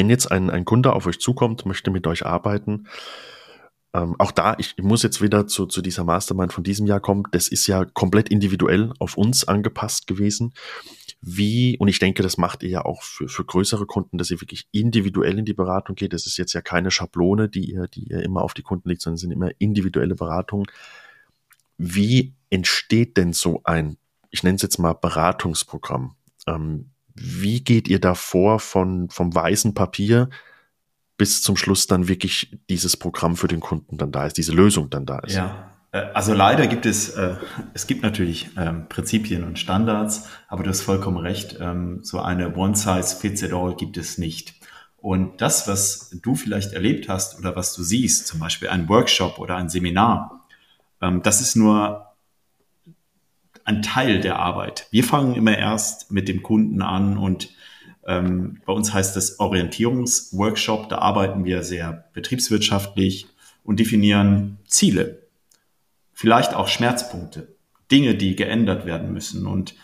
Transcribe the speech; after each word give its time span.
wenn 0.02 0.10
jetzt 0.10 0.32
ein, 0.32 0.50
ein 0.50 0.66
Kunde 0.66 0.94
auf 0.94 1.06
euch 1.06 1.20
zukommt, 1.20 1.66
möchte 1.66 1.92
mit 1.92 2.08
euch 2.08 2.26
arbeiten, 2.26 2.88
ähm, 3.94 4.16
auch 4.20 4.32
da, 4.32 4.56
ich, 4.58 4.74
ich 4.78 4.84
muss 4.84 5.04
jetzt 5.04 5.22
wieder 5.22 5.48
zu, 5.48 5.66
zu 5.66 5.82
dieser 5.82 6.04
Mastermind 6.04 6.54
von 6.54 6.64
diesem 6.64 6.88
Jahr 6.88 7.02
kommen, 7.02 7.24
das 7.32 7.50
ist 7.50 7.68
ja 7.68 7.84
komplett 7.84 8.30
individuell 8.30 8.94
auf 9.00 9.18
uns 9.18 9.46
angepasst 9.46 10.08
gewesen. 10.08 10.54
Wie, 11.22 11.78
und 11.78 11.88
ich 11.88 12.00
denke, 12.00 12.24
das 12.24 12.38
macht 12.38 12.64
ihr 12.64 12.70
ja 12.70 12.86
auch 12.86 13.04
für, 13.04 13.28
für 13.28 13.44
größere 13.44 13.86
Kunden, 13.86 14.18
dass 14.18 14.32
ihr 14.32 14.42
wirklich 14.42 14.68
individuell 14.72 15.38
in 15.38 15.46
die 15.46 15.54
Beratung 15.54 15.96
geht. 15.96 16.14
Das 16.14 16.26
ist 16.26 16.38
jetzt 16.38 16.54
ja 16.54 16.62
keine 16.62 16.90
Schablone, 16.90 17.50
die 17.50 17.72
ihr, 17.72 17.88
die 17.88 18.06
ihr 18.06 18.24
immer 18.24 18.42
auf 18.42 18.54
die 18.54 18.64
Kunden 18.64 18.90
legt, 18.90 19.02
sondern 19.02 19.16
es 19.16 19.22
sind 19.22 19.32
immer 19.32 19.52
individuelle 19.60 20.16
Beratungen. 20.16 20.68
Wie 21.78 22.34
entsteht 22.50 23.18
denn 23.18 23.34
so 23.34 23.62
ein, 23.66 23.98
ich 24.32 24.42
nenne 24.42 24.56
es 24.56 24.62
jetzt 24.62 24.80
mal 24.80 24.94
Beratungsprogramm? 24.94 26.16
Ähm, 26.48 26.92
wie 27.14 27.62
geht 27.62 27.88
ihr 27.88 28.00
da 28.00 28.16
vor 28.16 28.60
von, 28.60 29.10
vom 29.10 29.36
weißen 29.36 29.74
Papier 29.74 30.30
bis 31.22 31.44
zum 31.44 31.56
Schluss 31.56 31.86
dann 31.86 32.08
wirklich 32.08 32.58
dieses 32.68 32.98
Programm 32.98 33.36
für 33.38 33.48
den 33.48 33.60
Kunden 33.60 33.96
dann 33.96 34.12
da 34.12 34.26
ist, 34.26 34.40
diese 34.40 34.54
Lösung 34.54 34.90
dann 34.90 35.06
da 35.06 35.20
ist? 35.20 35.36
Ja, 35.36 35.70
äh, 35.92 36.00
also 36.16 36.34
leider 36.34 36.66
gibt 36.66 36.88
es, 36.88 37.10
äh, 37.10 37.36
es 37.76 37.86
gibt 37.86 38.02
natürlich 38.02 38.50
ähm, 38.58 38.90
Prinzipien 38.90 39.44
und 39.44 39.60
Standards, 39.60 40.28
aber 40.48 40.64
du 40.64 40.72
hast 40.72 40.82
vollkommen 40.82 41.18
recht, 41.18 41.60
ähm, 41.62 42.00
so 42.02 42.20
eine 42.22 42.56
One-Size-Fits-it-all 42.56 43.76
gibt 43.76 43.98
es 43.98 44.18
nicht. 44.18 44.56
Und 44.98 45.42
das, 45.42 45.68
was 45.68 46.10
du 46.24 46.34
vielleicht 46.34 46.74
erlebt 46.74 47.08
hast 47.08 47.38
oder 47.38 47.56
was 47.56 47.76
du 47.76 47.84
siehst, 47.84 48.26
zum 48.26 48.40
Beispiel 48.40 48.70
ein 48.70 48.90
Workshop 48.90 49.38
oder 49.38 49.58
ein 49.58 49.70
Seminar, 49.70 50.48
ähm, 51.02 51.22
das 51.22 51.40
ist 51.40 51.56
nur 51.56 52.08
ein 53.64 53.84
Teil 53.84 54.22
der 54.22 54.40
Arbeit. 54.40 54.88
Wir 54.90 55.04
fangen 55.04 55.36
immer 55.36 55.56
erst 55.56 56.12
mit 56.12 56.28
dem 56.28 56.42
Kunden 56.42 56.82
an 56.82 57.20
und 57.20 57.52
ähm, 58.12 58.62
bei 58.66 58.74
uns 58.74 58.94
heißt 58.94 59.16
das 59.16 59.40
Orientierungsworkshop. 59.40 60.90
Da 60.90 60.98
arbeiten 60.98 61.46
wir 61.46 61.64
sehr 61.64 62.10
betriebswirtschaftlich 62.14 63.28
und 63.64 63.80
definieren 63.80 64.58
Ziele, 64.66 65.28
vielleicht 66.12 66.54
auch 66.54 66.68
Schmerzpunkte, 66.68 67.56
Dinge, 67.90 68.16
die 68.16 68.36
geändert 68.36 68.86
werden 68.86 69.14
müssen. 69.14 69.48
Und 69.48 69.76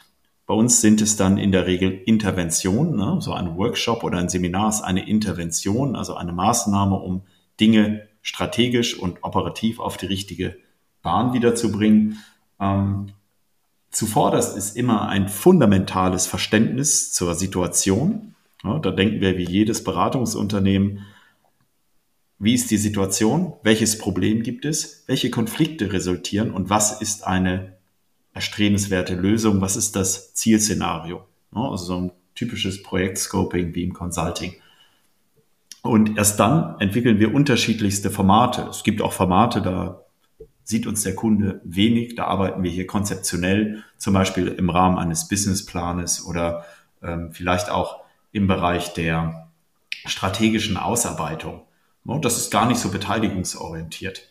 bei 0.45 0.53
uns 0.53 0.81
sind 0.81 1.01
es 1.01 1.15
dann 1.15 1.37
in 1.37 1.51
der 1.51 1.67
Regel 1.67 1.91
Interventionen. 1.91 2.95
Ne? 2.97 3.17
So 3.21 3.33
ein 3.33 3.57
Workshop 3.57 4.03
oder 4.03 4.17
ein 4.17 4.29
Seminar 4.29 4.69
ist 4.69 4.81
eine 4.81 5.07
Intervention, 5.07 5.95
also 5.95 6.15
eine 6.15 6.33
Maßnahme, 6.33 6.95
um 6.95 7.23
Dinge 7.59 8.07
strategisch 8.21 8.99
und 8.99 9.23
operativ 9.23 9.79
auf 9.79 9.95
die 9.95 10.05
richtige 10.05 10.57
Bahn 11.01 11.33
wiederzubringen. 11.33 12.19
Ähm, 12.59 13.13
Zuvorderst 13.91 14.57
ist 14.57 14.75
immer 14.75 15.07
ein 15.07 15.29
fundamentales 15.29 16.27
Verständnis 16.27 17.11
zur 17.13 17.35
Situation. 17.35 18.35
Ja, 18.63 18.79
da 18.79 18.91
denken 18.91 19.21
wir 19.21 19.37
wie 19.37 19.49
jedes 19.49 19.83
Beratungsunternehmen, 19.83 21.05
wie 22.39 22.53
ist 22.53 22.69
die 22.69 22.77
Situation, 22.77 23.53
welches 23.63 23.97
Problem 23.97 24.43
gibt 24.43 24.65
es, 24.65 25.03
welche 25.07 25.31
Konflikte 25.31 25.91
resultieren 25.91 26.51
und 26.51 26.69
was 26.69 27.01
ist 27.01 27.25
eine 27.25 27.77
erstrebenswerte 28.33 29.15
Lösung, 29.15 29.61
was 29.61 29.75
ist 29.75 29.95
das 29.95 30.35
Zielszenario. 30.35 31.25
Ja, 31.55 31.61
also 31.69 31.85
so 31.85 31.95
ein 31.95 32.11
typisches 32.35 32.83
Projektscoping 32.83 33.73
wie 33.73 33.83
im 33.83 33.93
Consulting. 33.93 34.53
Und 35.81 36.17
erst 36.17 36.39
dann 36.39 36.79
entwickeln 36.79 37.19
wir 37.19 37.33
unterschiedlichste 37.33 38.11
Formate. 38.11 38.67
Es 38.69 38.83
gibt 38.83 39.01
auch 39.01 39.13
Formate, 39.13 39.61
da 39.61 40.03
sieht 40.67 40.85
uns 40.85 41.03
der 41.03 41.15
Kunde 41.15 41.61
wenig. 41.63 42.15
Da 42.15 42.25
arbeiten 42.25 42.61
wir 42.61 42.69
hier 42.69 42.85
konzeptionell, 42.85 43.85
zum 43.97 44.13
Beispiel 44.13 44.49
im 44.49 44.69
Rahmen 44.69 44.97
eines 44.97 45.29
Businessplanes 45.29 46.25
oder 46.25 46.65
ähm, 47.01 47.31
vielleicht 47.31 47.69
auch 47.69 48.01
im 48.33 48.47
Bereich 48.47 48.93
der 48.93 49.47
strategischen 50.05 50.75
Ausarbeitung. 50.75 51.61
Und 52.03 52.25
das 52.25 52.35
ist 52.37 52.51
gar 52.51 52.67
nicht 52.67 52.81
so 52.81 52.89
beteiligungsorientiert. 52.89 54.29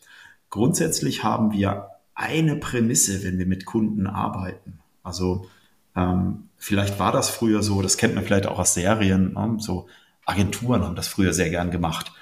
Grundsätzlich 0.50 1.24
haben 1.24 1.52
wir 1.52 1.88
eine 2.14 2.56
Prämisse, 2.56 3.24
wenn 3.24 3.38
wir 3.38 3.46
mit 3.46 3.64
Kunden 3.64 4.06
arbeiten. 4.06 4.80
Also 5.02 5.48
ähm, 5.96 6.50
vielleicht 6.58 6.98
war 6.98 7.12
das 7.12 7.30
früher 7.30 7.62
so, 7.62 7.80
das 7.80 7.96
kennt 7.96 8.14
man 8.14 8.24
vielleicht 8.24 8.46
auch 8.46 8.58
aus 8.58 8.74
Serien, 8.74 9.32
ne? 9.32 9.56
so 9.58 9.88
Agenturen 10.26 10.84
haben 10.84 10.96
das 10.96 11.08
früher 11.08 11.32
sehr 11.32 11.48
gern 11.48 11.70
gemacht 11.70 12.12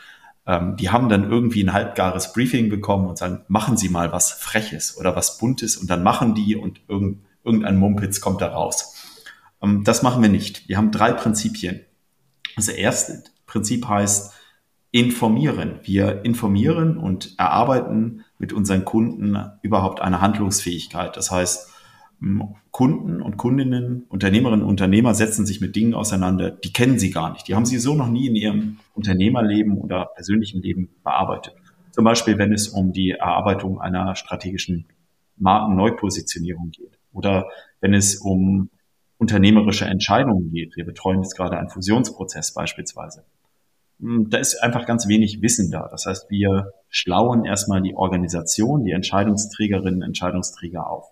ähm, 0.47 0.77
die 0.77 0.91
haben 0.91 1.09
dann 1.09 1.31
irgendwie 1.31 1.63
ein 1.65 1.73
halbgares 1.73 2.33
Briefing 2.33 2.69
bekommen 2.69 3.09
und 3.09 3.19
sagen, 3.19 3.45
machen 3.49 3.77
Sie 3.77 3.89
mal 3.89 4.13
was 4.13 4.33
Freches 4.33 4.97
oder 4.99 5.17
was 5.17 5.39
Buntes 5.39 5.77
und 5.77 5.89
dann 5.91 6.03
machen 6.03 6.35
die 6.35 6.57
und 6.57 6.81
irgend, 6.89 7.25
irgendein 7.45 7.77
Mumpitz 7.77 8.21
kommt 8.21 8.41
da 8.41 8.49
raus. 8.49 8.95
Ähm, 9.63 9.85
das 9.85 10.03
machen 10.03 10.23
wir 10.23 10.29
nicht. 10.29 10.69
Wir 10.69 10.77
haben 10.77 10.91
drei 10.91 11.13
Prinzipien. 11.13 11.81
Das 12.57 12.69
erste 12.69 13.25
Prinzip 13.47 13.89
heißt 13.89 14.33
informieren. 14.91 15.81
Wir 15.83 16.25
informieren 16.25 16.99
und 16.99 17.35
erarbeiten 17.37 18.25
mit 18.39 18.53
unseren 18.53 18.85
Kunden 18.85 19.37
überhaupt 19.63 20.01
eine 20.01 20.21
Handlungsfähigkeit. 20.21 21.17
Das 21.17 21.33
heißt, 21.33 21.71
Kunden 22.71 23.21
und 23.21 23.37
Kundinnen, 23.37 24.05
Unternehmerinnen 24.09 24.63
und 24.63 24.69
Unternehmer 24.69 25.15
setzen 25.15 25.47
sich 25.47 25.61
mit 25.61 25.75
Dingen 25.75 25.95
auseinander, 25.95 26.51
die 26.51 26.73
kennen 26.73 26.99
sie 26.99 27.11
gar 27.11 27.33
nicht. 27.33 27.49
Die 27.49 27.55
haben 27.55 27.67
sie 27.67 27.79
so 27.79 27.95
noch 27.95 28.09
nie 28.09 28.29
in 28.29 28.37
ihrem 28.37 28.79
Unternehmerleben 28.95 29.77
oder 29.79 30.07
persönlichen 30.15 30.63
Leben 30.63 30.89
bearbeitet. 31.03 31.55
Zum 31.91 32.05
Beispiel, 32.05 32.39
wenn 32.39 32.53
es 32.53 32.69
um 32.69 32.93
die 32.93 33.11
Erarbeitung 33.11 33.81
einer 33.81 34.17
strategischen 34.17 34.87
Markenneupositionierung 35.37 36.71
geht 36.71 36.99
oder 37.13 37.49
wenn 37.81 37.95
es 37.95 38.17
um 38.17 38.71
unternehmerische 39.19 39.85
Entscheidungen 39.85 40.51
geht. 40.51 40.77
Wir 40.77 40.85
betreuen 40.85 41.23
jetzt 41.23 41.37
gerade 41.37 41.57
einen 41.57 41.69
Fusionsprozess 41.69 42.53
beispielsweise. 42.53 43.25
Hm, 44.01 44.29
da 44.29 44.39
ist 44.39 44.63
einfach 44.63 44.87
ganz 44.87 45.09
wenig 45.09 45.41
Wissen 45.41 45.71
da. 45.71 45.89
Das 45.89 46.07
heißt, 46.07 46.31
wir 46.31 46.73
schlauen 46.89 47.45
erstmal 47.45 47.81
die 47.81 47.95
Organisation, 47.95 48.85
die 48.85 48.93
Entscheidungsträgerinnen, 48.93 50.03
Entscheidungsträger 50.03 50.91
auf. 50.91 51.07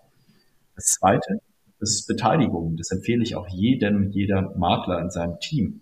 Das 0.75 0.85
zweite, 0.85 1.39
das 1.79 1.91
ist 1.91 2.07
Beteiligung. 2.07 2.77
Das 2.77 2.91
empfehle 2.91 3.23
ich 3.23 3.35
auch 3.35 3.47
jedem, 3.47 4.11
jeder 4.11 4.53
Makler 4.57 4.99
in 4.99 5.09
seinem 5.09 5.39
Team. 5.39 5.81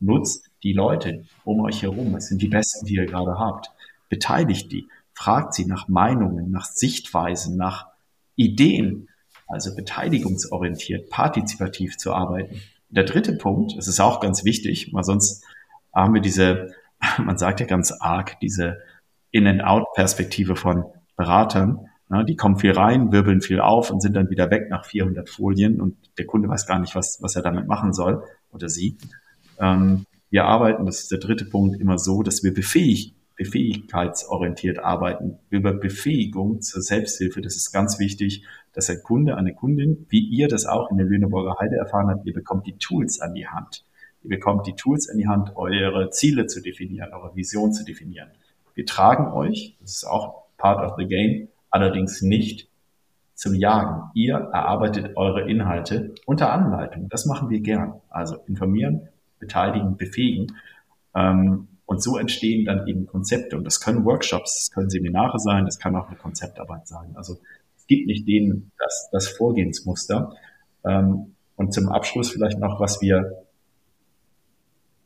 Nutzt 0.00 0.50
die 0.62 0.72
Leute 0.72 1.24
um 1.44 1.60
euch 1.60 1.82
herum. 1.82 2.14
Es 2.16 2.28
sind 2.28 2.40
die 2.42 2.48
besten, 2.48 2.86
die 2.86 2.94
ihr 2.94 3.06
gerade 3.06 3.38
habt. 3.38 3.70
Beteiligt 4.08 4.72
die. 4.72 4.88
Fragt 5.12 5.54
sie 5.54 5.66
nach 5.66 5.88
Meinungen, 5.88 6.50
nach 6.50 6.64
Sichtweisen, 6.64 7.56
nach 7.56 7.86
Ideen. 8.34 9.08
Also 9.46 9.74
beteiligungsorientiert, 9.74 11.10
partizipativ 11.10 11.96
zu 11.98 12.12
arbeiten. 12.14 12.60
Der 12.88 13.04
dritte 13.04 13.34
Punkt, 13.34 13.76
das 13.76 13.88
ist 13.88 14.00
auch 14.00 14.20
ganz 14.20 14.44
wichtig, 14.44 14.92
weil 14.92 15.04
sonst 15.04 15.44
haben 15.92 16.14
wir 16.14 16.20
diese, 16.20 16.72
man 17.18 17.36
sagt 17.36 17.60
ja 17.60 17.66
ganz 17.66 17.92
arg, 17.92 18.38
diese 18.40 18.78
In-and-Out-Perspektive 19.32 20.56
von 20.56 20.84
Beratern. 21.16 21.86
Die 22.26 22.34
kommen 22.34 22.56
viel 22.56 22.72
rein, 22.72 23.12
wirbeln 23.12 23.40
viel 23.40 23.60
auf 23.60 23.90
und 23.90 24.00
sind 24.00 24.16
dann 24.16 24.30
wieder 24.30 24.50
weg 24.50 24.68
nach 24.68 24.84
400 24.84 25.28
Folien 25.28 25.80
und 25.80 25.96
der 26.18 26.26
Kunde 26.26 26.48
weiß 26.48 26.66
gar 26.66 26.80
nicht, 26.80 26.96
was, 26.96 27.18
was 27.20 27.36
er 27.36 27.42
damit 27.42 27.68
machen 27.68 27.92
soll 27.92 28.24
oder 28.50 28.68
sie. 28.68 28.98
Ähm, 29.60 30.06
wir 30.30 30.44
arbeiten, 30.44 30.86
das 30.86 31.00
ist 31.00 31.10
der 31.10 31.18
dritte 31.18 31.44
Punkt, 31.44 31.80
immer 31.80 31.98
so, 31.98 32.22
dass 32.22 32.42
wir 32.42 32.54
befähig, 32.54 33.14
befähigkeitsorientiert 33.36 34.78
arbeiten, 34.78 35.38
über 35.50 35.72
Befähigung 35.72 36.60
zur 36.60 36.82
Selbsthilfe. 36.82 37.40
Das 37.40 37.56
ist 37.56 37.72
ganz 37.72 37.98
wichtig, 37.98 38.44
dass 38.72 38.88
ein 38.90 39.02
Kunde, 39.02 39.36
eine 39.36 39.54
Kundin, 39.54 40.06
wie 40.08 40.20
ihr 40.20 40.48
das 40.48 40.66
auch 40.66 40.90
in 40.90 40.98
der 40.98 41.06
Lüneburger 41.06 41.56
Heide 41.60 41.76
erfahren 41.76 42.08
habt, 42.08 42.26
ihr 42.26 42.32
bekommt 42.32 42.66
die 42.66 42.78
Tools 42.78 43.20
an 43.20 43.34
die 43.34 43.48
Hand. 43.48 43.84
Ihr 44.22 44.30
bekommt 44.30 44.66
die 44.66 44.74
Tools 44.74 45.08
an 45.08 45.18
die 45.18 45.26
Hand, 45.26 45.56
eure 45.56 46.10
Ziele 46.10 46.46
zu 46.46 46.60
definieren, 46.60 47.12
eure 47.12 47.34
Vision 47.34 47.72
zu 47.72 47.84
definieren. 47.84 48.28
Wir 48.74 48.86
tragen 48.86 49.32
euch, 49.32 49.76
das 49.80 49.96
ist 49.96 50.04
auch 50.04 50.44
part 50.56 50.84
of 50.84 50.96
the 50.98 51.06
game, 51.06 51.48
allerdings 51.70 52.22
nicht 52.22 52.68
zum 53.34 53.54
Jagen. 53.54 54.10
Ihr 54.14 54.34
erarbeitet 54.34 55.16
eure 55.16 55.50
Inhalte 55.50 56.14
unter 56.26 56.52
Anleitung. 56.52 57.08
Das 57.08 57.24
machen 57.26 57.48
wir 57.48 57.60
gern. 57.60 57.94
Also 58.10 58.36
informieren, 58.46 59.08
beteiligen, 59.40 59.96
befähigen. 59.96 60.56
Ähm, 61.14 61.68
und 61.86 62.02
so 62.02 62.18
entstehen 62.18 62.64
dann 62.64 62.86
eben 62.86 63.06
Konzepte. 63.06 63.56
Und 63.56 63.64
das 63.64 63.80
können 63.80 64.04
Workshops, 64.04 64.60
das 64.60 64.70
können 64.72 64.90
Seminare 64.90 65.40
sein, 65.40 65.64
das 65.64 65.80
kann 65.80 65.96
auch 65.96 66.06
eine 66.06 66.16
Konzeptarbeit 66.16 66.86
sein. 66.86 67.16
Also 67.16 67.38
es 67.76 67.86
gibt 67.88 68.06
nicht 68.06 68.28
denen 68.28 68.70
das, 68.78 69.08
das 69.10 69.28
Vorgehensmuster. 69.28 70.32
Ähm, 70.84 71.34
und 71.56 71.74
zum 71.74 71.88
Abschluss 71.88 72.30
vielleicht 72.30 72.60
noch, 72.60 72.78
was 72.80 73.02
wir 73.02 73.44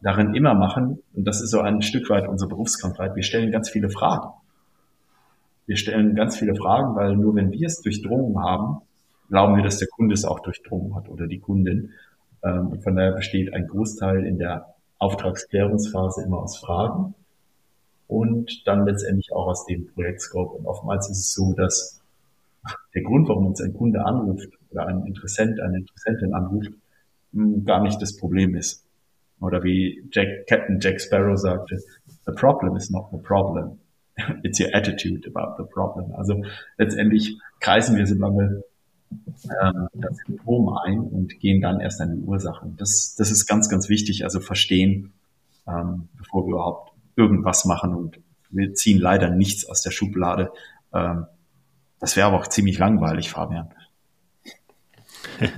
darin 0.03 0.35
immer 0.35 0.55
machen, 0.55 1.03
und 1.15 1.25
das 1.25 1.41
ist 1.41 1.51
so 1.51 1.61
ein 1.61 1.81
Stück 1.81 2.11
weit 2.11 2.29
unsere 2.29 2.51
Berufskrankheit, 2.51 3.17
wir 3.17 3.23
stellen 3.23 3.51
ganz 3.51 3.71
viele 3.71 3.89
Fragen. 3.89 4.29
Wir 5.67 5.77
stellen 5.77 6.15
ganz 6.15 6.37
viele 6.37 6.55
Fragen, 6.55 6.95
weil 6.95 7.17
nur 7.17 7.35
wenn 7.35 7.51
wir 7.51 7.67
es 7.67 7.81
durchdrungen 7.81 8.39
haben, 8.45 8.83
glauben 9.31 9.57
wir, 9.57 9.65
dass 9.65 9.79
der 9.79 9.89
Kunde 9.89 10.13
es 10.13 10.27
auch 10.27 10.41
durchdrungen 10.41 10.95
hat 10.95 11.09
oder 11.09 11.27
die 11.27 11.41
Kundin. 11.41 11.93
Ähm, 12.45 12.69
und 12.69 12.83
von 12.83 12.97
daher 12.97 13.13
besteht 13.13 13.53
ein 13.53 13.67
Großteil 13.67 14.25
in 14.27 14.39
der 14.39 14.75
Auftragsklärungsphase 14.99 16.23
immer 16.23 16.43
aus 16.43 16.59
Fragen 16.59 17.15
und 18.07 18.67
dann 18.67 18.87
letztendlich 18.87 19.33
auch 19.33 19.49
aus 19.49 19.67
dem 19.67 19.87
Projektscope. 19.89 20.57
Und 20.59 20.67
oftmals 20.67 21.11
ist 21.11 21.19
es 21.19 21.35
so, 21.35 21.53
dass 21.53 22.01
der 22.95 23.03
Grund, 23.03 23.29
warum 23.29 23.47
uns 23.47 23.61
ein 23.61 23.75
Kunde 23.75 24.05
anruft 24.05 24.49
oder 24.71 24.87
ein 24.87 25.07
Interessent, 25.07 25.61
eine 25.61 25.79
Interessentin 25.79 26.35
anruft, 26.35 26.73
hm, 27.33 27.65
gar 27.65 27.83
nicht 27.83 28.01
das 28.01 28.17
Problem 28.17 28.55
ist. 28.55 28.85
Oder 29.41 29.63
wie 29.63 30.09
Jack, 30.13 30.47
Captain 30.47 30.79
Jack 30.81 31.01
Sparrow 31.01 31.37
sagte, 31.37 31.79
the 32.27 32.33
problem 32.33 32.77
is 32.77 32.91
not 32.91 33.09
the 33.11 33.19
problem. 33.19 33.79
It's 34.43 34.61
your 34.61 34.71
attitude 34.73 35.27
about 35.27 35.63
the 35.63 35.69
problem. 35.69 36.15
Also 36.15 36.45
letztendlich 36.79 37.39
kreisen 37.61 37.97
wir 37.97 38.07
so 38.07 38.15
lange 38.15 38.63
ähm, 39.63 39.89
das 39.95 40.17
Symptom 40.27 40.69
ein 40.77 41.01
und 41.01 41.39
gehen 41.41 41.61
dann 41.61 41.81
erst 41.81 42.01
an 42.01 42.17
die 42.17 42.23
Ursachen. 42.23 42.77
Das, 42.77 43.15
das 43.17 43.31
ist 43.31 43.47
ganz, 43.47 43.69
ganz 43.69 43.89
wichtig. 43.89 44.25
Also 44.25 44.41
verstehen, 44.41 45.13
ähm, 45.67 46.09
bevor 46.17 46.47
wir 46.47 46.55
überhaupt 46.55 46.93
irgendwas 47.17 47.65
machen 47.65 47.95
und 47.95 48.19
wir 48.51 48.75
ziehen 48.75 48.99
leider 48.99 49.31
nichts 49.31 49.69
aus 49.69 49.83
der 49.83 49.91
Schublade. 49.91 50.53
Ähm, 50.93 51.27
das 52.01 52.17
wäre 52.17 52.29
aber 52.29 52.39
auch 52.39 52.49
ziemlich 52.49 52.79
langweilig, 52.79 53.31
Fabian. 53.31 53.71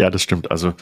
ja, 0.00 0.10
das 0.10 0.22
stimmt. 0.22 0.50
Also 0.50 0.74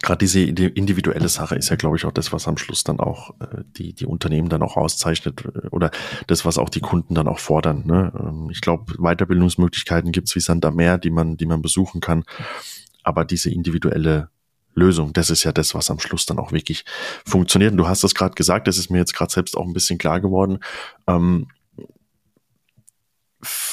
gerade 0.00 0.18
diese 0.18 0.40
individuelle 0.40 1.28
Sache 1.28 1.54
ist 1.56 1.68
ja, 1.68 1.76
glaube 1.76 1.96
ich, 1.96 2.04
auch 2.04 2.12
das, 2.12 2.32
was 2.32 2.48
am 2.48 2.56
Schluss 2.56 2.84
dann 2.84 3.00
auch 3.00 3.30
äh, 3.40 3.62
die, 3.76 3.92
die 3.92 4.06
Unternehmen 4.06 4.48
dann 4.48 4.62
auch 4.62 4.76
auszeichnet 4.76 5.44
äh, 5.44 5.68
oder 5.68 5.90
das, 6.26 6.44
was 6.44 6.58
auch 6.58 6.70
die 6.70 6.80
Kunden 6.80 7.14
dann 7.14 7.28
auch 7.28 7.38
fordern. 7.38 7.86
Ne? 7.86 8.12
Ähm, 8.18 8.48
ich 8.50 8.60
glaube, 8.60 8.94
Weiterbildungsmöglichkeiten 8.98 10.12
gibt 10.12 10.28
es 10.28 10.36
wie 10.36 10.40
Sand 10.40 10.64
am 10.64 10.76
Meer, 10.76 10.98
die 10.98 11.10
man, 11.10 11.36
die 11.36 11.46
man 11.46 11.62
besuchen 11.62 12.00
kann. 12.00 12.24
Aber 13.02 13.24
diese 13.24 13.50
individuelle 13.50 14.28
Lösung, 14.74 15.12
das 15.12 15.28
ist 15.28 15.44
ja 15.44 15.52
das, 15.52 15.74
was 15.74 15.90
am 15.90 15.98
Schluss 15.98 16.24
dann 16.24 16.38
auch 16.38 16.52
wirklich 16.52 16.84
funktioniert. 17.26 17.72
Und 17.72 17.78
du 17.78 17.88
hast 17.88 18.04
das 18.04 18.14
gerade 18.14 18.34
gesagt, 18.34 18.68
das 18.68 18.78
ist 18.78 18.90
mir 18.90 18.98
jetzt 18.98 19.14
gerade 19.14 19.32
selbst 19.32 19.56
auch 19.56 19.66
ein 19.66 19.74
bisschen 19.74 19.98
klar 19.98 20.20
geworden. 20.20 20.60
Ähm, 21.06 21.48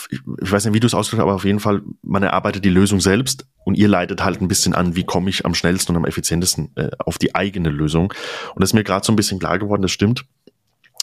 ich 0.10 0.51
weiß 0.51 0.66
nicht, 0.66 0.74
wie 0.74 0.80
du 0.80 0.88
es 0.88 0.94
ausdrückst, 0.94 1.21
aber 1.21 1.36
auf 1.36 1.45
jeden 1.45 1.60
Fall, 1.60 1.81
man 2.01 2.24
erarbeitet 2.24 2.66
die 2.66 2.69
Lösung 2.69 3.00
selbst 3.00 3.45
und 3.63 3.77
ihr 3.77 3.88
leitet 3.88 4.24
halt 4.24 4.42
ein 4.42 4.48
bisschen 4.48 4.74
an, 4.74 4.95
wie 4.95 5.04
komme 5.04 5.30
ich 5.30 5.45
am 5.45 5.54
schnellsten 5.54 5.92
und 5.92 5.98
am 5.98 6.06
effizientesten 6.06 6.71
äh, 6.75 6.89
auf 7.00 7.18
die 7.18 7.36
eigene 7.36 7.69
Lösung. 7.69 8.12
Und 8.56 8.62
das 8.62 8.71
ist 8.71 8.74
mir 8.74 8.83
gerade 8.83 9.06
so 9.06 9.13
ein 9.13 9.16
bisschen 9.16 9.39
klar 9.39 9.60
geworden, 9.60 9.83
das 9.83 9.92
stimmt. 9.92 10.25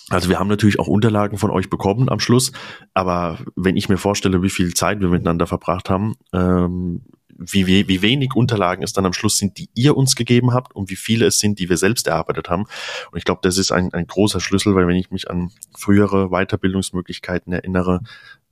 Also 0.09 0.29
wir 0.29 0.39
haben 0.39 0.49
natürlich 0.49 0.79
auch 0.79 0.87
Unterlagen 0.87 1.37
von 1.37 1.51
euch 1.51 1.69
bekommen 1.69 2.09
am 2.09 2.21
Schluss, 2.21 2.53
aber 2.95 3.39
wenn 3.57 3.77
ich 3.77 3.89
mir 3.89 3.97
vorstelle, 3.97 4.43
wie 4.43 4.51
viel 4.51 4.73
Zeit 4.75 5.01
wir 5.01 5.09
miteinander 5.09 5.47
verbracht 5.47 5.91
haben, 5.91 6.15
ähm, 6.33 7.03
wie, 7.39 7.67
wie, 7.67 7.89
wie 7.89 8.03
wenig 8.03 8.35
Unterlagen 8.35 8.83
es 8.83 8.93
dann 8.93 9.07
am 9.07 9.13
Schluss 9.13 9.39
sind, 9.39 9.59
die 9.59 9.69
ihr 9.75 9.97
uns 9.97 10.17
gegeben 10.17 10.53
habt 10.53 10.75
und 10.75 10.91
wie 10.91 10.97
viele 10.97 11.27
es 11.27 11.39
sind, 11.39 11.59
die 11.59 11.69
wir 11.69 11.77
selbst 11.77 12.07
erarbeitet 12.07 12.49
haben. 12.49 12.65
Und 13.11 13.19
ich 13.19 13.25
glaube, 13.25 13.41
das 13.43 13.59
ist 13.59 13.73
ein, 13.73 13.93
ein 13.93 14.07
großer 14.07 14.41
Schlüssel, 14.41 14.75
weil 14.75 14.87
wenn 14.87 14.97
ich 14.97 15.11
mich 15.11 15.31
an 15.31 15.51
frühere 15.77 16.31
Weiterbildungsmöglichkeiten 16.31 17.53
erinnere, 17.53 18.01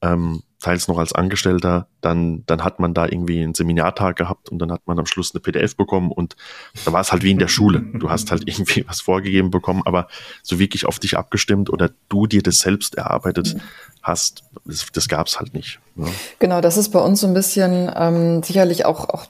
ähm, 0.03 0.43
teils 0.61 0.89
noch 0.89 0.99
als 0.99 1.13
Angestellter, 1.13 1.89
dann, 2.01 2.45
dann 2.47 2.65
hat 2.65 2.81
man 2.81 2.95
da 2.95 3.07
irgendwie 3.07 3.43
einen 3.43 3.55
Seminartag 3.55 4.17
gehabt 4.17 4.49
und 4.49 4.59
dann 4.59 4.73
hat 4.73 4.87
man 4.87 4.99
am 4.99 5.07
Schluss 5.07 5.35
eine 5.35 5.41
PDF 5.41 5.77
bekommen 5.77 6.11
und 6.11 6.37
da 6.85 6.93
war 6.93 7.01
es 7.01 7.13
halt 7.13 7.23
wie 7.23 7.31
in 7.31 7.39
der 7.39 7.49
Schule. 7.49 7.85
Du 7.95 8.11
hast 8.11 8.31
halt 8.31 8.45
irgendwie 8.47 8.85
was 8.89 9.01
vorgegeben 9.01 9.51
bekommen, 9.51 9.83
aber 9.85 10.09
so 10.43 10.59
wirklich 10.59 10.87
auf 10.87 10.99
dich 10.99 11.17
abgestimmt 11.17 11.71
oder 11.71 11.91
du 12.09 12.27
dir 12.27 12.43
das 12.43 12.61
selbst 12.61 12.95
erarbeitet 12.95 13.57
hast, 14.05 14.45
das, 14.65 14.87
das 14.93 15.09
gab 15.09 15.27
es 15.27 15.41
halt 15.41 15.55
nicht. 15.55 15.81
Ja. 15.97 16.07
Genau, 16.39 16.61
das 16.61 16.77
ist 16.77 16.91
bei 16.91 17.01
uns 17.01 17.21
so 17.21 17.27
ein 17.27 17.35
bisschen 17.35 17.91
ähm, 17.97 18.43
sicherlich 18.43 18.85
auch, 18.85 19.09
auch 19.09 19.27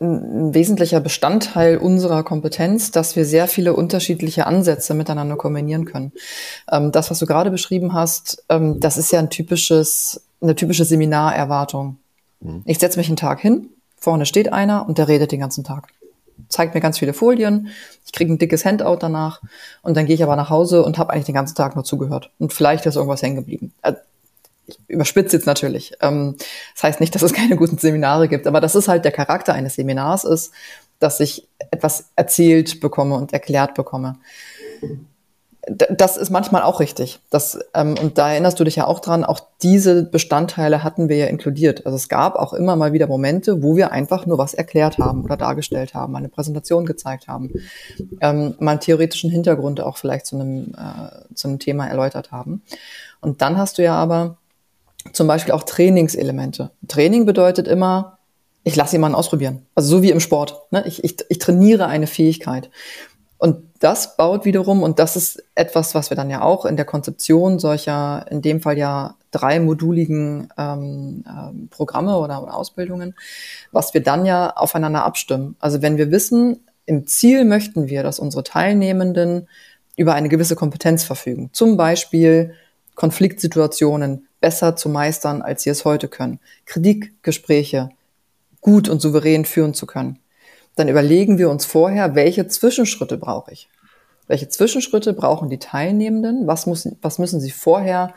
ein 0.00 0.54
wesentlicher 0.54 1.00
Bestandteil 1.00 1.78
unserer 1.78 2.22
Kompetenz, 2.22 2.90
dass 2.90 3.14
wir 3.16 3.24
sehr 3.24 3.46
viele 3.46 3.74
unterschiedliche 3.74 4.46
Ansätze 4.46 4.94
miteinander 4.94 5.36
kombinieren 5.36 5.84
können. 5.84 6.12
Ähm, 6.70 6.92
das, 6.92 7.10
was 7.10 7.18
du 7.18 7.26
gerade 7.26 7.50
beschrieben 7.50 7.92
hast, 7.92 8.42
ähm, 8.48 8.80
das 8.80 8.96
ist 8.96 9.12
ja 9.12 9.18
ein 9.18 9.30
typisches, 9.30 10.22
eine 10.40 10.56
typische 10.56 10.84
Seminarerwartung. 10.84 11.98
Mhm. 12.40 12.62
Ich 12.64 12.78
setze 12.78 12.98
mich 12.98 13.08
einen 13.08 13.16
Tag 13.16 13.40
hin, 13.40 13.70
vorne 13.96 14.26
steht 14.26 14.52
einer 14.52 14.88
und 14.88 14.98
der 14.98 15.08
redet 15.08 15.32
den 15.32 15.40
ganzen 15.40 15.64
Tag. 15.64 15.88
Zeigt 16.48 16.74
mir 16.74 16.80
ganz 16.80 16.98
viele 16.98 17.12
Folien, 17.12 17.68
ich 18.04 18.12
kriege 18.12 18.32
ein 18.32 18.38
dickes 18.38 18.64
Handout 18.64 18.98
danach 19.00 19.42
und 19.82 19.96
dann 19.96 20.06
gehe 20.06 20.14
ich 20.14 20.22
aber 20.22 20.36
nach 20.36 20.50
Hause 20.50 20.84
und 20.84 20.98
habe 20.98 21.12
eigentlich 21.12 21.26
den 21.26 21.34
ganzen 21.34 21.56
Tag 21.56 21.74
nur 21.74 21.84
zugehört. 21.84 22.30
Und 22.38 22.52
vielleicht 22.52 22.86
ist 22.86 22.96
irgendwas 22.96 23.22
hängen 23.22 23.36
geblieben. 23.36 23.72
Äh, 23.82 23.94
ich 24.66 24.78
überspitze 24.88 25.36
jetzt 25.36 25.46
natürlich. 25.46 25.92
Ähm, 26.00 26.36
das 26.74 26.82
heißt 26.82 27.00
nicht, 27.00 27.14
dass 27.14 27.22
es 27.22 27.32
keine 27.32 27.56
guten 27.56 27.78
Seminare 27.78 28.28
gibt, 28.28 28.46
aber 28.46 28.60
das 28.60 28.74
ist 28.74 28.88
halt 28.88 29.04
der 29.04 29.12
Charakter 29.12 29.54
eines 29.54 29.74
Seminars 29.74 30.24
ist, 30.24 30.52
dass 30.98 31.20
ich 31.20 31.46
etwas 31.70 32.10
erzählt 32.16 32.80
bekomme 32.80 33.16
und 33.16 33.32
erklärt 33.32 33.74
bekomme. 33.74 34.16
Das 35.68 36.16
ist 36.16 36.30
manchmal 36.30 36.62
auch 36.62 36.78
richtig. 36.78 37.18
Das, 37.28 37.58
ähm, 37.74 37.96
und 38.00 38.18
da 38.18 38.30
erinnerst 38.30 38.60
du 38.60 38.64
dich 38.64 38.76
ja 38.76 38.86
auch 38.86 39.00
dran, 39.00 39.24
auch 39.24 39.40
diese 39.62 40.04
Bestandteile 40.04 40.84
hatten 40.84 41.08
wir 41.08 41.16
ja 41.16 41.26
inkludiert. 41.26 41.86
Also 41.86 41.96
es 41.96 42.08
gab 42.08 42.36
auch 42.36 42.52
immer 42.52 42.76
mal 42.76 42.92
wieder 42.92 43.08
Momente, 43.08 43.64
wo 43.64 43.74
wir 43.74 43.90
einfach 43.90 44.26
nur 44.26 44.38
was 44.38 44.54
erklärt 44.54 44.98
haben 44.98 45.24
oder 45.24 45.36
dargestellt 45.36 45.92
haben, 45.92 46.14
eine 46.14 46.28
Präsentation 46.28 46.86
gezeigt 46.86 47.26
haben, 47.26 47.50
ähm, 48.20 48.54
mal 48.60 48.72
einen 48.72 48.80
theoretischen 48.80 49.28
Hintergrund 49.28 49.80
auch 49.80 49.96
vielleicht 49.96 50.26
zu 50.26 50.36
einem, 50.36 50.74
äh, 50.76 51.34
zu 51.34 51.48
einem 51.48 51.58
Thema 51.58 51.88
erläutert 51.88 52.30
haben. 52.30 52.62
Und 53.20 53.42
dann 53.42 53.58
hast 53.58 53.78
du 53.78 53.82
ja 53.82 53.96
aber 53.96 54.36
zum 55.12 55.26
Beispiel 55.26 55.52
auch 55.52 55.64
Trainingselemente. 55.64 56.70
Training 56.86 57.26
bedeutet 57.26 57.66
immer, 57.66 58.18
ich 58.66 58.74
lasse 58.74 58.96
jemanden 58.96 59.14
ausprobieren. 59.14 59.64
Also 59.76 59.96
so 59.96 60.02
wie 60.02 60.10
im 60.10 60.18
Sport. 60.18 60.60
Ne? 60.72 60.82
Ich, 60.86 61.04
ich, 61.04 61.18
ich 61.28 61.38
trainiere 61.38 61.86
eine 61.86 62.08
Fähigkeit. 62.08 62.68
Und 63.38 63.64
das 63.80 64.16
baut 64.16 64.44
wiederum, 64.44 64.82
und 64.82 64.98
das 64.98 65.16
ist 65.16 65.44
etwas, 65.54 65.94
was 65.94 66.10
wir 66.10 66.16
dann 66.16 66.30
ja 66.30 66.40
auch 66.40 66.64
in 66.64 66.76
der 66.76 66.86
Konzeption 66.86 67.58
solcher, 67.58 68.24
in 68.30 68.40
dem 68.40 68.62
Fall 68.62 68.78
ja 68.78 69.16
drei 69.30 69.60
moduligen 69.60 70.48
ähm, 70.56 71.24
ähm, 71.28 71.68
Programme 71.68 72.16
oder, 72.16 72.42
oder 72.42 72.54
Ausbildungen, 72.54 73.14
was 73.72 73.92
wir 73.92 74.02
dann 74.02 74.24
ja 74.24 74.50
aufeinander 74.56 75.04
abstimmen. 75.04 75.56
Also 75.60 75.82
wenn 75.82 75.98
wir 75.98 76.10
wissen, 76.10 76.60
im 76.86 77.06
Ziel 77.06 77.44
möchten 77.44 77.88
wir, 77.88 78.02
dass 78.02 78.18
unsere 78.18 78.44
Teilnehmenden 78.44 79.48
über 79.96 80.14
eine 80.14 80.28
gewisse 80.28 80.56
Kompetenz 80.56 81.04
verfügen. 81.04 81.50
Zum 81.52 81.76
Beispiel 81.76 82.54
Konfliktsituationen 82.94 84.28
besser 84.40 84.76
zu 84.76 84.88
meistern, 84.88 85.42
als 85.42 85.62
sie 85.62 85.70
es 85.70 85.84
heute 85.84 86.08
können. 86.08 86.38
Kritikgespräche 86.64 87.90
gut 88.60 88.88
und 88.88 89.00
souverän 89.00 89.44
führen 89.44 89.74
zu 89.74 89.86
können. 89.86 90.18
Dann 90.76 90.88
überlegen 90.88 91.38
wir 91.38 91.50
uns 91.50 91.64
vorher, 91.64 92.14
welche 92.14 92.46
Zwischenschritte 92.46 93.18
brauche 93.18 93.52
ich? 93.52 93.68
Welche 94.28 94.48
Zwischenschritte 94.48 95.12
brauchen 95.12 95.48
die 95.48 95.58
Teilnehmenden? 95.58 96.46
Was, 96.46 96.66
muss, 96.66 96.88
was 97.02 97.18
müssen 97.18 97.40
sie 97.40 97.50
vorher 97.50 98.14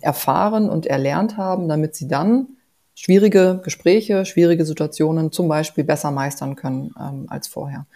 erfahren 0.00 0.68
und 0.70 0.86
erlernt 0.86 1.36
haben, 1.36 1.68
damit 1.68 1.94
sie 1.94 2.08
dann 2.08 2.48
schwierige 2.94 3.60
Gespräche, 3.62 4.24
schwierige 4.24 4.64
Situationen 4.64 5.30
zum 5.30 5.48
Beispiel 5.48 5.84
besser 5.84 6.10
meistern 6.10 6.56
können 6.56 6.92
ähm, 6.98 7.26
als 7.28 7.46
vorher. 7.46 7.86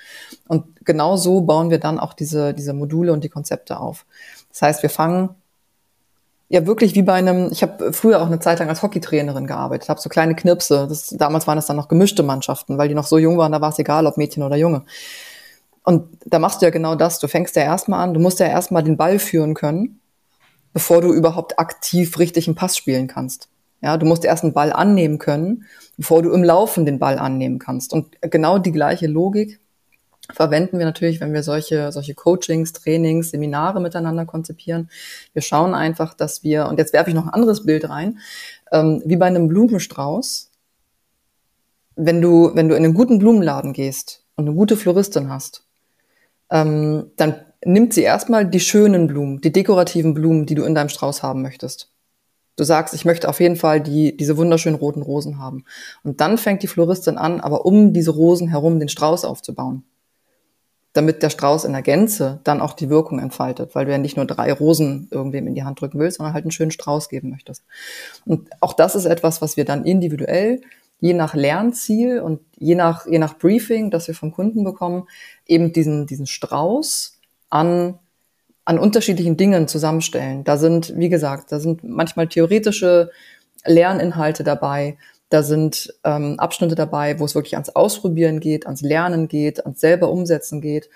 Und 0.47 0.64
genau 0.85 1.16
so 1.16 1.40
bauen 1.40 1.71
wir 1.71 1.78
dann 1.78 1.99
auch 1.99 2.12
diese, 2.12 2.54
diese 2.54 2.73
Module 2.73 3.12
und 3.12 3.25
die 3.25 3.28
Konzepte 3.28 3.81
auf. 3.81 4.07
Das 4.50 4.62
heißt, 4.62 4.83
wir 4.83 4.90
fangen 4.90 5.31
ja 6.52 6.66
wirklich 6.66 6.94
wie 6.94 7.02
bei 7.02 7.14
einem, 7.14 7.50
ich 7.50 7.62
habe 7.62 7.92
früher 7.92 8.23
auch 8.23 8.26
eine 8.26 8.38
Zeit 8.38 8.61
lang 8.61 8.68
als 8.68 8.82
Hockeytrainerin 8.82 9.47
gearbeitet, 9.47 9.88
habe 9.88 10.00
so 10.00 10.09
kleine 10.09 10.37
Knirpse. 10.37 10.87
Das, 10.88 11.09
damals 11.09 11.47
waren 11.47 11.59
es 11.59 11.66
dann 11.66 11.76
noch 11.76 11.88
gemischte 11.88 12.23
Mannschaften, 12.23 12.78
weil 12.78 12.88
die 12.88 12.94
noch 12.94 13.06
so 13.06 13.18
jung 13.18 13.38
waren, 13.38 13.52
da 13.52 13.61
war 13.61 13.71
es 13.71 13.78
egal, 13.78 14.06
ob 14.06 14.16
Mädchen 14.16 14.42
oder 14.44 14.56
Junge. 14.56 14.85
Und 15.82 16.09
da 16.25 16.38
machst 16.38 16.62
du 16.62 16.66
ja 16.66 16.71
genau 16.71 16.94
das. 16.94 17.18
Du 17.18 17.26
fängst 17.26 17.56
ja 17.56 17.62
erstmal 17.62 18.04
an, 18.04 18.14
du 18.14 18.21
musst 18.21 18.38
ja 18.38 18.47
erstmal 18.47 18.85
den 18.85 18.97
Ball 18.97 19.18
führen 19.18 19.54
können 19.54 19.99
bevor 20.73 21.00
du 21.00 21.12
überhaupt 21.12 21.59
aktiv 21.59 22.18
richtig 22.18 22.47
einen 22.49 22.56
Pass 22.56 22.76
spielen 22.76 23.06
kannst. 23.06 23.49
Ja, 23.80 23.97
du 23.97 24.06
musst 24.06 24.25
erst 24.25 24.44
einen 24.44 24.52
Ball 24.52 24.73
annehmen 24.73 25.18
können, 25.18 25.64
bevor 25.97 26.23
du 26.23 26.30
im 26.32 26.44
Laufen 26.44 26.87
den 26.87 26.99
Ball 26.99 27.18
annehmen 27.18 27.59
kannst. 27.59 27.92
Und 27.92 28.16
genau 28.21 28.59
die 28.59 28.73
gleiche 28.73 29.06
Logik 29.06 29.61
verwenden 30.31 30.79
wir 30.79 30.87
natürlich, 30.87 31.21
wenn 31.21 31.33
wir 31.33 31.43
solche, 31.43 31.91
solche 31.93 32.14
Coachings, 32.14 32.73
Trainings, 32.73 33.31
Seminare 33.31 33.81
miteinander 33.81 34.25
konzipieren. 34.25 34.88
Wir 35.33 35.43
schauen 35.43 35.75
einfach, 35.75 36.14
dass 36.14 36.43
wir, 36.43 36.67
und 36.67 36.79
jetzt 36.79 36.93
werfe 36.93 37.11
ich 37.11 37.17
noch 37.17 37.26
ein 37.26 37.35
anderes 37.35 37.64
Bild 37.64 37.88
rein, 37.88 38.19
ähm, 38.71 39.02
wie 39.05 39.17
bei 39.17 39.26
einem 39.26 39.49
Blumenstrauß. 39.49 40.50
Wenn 41.97 42.23
du, 42.23 42.52
wenn 42.55 42.69
du 42.69 42.76
in 42.76 42.85
einen 42.85 42.95
guten 42.95 43.19
Blumenladen 43.19 43.73
gehst 43.73 44.25
und 44.37 44.47
eine 44.47 44.57
gute 44.57 44.76
Floristin 44.76 45.29
hast, 45.29 45.64
ähm, 46.50 47.11
dann 47.17 47.35
nimmt 47.64 47.93
sie 47.93 48.02
erstmal 48.02 48.47
die 48.47 48.61
schönen 48.61 49.07
Blumen, 49.07 49.41
die 49.41 49.52
dekorativen 49.52 50.14
Blumen, 50.14 50.47
die 50.47 50.55
du 50.55 50.64
in 50.64 50.75
deinem 50.75 50.88
Strauß 50.88 51.23
haben 51.23 51.43
möchtest. 51.43 51.91
Du 52.57 52.64
sagst, 52.64 52.95
ich 52.95 53.05
möchte 53.05 53.29
auf 53.29 53.41
jeden 53.41 53.57
Fall 53.57 53.81
die, 53.81 54.17
diese 54.17 54.37
wunderschönen 54.37 54.76
roten 54.76 55.02
Rosen 55.02 55.38
haben. 55.38 55.64
Und 56.02 56.21
dann 56.21 56.37
fängt 56.37 56.62
die 56.62 56.67
Floristin 56.67 57.17
an, 57.17 57.41
aber 57.41 57.64
um 57.64 57.93
diese 57.93 58.11
Rosen 58.11 58.49
herum 58.49 58.79
den 58.79 58.91
Strauß 58.91 59.25
aufzubauen. 59.25 59.85
Damit 60.94 61.22
der 61.22 61.30
Strauß 61.30 61.64
in 61.64 61.72
der 61.72 61.82
Gänze 61.82 62.40
dann 62.44 62.61
auch 62.61 62.75
die 62.75 62.90
Wirkung 62.90 63.18
entfaltet, 63.18 63.75
weil 63.75 63.87
du 63.87 63.92
ja 63.92 63.99
nicht 63.99 64.16
nur 64.16 64.26
drei 64.26 64.52
Rosen 64.52 65.08
irgendwem 65.11 65.46
in 65.46 65.54
die 65.54 65.64
Hand 65.64 65.80
drücken 65.80 65.99
willst, 65.99 66.18
sondern 66.18 66.34
halt 66.34 66.44
einen 66.44 66.50
schönen 66.50 66.70
Strauß 66.70 67.08
geben 67.08 67.30
möchtest. 67.30 67.64
Und 68.26 68.50
auch 68.61 68.75
das 68.75 68.94
ist 68.94 69.06
etwas, 69.06 69.40
was 69.40 69.56
wir 69.56 69.64
dann 69.64 69.84
individuell, 69.84 70.61
je 71.00 71.14
nach 71.14 71.34
Lernziel 71.34 72.20
und 72.20 72.40
je 72.58 72.75
nach, 72.75 73.06
je 73.06 73.18
nach 73.18 73.38
Briefing, 73.38 73.90
das 73.90 74.06
wir 74.06 74.14
vom 74.14 74.32
Kunden 74.32 74.64
bekommen, 74.64 75.08
eben 75.46 75.72
diesen, 75.72 76.06
diesen 76.06 76.26
Strauß 76.26 77.18
an 77.49 77.99
an 78.64 78.78
unterschiedlichen 78.78 79.37
Dingen 79.37 79.66
zusammenstellen. 79.68 80.44
Da 80.44 80.56
sind, 80.56 80.96
wie 80.96 81.08
gesagt, 81.08 81.50
da 81.50 81.58
sind 81.58 81.82
manchmal 81.82 82.28
theoretische 82.28 83.11
Lerninhalte 83.64 84.44
dabei, 84.44 84.96
da 85.33 85.43
sind 85.43 85.95
ähm, 86.05 86.39
Abschnitte 86.39 86.75
dabei, 86.75 87.19
wo 87.19 87.25
es 87.25 87.35
wirklich 87.35 87.55
ans 87.55 87.71
Ausprobieren 87.71 88.39
geht, 88.39 88.67
ans 88.67 88.83
Lernen 88.83 89.29
geht, 89.29 89.65
ans 89.65 89.81
selber 89.81 90.11
umsetzen 90.11 90.61
geht. 90.61 90.91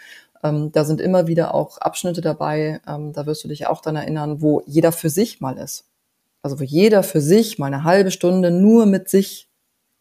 Ähm, 0.44 0.72
da 0.72 0.84
sind 0.84 1.00
immer 1.00 1.26
wieder 1.26 1.54
auch 1.54 1.78
Abschnitte 1.78 2.20
dabei, 2.20 2.80
ähm, 2.86 3.14
da 3.14 3.24
wirst 3.24 3.44
du 3.44 3.48
dich 3.48 3.66
auch 3.66 3.80
dann 3.80 3.96
erinnern, 3.96 4.42
wo 4.42 4.62
jeder 4.66 4.92
für 4.92 5.08
sich 5.08 5.40
mal 5.40 5.56
ist. 5.56 5.86
Also 6.42 6.60
wo 6.60 6.64
jeder 6.64 7.02
für 7.02 7.22
sich 7.22 7.58
mal 7.58 7.66
eine 7.66 7.84
halbe 7.84 8.10
Stunde 8.10 8.50
nur 8.50 8.84
mit 8.84 9.08
sich 9.08 9.48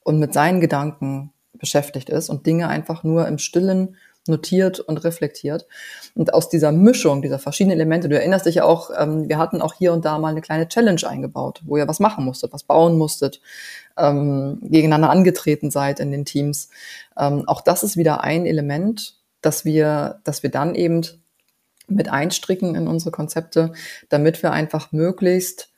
und 0.03 0.19
mit 0.19 0.33
seinen 0.33 0.59
Gedanken 0.59 1.31
beschäftigt 1.53 2.09
ist 2.09 2.29
und 2.29 2.45
Dinge 2.45 2.67
einfach 2.67 3.03
nur 3.03 3.29
im 3.29 3.37
Stillen 3.37 3.95
notiert 4.27 4.79
und 4.79 5.03
reflektiert. 5.03 5.67
Und 6.15 6.33
aus 6.33 6.49
dieser 6.49 6.71
Mischung 6.71 7.21
dieser 7.21 7.39
verschiedenen 7.39 7.77
Elemente, 7.77 8.09
du 8.09 8.17
erinnerst 8.17 8.45
dich 8.45 8.55
ja 8.55 8.65
auch, 8.65 8.89
ähm, 8.97 9.29
wir 9.29 9.37
hatten 9.37 9.61
auch 9.61 9.73
hier 9.73 9.93
und 9.93 10.05
da 10.05 10.17
mal 10.17 10.29
eine 10.29 10.41
kleine 10.41 10.67
Challenge 10.67 11.01
eingebaut, 11.07 11.61
wo 11.65 11.77
ihr 11.77 11.87
was 11.87 11.99
machen 11.99 12.25
musstet, 12.25 12.53
was 12.53 12.63
bauen 12.63 12.97
musstet, 12.97 13.41
ähm, 13.97 14.59
gegeneinander 14.61 15.09
angetreten 15.09 15.71
seid 15.71 15.99
in 15.99 16.11
den 16.11 16.25
Teams. 16.25 16.69
Ähm, 17.17 17.47
auch 17.47 17.61
das 17.61 17.83
ist 17.83 17.97
wieder 17.97 18.23
ein 18.23 18.45
Element, 18.45 19.15
dass 19.41 19.65
wir, 19.65 20.19
dass 20.23 20.43
wir 20.43 20.49
dann 20.49 20.75
eben 20.75 21.01
mit 21.87 22.09
einstricken 22.09 22.75
in 22.75 22.87
unsere 22.87 23.11
Konzepte, 23.11 23.73
damit 24.09 24.41
wir 24.41 24.51
einfach 24.51 24.91
möglichst 24.91 25.69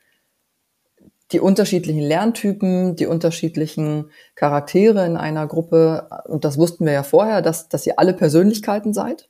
die 1.31 1.39
unterschiedlichen 1.39 2.01
Lerntypen, 2.01 2.95
die 2.95 3.05
unterschiedlichen 3.05 4.11
Charaktere 4.35 5.05
in 5.05 5.17
einer 5.17 5.45
Gruppe, 5.47 6.07
und 6.25 6.45
das 6.45 6.57
wussten 6.57 6.85
wir 6.85 6.93
ja 6.93 7.03
vorher, 7.03 7.41
dass, 7.41 7.67
dass 7.67 7.85
ihr 7.85 7.99
alle 7.99 8.13
Persönlichkeiten 8.13 8.93
seid 8.93 9.29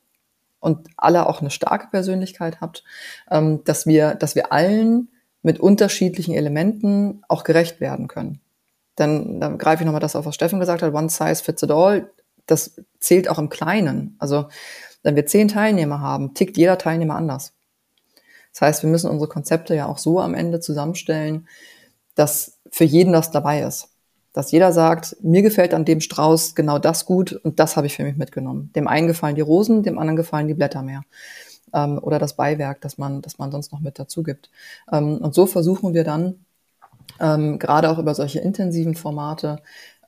und 0.60 0.88
alle 0.96 1.28
auch 1.28 1.42
eine 1.42 1.50
starke 1.50 1.88
Persönlichkeit 1.88 2.62
habt, 2.62 2.84
ähm, 3.32 3.64
dass 3.64 3.88
wir, 3.88 4.16
dass 4.16 4.36
wir 4.36 4.52
allen 4.52 5.10
mit 5.42 5.60
unterschiedlichen 5.60 6.36
Elementen 6.36 7.22
auch 7.28 7.44
gerecht 7.44 7.80
werden 7.80 8.08
können. 8.08 8.42
Dann, 8.96 9.40
dann 9.40 9.58
greife 9.58 9.84
ich 9.84 9.86
nochmal 9.86 10.02
das 10.02 10.16
auf, 10.16 10.26
was 10.26 10.36
Steffen 10.36 10.60
gesagt 10.60 10.82
hat, 10.82 10.94
one 10.94 11.10
size 11.10 11.44
fits 11.44 11.64
it 11.64 11.72
all. 11.72 12.12
Das 12.48 12.82
zählt 13.00 13.30
auch 13.30 13.40
im 13.40 13.50
Kleinen. 13.50 14.16
Also, 14.20 14.50
wenn 15.04 15.16
wir 15.16 15.26
zehn 15.26 15.48
Teilnehmer 15.48 16.02
haben, 16.02 16.34
tickt 16.34 16.58
jeder 16.58 16.78
Teilnehmer 16.78 17.16
anders. 17.16 17.54
Das 18.52 18.62
heißt, 18.62 18.84
wir 18.84 18.90
müssen 18.90 19.10
unsere 19.10 19.30
Konzepte 19.30 19.76
ja 19.76 19.86
auch 19.86 20.00
so 20.00 20.20
am 20.20 20.34
Ende 20.34 20.60
zusammenstellen, 20.60 21.48
dass 22.18 22.60
für 22.72 22.84
jeden 22.84 23.14
das 23.14 23.32
dabei 23.32 23.62
ist. 23.62 23.90
Dass 24.34 24.52
jeder 24.52 24.74
sagt, 24.74 25.18
mir 25.22 25.42
gefällt 25.42 25.74
an 25.74 25.86
dem 25.86 26.02
Strauß 26.02 26.56
genau 26.56 26.80
das 26.80 27.06
gut 27.06 27.32
und 27.34 27.60
das 27.60 27.78
habe 27.78 27.88
ich 27.88 27.96
für 27.96 28.04
mich 28.04 28.18
mitgenommen. 28.18 28.72
Dem 28.76 28.88
einen 28.88 29.08
gefallen 29.08 29.36
die 29.36 29.42
Rosen, 29.42 29.84
dem 29.84 29.98
anderen 29.98 30.18
gefallen 30.18 30.48
die 30.48 30.54
Blätter 30.54 30.82
mehr. 30.82 31.04
Ähm, 31.74 32.00
oder 32.02 32.20
das 32.20 32.36
Beiwerk, 32.36 32.82
das 32.82 32.98
man, 32.98 33.22
das 33.22 33.38
man 33.38 33.52
sonst 33.52 33.72
noch 33.72 33.80
mit 33.80 34.00
dazu 34.00 34.24
gibt. 34.24 34.50
Ähm, 34.92 35.18
und 35.18 35.34
so 35.34 35.46
versuchen 35.46 35.94
wir 35.94 36.04
dann, 36.04 36.46
ähm, 37.20 37.60
gerade 37.60 37.90
auch 37.90 38.00
über 38.00 38.14
solche 38.14 38.40
intensiven 38.40 38.96
Formate, 38.96 39.58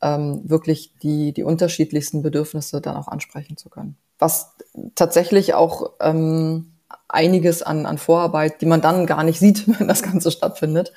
ähm, 0.02 0.42
wirklich 0.50 0.94
die, 1.02 1.34
die 1.34 1.44
unterschiedlichsten 1.44 2.22
Bedürfnisse 2.22 2.82
dann 2.82 2.96
auch 2.96 3.08
ansprechen 3.08 3.58
zu 3.58 3.70
können. 3.70 3.98
Was 4.18 4.56
tatsächlich 4.96 5.54
auch 5.54 5.92
ähm, 6.02 6.72
einiges 7.08 7.62
an, 7.64 7.86
an 7.86 7.98
Vorarbeit, 7.98 8.62
die 8.62 8.66
man 8.66 8.82
dann 8.82 9.06
gar 9.06 9.24
nicht 9.24 9.40
sieht, 9.40 9.68
wenn 9.80 9.88
das 9.88 10.04
Ganze 10.04 10.32
stattfindet, 10.32 10.94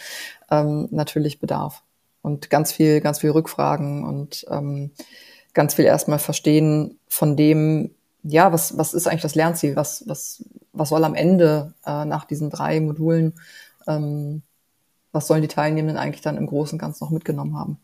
ähm, 0.50 0.88
natürlich 0.90 1.40
bedarf. 1.40 1.82
Und 2.22 2.50
ganz 2.50 2.72
viel, 2.72 3.00
ganz 3.00 3.18
viel 3.18 3.30
Rückfragen 3.30 4.04
und 4.04 4.46
ähm, 4.48 4.92
ganz 5.54 5.74
viel 5.74 5.84
erstmal 5.84 6.20
verstehen 6.20 6.98
von 7.08 7.36
dem, 7.36 7.90
ja, 8.22 8.52
was, 8.52 8.78
was 8.78 8.94
ist 8.94 9.08
eigentlich 9.08 9.22
das 9.22 9.34
Lernziel? 9.34 9.74
Was, 9.74 10.04
was, 10.06 10.44
was 10.72 10.90
soll 10.90 11.04
am 11.04 11.14
Ende 11.14 11.74
äh, 11.84 12.04
nach 12.04 12.24
diesen 12.24 12.50
drei 12.50 12.80
Modulen, 12.80 13.34
ähm, 13.88 14.42
was 15.10 15.26
sollen 15.26 15.42
die 15.42 15.48
Teilnehmenden 15.48 15.98
eigentlich 15.98 16.22
dann 16.22 16.36
im 16.36 16.46
Großen 16.46 16.76
und 16.76 16.80
Ganzen 16.80 17.04
noch 17.04 17.10
mitgenommen 17.10 17.58
haben? 17.58 17.78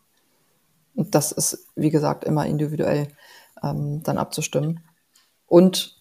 Und 0.95 1.15
das 1.15 1.31
ist, 1.31 1.67
wie 1.75 1.91
gesagt, 1.91 2.23
immer 2.23 2.45
individuell 2.45 3.09
ähm, 3.61 4.01
dann 4.03 4.17
abzustimmen. 4.17 4.81
Und 5.45 5.98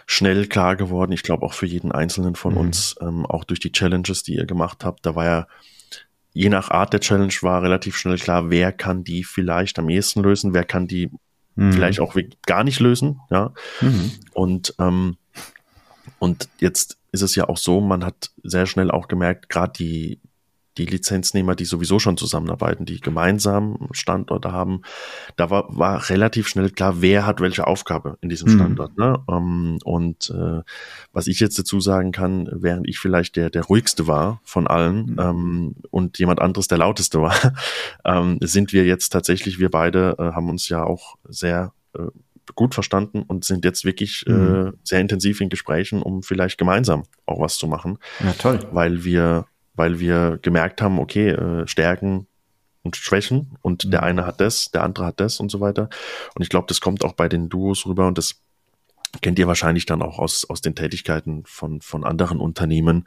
schnell 0.06 0.47
klar 0.47 0.76
geworden. 0.76 1.12
Ich 1.12 1.23
glaube 1.23 1.45
auch 1.45 1.54
für 1.54 1.66
jeden 1.66 1.90
Einzelnen 1.90 2.37
von 2.37 2.52
mhm. 2.52 2.61
uns, 2.61 2.95
ähm, 3.00 3.26
auch 3.26 3.45
durch 3.45 3.59
die 3.59 3.73
Challenges, 3.73 4.23
die 4.23 4.35
ihr 4.35 4.47
gemacht 4.47 4.85
habt. 4.85 5.04
Da 5.04 5.14
war 5.14 5.25
ja 5.25 5.47
je 6.37 6.50
nach 6.50 6.71
Art 6.71 6.92
der 6.92 7.00
Challenge 7.00 7.33
war 7.40 7.62
relativ 7.62 7.97
schnell 7.97 8.18
klar, 8.18 8.50
wer 8.50 8.71
kann 8.71 9.04
die 9.04 9.25
vielleicht 9.25 9.78
am 9.78 9.88
ehesten 9.88 10.23
lösen, 10.23 10.52
wer 10.52 10.64
kann 10.64 10.87
die 10.87 11.11
mhm. 11.54 11.73
vielleicht 11.73 11.99
auch 11.99 12.14
gar 12.45 12.62
nicht 12.62 12.78
lösen. 12.78 13.21
Ja. 13.30 13.54
Mhm. 13.80 14.12
Und 14.35 14.75
ähm, 14.78 15.16
und 16.18 16.49
jetzt 16.59 16.99
ist 17.12 17.23
es 17.23 17.35
ja 17.35 17.49
auch 17.49 17.56
so, 17.56 17.80
man 17.80 18.04
hat 18.04 18.30
sehr 18.42 18.66
schnell 18.66 18.90
auch 18.90 19.09
gemerkt, 19.09 19.49
gerade 19.49 19.73
die 19.73 20.21
die 20.78 20.87
Lizenznehmer, 20.87 21.54
die 21.54 21.64
sowieso 21.64 21.99
schon 21.99 22.16
zusammenarbeiten, 22.16 22.85
die 22.85 23.00
gemeinsam 23.00 23.88
Standorte 23.92 24.52
haben, 24.52 24.83
da 25.37 25.50
war, 25.50 25.64
war 25.76 26.09
relativ 26.11 26.49
schnell 26.49 26.71
klar, 26.71 27.00
wer 27.00 27.26
hat 27.26 27.40
welche 27.40 27.66
Aufgabe 27.66 28.18
in 28.21 28.28
diesem 28.28 28.52
mhm. 28.52 28.56
Standort. 28.56 28.99
Ne? 28.99 29.18
Um, 29.26 29.37
ähm, 29.37 29.78
und 29.85 30.30
äh, 30.30 30.62
was 31.12 31.26
ich 31.26 31.40
jetzt 31.40 31.59
dazu 31.59 31.80
sagen 31.80 32.12
kann, 32.12 32.49
während 32.52 32.88
ich 32.88 32.99
vielleicht 32.99 33.37
der, 33.37 33.50
der 33.50 33.64
ruhigste 33.64 34.06
war 34.06 34.40
von 34.45 34.66
allen 34.66 35.12
mhm. 35.12 35.18
ähm, 35.18 35.75
und 35.90 36.18
jemand 36.18 36.40
anderes 36.40 36.68
der 36.68 36.78
lauteste 36.78 37.21
war, 37.21 37.35
ähm, 38.04 38.38
sind 38.42 38.73
wir 38.73 38.85
jetzt 38.85 39.11
tatsächlich, 39.11 39.59
wir 39.59 39.71
beide 39.71 40.16
äh, 40.18 40.23
haben 40.33 40.50
uns 40.50 40.68
ja 40.68 40.85
auch 40.85 41.16
sehr 41.28 41.73
äh, 41.95 42.06
gut 42.54 42.75
verstanden 42.75 43.23
und 43.23 43.45
sind 43.45 43.64
jetzt 43.64 43.85
wirklich 43.85 44.25
äh, 44.26 44.33
mhm. 44.33 44.66
äh, 44.68 44.73
sehr 44.85 45.00
intensiv 45.00 45.40
in 45.40 45.49
Gesprächen, 45.49 46.02
um 46.02 46.23
vielleicht 46.23 46.59
gemeinsam 46.59 47.04
auch 47.25 47.40
was 47.40 47.59
zu 47.59 47.66
machen. 47.66 47.99
Ja, 48.23 48.33
toll. 48.33 48.61
Weil 48.71 49.04
wir 49.04 49.47
weil 49.76 50.00
wir 50.00 50.38
gemerkt 50.42 50.83
haben, 50.83 50.99
okay, 50.99 51.30
äh, 51.30 51.66
Stärken 51.66 52.26
und 52.83 52.97
Schwächen 52.97 53.59
und 53.62 53.85
mhm. 53.85 53.90
der 53.90 54.02
eine 54.02 54.26
hat 54.26 54.40
das, 54.40 54.71
der 54.71 54.83
andere 54.83 55.06
hat 55.06 55.21
das 55.21 55.40
und 55.40 55.50
so 55.50 55.61
weiter. 55.61 55.88
Und 56.35 56.42
ich 56.42 56.49
glaube, 56.49 56.66
das 56.68 56.80
kommt 56.80 57.04
auch 57.04 57.12
bei 57.12 57.28
den 57.28 57.49
Duos 57.49 57.87
rüber 57.87 58.06
und 58.06 58.18
das 58.18 58.40
kennt 59.21 59.38
ihr 59.38 59.47
wahrscheinlich 59.47 59.87
dann 59.87 60.02
auch 60.02 60.18
aus, 60.18 60.45
aus 60.49 60.61
den 60.61 60.75
Tätigkeiten 60.75 61.45
von, 61.47 61.80
von 61.80 62.04
anderen 62.04 62.38
Unternehmen, 62.38 63.06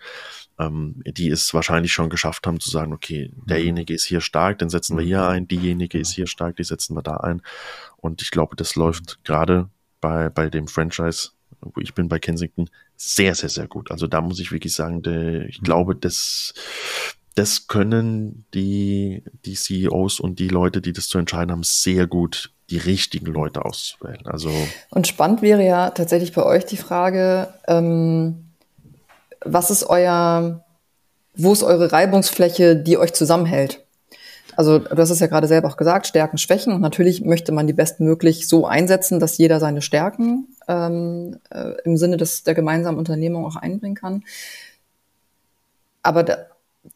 ähm, 0.57 1.01
die 1.05 1.29
es 1.29 1.53
wahrscheinlich 1.53 1.93
schon 1.93 2.09
geschafft 2.09 2.47
haben 2.47 2.59
zu 2.59 2.69
sagen, 2.69 2.93
okay, 2.93 3.31
mhm. 3.33 3.45
derjenige 3.47 3.93
ist 3.93 4.05
hier 4.05 4.21
stark, 4.21 4.59
den 4.59 4.69
setzen 4.69 4.97
wir 4.97 5.05
hier 5.05 5.21
mhm. 5.21 5.29
ein, 5.29 5.47
diejenige 5.47 5.99
ist 5.99 6.13
hier 6.13 6.27
stark, 6.27 6.55
die 6.57 6.63
setzen 6.63 6.95
wir 6.95 7.01
da 7.01 7.17
ein. 7.17 7.41
Und 7.97 8.21
ich 8.21 8.31
glaube, 8.31 8.55
das 8.55 8.75
läuft 8.75 9.23
gerade 9.23 9.69
bei, 10.01 10.29
bei 10.29 10.49
dem 10.49 10.67
Franchise, 10.67 11.31
wo 11.61 11.81
ich 11.81 11.93
bin 11.93 12.07
bei 12.07 12.19
Kensington, 12.19 12.69
sehr, 13.01 13.33
sehr, 13.33 13.49
sehr 13.49 13.67
gut. 13.67 13.91
Also 13.91 14.07
da 14.07 14.19
muss 14.19 14.39
ich 14.39 14.51
wirklich 14.51 14.75
sagen, 14.75 15.01
der, 15.01 15.45
ich 15.45 15.61
glaube, 15.61 15.95
das, 15.95 16.53
das 17.33 17.67
können 17.67 18.45
die, 18.53 19.23
die 19.45 19.53
CEOs 19.53 20.19
und 20.19 20.37
die 20.37 20.49
Leute, 20.49 20.81
die 20.81 20.91
das 20.91 21.07
zu 21.07 21.17
entscheiden 21.17 21.51
haben, 21.51 21.63
sehr 21.63 22.07
gut 22.07 22.51
die 22.69 22.77
richtigen 22.77 23.27
Leute 23.27 23.63
auszuwählen. 23.63 24.25
Also 24.25 24.51
und 24.89 25.07
spannend 25.07 25.41
wäre 25.41 25.65
ja 25.65 25.89
tatsächlich 25.91 26.33
bei 26.33 26.43
euch 26.43 26.65
die 26.65 26.77
Frage, 26.77 27.53
ähm, 27.67 28.49
was 29.45 29.71
ist 29.71 29.85
euer, 29.85 30.65
wo 31.35 31.53
ist 31.53 31.63
eure 31.63 31.93
Reibungsfläche, 31.93 32.75
die 32.75 32.97
euch 32.97 33.13
zusammenhält? 33.13 33.85
Also 34.55 34.79
du 34.79 34.97
hast 34.97 35.09
es 35.09 35.19
ja 35.19 35.27
gerade 35.27 35.47
selber 35.47 35.67
auch 35.67 35.77
gesagt, 35.77 36.07
Stärken, 36.07 36.37
Schwächen. 36.37 36.73
Und 36.73 36.81
natürlich 36.81 37.23
möchte 37.23 37.51
man 37.51 37.67
die 37.67 37.73
bestmöglich 37.73 38.47
so 38.47 38.65
einsetzen, 38.65 39.19
dass 39.19 39.37
jeder 39.37 39.59
seine 39.59 39.81
Stärken 39.81 40.47
ähm, 40.67 41.37
äh, 41.49 41.73
im 41.83 41.97
Sinne 41.97 42.17
des, 42.17 42.43
der 42.43 42.55
gemeinsamen 42.55 42.97
Unternehmung 42.97 43.45
auch 43.45 43.55
einbringen 43.55 43.95
kann. 43.95 44.23
Aber 46.03 46.23
da, 46.23 46.37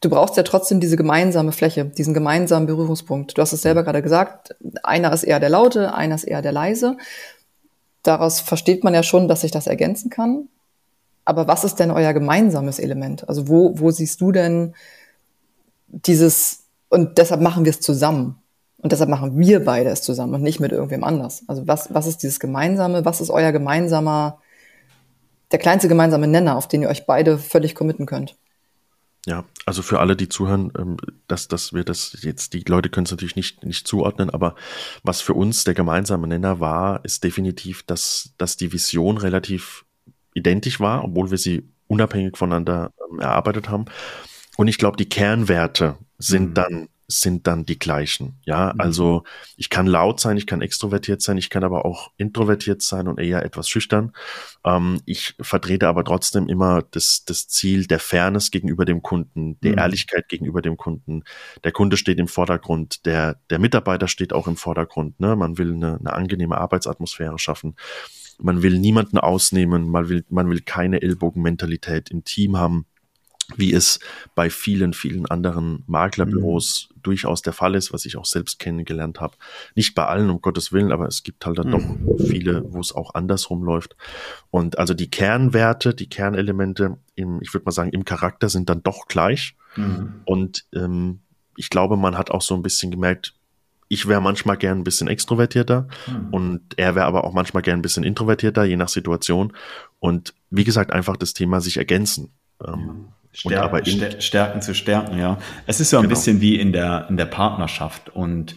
du 0.00 0.10
brauchst 0.10 0.36
ja 0.36 0.42
trotzdem 0.42 0.80
diese 0.80 0.96
gemeinsame 0.96 1.52
Fläche, 1.52 1.84
diesen 1.84 2.14
gemeinsamen 2.14 2.66
Berührungspunkt. 2.66 3.36
Du 3.36 3.42
hast 3.42 3.52
es 3.52 3.62
selber 3.62 3.84
gerade 3.84 4.02
gesagt, 4.02 4.56
einer 4.82 5.12
ist 5.12 5.24
eher 5.24 5.40
der 5.40 5.50
Laute, 5.50 5.94
einer 5.94 6.14
ist 6.14 6.24
eher 6.24 6.42
der 6.42 6.52
Leise. 6.52 6.96
Daraus 8.02 8.40
versteht 8.40 8.84
man 8.84 8.94
ja 8.94 9.02
schon, 9.02 9.28
dass 9.28 9.42
sich 9.42 9.50
das 9.50 9.66
ergänzen 9.66 10.10
kann. 10.10 10.48
Aber 11.24 11.46
was 11.48 11.64
ist 11.64 11.76
denn 11.76 11.90
euer 11.90 12.12
gemeinsames 12.12 12.78
Element? 12.78 13.28
Also 13.28 13.48
wo, 13.48 13.78
wo 13.78 13.90
siehst 13.90 14.20
du 14.20 14.30
denn 14.30 14.74
dieses, 15.88 16.63
und 16.94 17.18
deshalb 17.18 17.40
machen 17.40 17.64
wir 17.64 17.70
es 17.70 17.80
zusammen. 17.80 18.36
Und 18.78 18.92
deshalb 18.92 19.10
machen 19.10 19.36
wir 19.38 19.64
beide 19.64 19.90
es 19.90 20.02
zusammen 20.02 20.34
und 20.34 20.42
nicht 20.42 20.60
mit 20.60 20.70
irgendwem 20.70 21.02
anders. 21.04 21.42
Also 21.48 21.66
was, 21.66 21.92
was 21.92 22.06
ist 22.06 22.18
dieses 22.18 22.38
Gemeinsame? 22.38 23.04
Was 23.04 23.20
ist 23.20 23.30
euer 23.30 23.50
gemeinsamer, 23.50 24.40
der 25.50 25.58
kleinste 25.58 25.88
gemeinsame 25.88 26.28
Nenner, 26.28 26.56
auf 26.56 26.68
den 26.68 26.82
ihr 26.82 26.88
euch 26.88 27.06
beide 27.06 27.38
völlig 27.38 27.74
committen 27.74 28.06
könnt? 28.06 28.36
Ja, 29.26 29.44
also 29.64 29.80
für 29.80 30.00
alle, 30.00 30.16
die 30.16 30.28
zuhören, 30.28 30.70
ähm, 30.78 30.98
dass, 31.28 31.48
dass 31.48 31.72
wir 31.72 31.82
das 31.82 32.18
jetzt, 32.22 32.52
die 32.52 32.62
Leute 32.68 32.90
können 32.90 33.06
es 33.06 33.10
natürlich 33.10 33.36
nicht, 33.36 33.64
nicht 33.64 33.88
zuordnen, 33.88 34.30
aber 34.30 34.54
was 35.02 35.22
für 35.22 35.34
uns 35.34 35.64
der 35.64 35.74
gemeinsame 35.74 36.28
Nenner 36.28 36.60
war, 36.60 37.04
ist 37.04 37.24
definitiv, 37.24 37.82
dass, 37.84 38.34
dass 38.36 38.56
die 38.56 38.72
Vision 38.72 39.16
relativ 39.16 39.84
identisch 40.34 40.78
war, 40.78 41.02
obwohl 41.04 41.30
wir 41.30 41.38
sie 41.38 41.68
unabhängig 41.88 42.36
voneinander 42.36 42.92
ähm, 43.10 43.20
erarbeitet 43.20 43.70
haben. 43.70 43.86
Und 44.56 44.68
ich 44.68 44.78
glaube, 44.78 44.98
die 44.98 45.08
Kernwerte 45.08 45.96
sind 46.18 46.50
mhm. 46.50 46.54
dann 46.54 46.88
sind 47.06 47.46
dann 47.46 47.64
die 47.64 47.78
gleichen. 47.78 48.38
Ja, 48.44 48.72
mhm. 48.72 48.80
also 48.80 49.24
ich 49.56 49.70
kann 49.70 49.86
laut 49.86 50.20
sein, 50.20 50.36
ich 50.36 50.46
kann 50.46 50.62
extrovertiert 50.62 51.22
sein, 51.22 51.36
ich 51.36 51.50
kann 51.50 51.64
aber 51.64 51.84
auch 51.84 52.10
introvertiert 52.16 52.82
sein 52.82 53.08
und 53.08 53.20
eher 53.20 53.44
etwas 53.44 53.68
schüchtern. 53.68 54.12
Ähm, 54.64 55.00
ich 55.04 55.34
vertrete 55.40 55.88
aber 55.88 56.04
trotzdem 56.04 56.48
immer 56.48 56.82
das, 56.82 57.24
das 57.26 57.48
Ziel 57.48 57.86
der 57.86 57.98
Fairness 57.98 58.50
gegenüber 58.50 58.84
dem 58.84 59.02
Kunden, 59.02 59.60
der 59.60 59.72
mhm. 59.72 59.78
Ehrlichkeit 59.78 60.28
gegenüber 60.28 60.62
dem 60.62 60.76
Kunden. 60.76 61.24
Der 61.62 61.72
Kunde 61.72 61.96
steht 61.96 62.18
im 62.18 62.28
Vordergrund, 62.28 63.04
der, 63.06 63.38
der 63.50 63.58
Mitarbeiter 63.58 64.08
steht 64.08 64.32
auch 64.32 64.48
im 64.48 64.56
Vordergrund. 64.56 65.20
Ne? 65.20 65.36
Man 65.36 65.58
will 65.58 65.74
eine, 65.74 65.98
eine 65.98 66.12
angenehme 66.12 66.58
Arbeitsatmosphäre 66.58 67.38
schaffen. 67.38 67.76
Man 68.38 68.62
will 68.62 68.78
niemanden 68.78 69.18
ausnehmen, 69.18 69.88
man 69.88 70.08
will, 70.08 70.24
man 70.28 70.50
will 70.50 70.60
keine 70.60 71.02
Ellbogenmentalität 71.02 72.10
im 72.10 72.24
Team 72.24 72.56
haben, 72.56 72.86
wie 73.56 73.72
es 73.72 74.00
bei 74.34 74.50
vielen, 74.50 74.92
vielen 74.92 75.26
anderen 75.26 75.82
Maklerbüros 75.86 76.88
mhm. 76.90 77.02
durchaus 77.02 77.42
der 77.42 77.52
Fall 77.52 77.74
ist, 77.74 77.92
was 77.92 78.04
ich 78.04 78.16
auch 78.16 78.24
selbst 78.24 78.58
kennengelernt 78.58 79.20
habe. 79.20 79.36
Nicht 79.74 79.94
bei 79.94 80.06
allen, 80.06 80.30
um 80.30 80.40
Gottes 80.40 80.72
Willen, 80.72 80.92
aber 80.92 81.06
es 81.06 81.22
gibt 81.22 81.44
halt 81.46 81.58
dann 81.58 81.68
mhm. 81.68 81.72
doch 81.72 82.26
viele, 82.26 82.64
wo 82.72 82.80
es 82.80 82.94
auch 82.94 83.14
andersrum 83.14 83.62
läuft. 83.64 83.96
Und 84.50 84.78
also 84.78 84.94
die 84.94 85.10
Kernwerte, 85.10 85.94
die 85.94 86.08
Kernelemente 86.08 86.98
im, 87.14 87.40
ich 87.42 87.52
würde 87.54 87.64
mal 87.64 87.72
sagen, 87.72 87.90
im 87.90 88.04
Charakter 88.04 88.48
sind 88.48 88.68
dann 88.68 88.82
doch 88.82 89.06
gleich. 89.06 89.56
Mhm. 89.76 90.22
Und 90.24 90.66
ähm, 90.74 91.20
ich 91.56 91.70
glaube, 91.70 91.96
man 91.96 92.18
hat 92.18 92.30
auch 92.30 92.42
so 92.42 92.54
ein 92.54 92.62
bisschen 92.62 92.90
gemerkt, 92.90 93.34
ich 93.88 94.08
wäre 94.08 94.20
manchmal 94.20 94.56
gern 94.56 94.78
ein 94.78 94.84
bisschen 94.84 95.08
extrovertierter 95.08 95.88
hm. 96.06 96.28
und 96.30 96.78
er 96.78 96.94
wäre 96.94 97.06
aber 97.06 97.24
auch 97.24 97.32
manchmal 97.32 97.62
gern 97.62 97.78
ein 97.78 97.82
bisschen 97.82 98.02
introvertierter, 98.02 98.64
je 98.64 98.76
nach 98.76 98.88
Situation. 98.88 99.52
Und 100.00 100.34
wie 100.50 100.64
gesagt, 100.64 100.92
einfach 100.92 101.16
das 101.16 101.34
Thema 101.34 101.60
sich 101.60 101.76
ergänzen. 101.76 102.32
Ähm, 102.66 103.08
Stärken, 103.34 103.76
in, 103.84 104.20
Stärken 104.20 104.62
zu 104.62 104.74
stärken, 104.74 105.18
ja. 105.18 105.38
Es 105.66 105.80
ist 105.80 105.90
so 105.90 105.96
ein 105.96 106.04
genau. 106.04 106.14
bisschen 106.14 106.40
wie 106.40 106.58
in 106.58 106.72
der, 106.72 107.06
in 107.10 107.16
der 107.16 107.26
Partnerschaft 107.26 108.08
und 108.08 108.56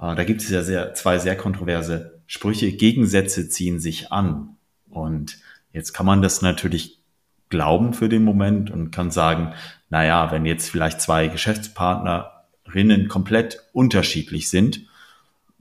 äh, 0.00 0.14
da 0.14 0.24
gibt 0.24 0.42
es 0.42 0.50
ja 0.50 0.62
sehr, 0.62 0.94
zwei 0.94 1.18
sehr 1.18 1.36
kontroverse 1.36 2.20
Sprüche. 2.26 2.72
Gegensätze 2.72 3.48
ziehen 3.48 3.78
sich 3.78 4.12
an. 4.12 4.56
Und 4.90 5.38
jetzt 5.72 5.92
kann 5.92 6.06
man 6.06 6.22
das 6.22 6.42
natürlich 6.42 7.00
glauben 7.48 7.94
für 7.94 8.08
den 8.08 8.24
Moment 8.24 8.70
und 8.70 8.90
kann 8.90 9.10
sagen, 9.10 9.54
na 9.88 10.04
ja, 10.04 10.32
wenn 10.32 10.46
jetzt 10.46 10.70
vielleicht 10.70 11.00
zwei 11.00 11.28
Geschäftspartner 11.28 12.32
Rinnen 12.72 13.08
komplett 13.08 13.62
unterschiedlich 13.72 14.48
sind, 14.48 14.80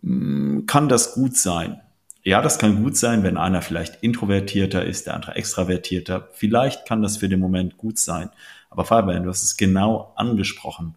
mm, 0.02 0.66
kann 0.66 0.90
das 0.90 1.14
gut 1.14 1.38
sein. 1.38 1.82
Ja, 2.24 2.42
das 2.42 2.58
kann 2.58 2.82
gut 2.82 2.98
sein, 2.98 3.22
wenn 3.22 3.38
einer 3.38 3.62
vielleicht 3.62 4.02
introvertierter 4.02 4.84
ist, 4.84 5.06
der 5.06 5.14
andere 5.14 5.36
extravertierter. 5.36 6.30
Vielleicht 6.34 6.88
kann 6.88 7.04
das 7.04 7.18
für 7.18 7.30
den 7.30 7.40
Moment 7.40 7.78
gut 7.78 8.00
sein. 8.00 8.32
Aber 8.76 8.84
Fabian, 8.84 9.24
du 9.24 9.30
hast 9.30 9.42
es 9.42 9.56
genau 9.56 10.12
angesprochen. 10.18 10.96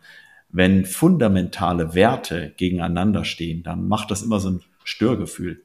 Wenn 0.49 0.85
fundamentale 0.85 1.95
Werte 1.95 2.53
gegeneinander 2.57 3.25
stehen, 3.25 3.63
dann 3.63 3.87
macht 3.87 4.11
das 4.11 4.23
immer 4.23 4.41
so 4.41 4.51
ein 4.51 4.63
Störgefühl. 4.83 5.63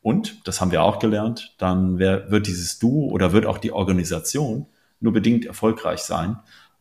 Und, 0.00 0.46
das 0.46 0.62
haben 0.62 0.70
wir 0.70 0.82
auch 0.82 1.00
gelernt, 1.00 1.54
dann 1.58 1.98
wird 1.98 2.46
dieses 2.46 2.78
Duo 2.78 3.10
oder 3.10 3.32
wird 3.32 3.44
auch 3.44 3.58
die 3.58 3.72
Organisation 3.72 4.64
nur 5.00 5.12
bedingt 5.12 5.44
erfolgreich 5.44 6.00
sein. 6.00 6.38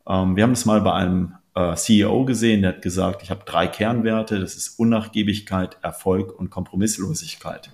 Ähm, 0.07 0.37
wir 0.37 0.43
haben 0.43 0.53
es 0.53 0.65
mal 0.65 0.79
bei 0.79 0.93
einem 0.93 1.33
äh, 1.55 1.75
CEO 1.75 2.23
gesehen, 2.23 2.61
der 2.61 2.75
hat 2.75 2.81
gesagt, 2.81 3.21
ich 3.21 3.31
habe 3.31 3.41
drei 3.43 3.67
Kernwerte, 3.67 4.39
das 4.39 4.55
ist 4.55 4.79
Unnachgiebigkeit, 4.79 5.77
Erfolg 5.81 6.39
und 6.39 6.51
Kompromisslosigkeit. 6.51 7.69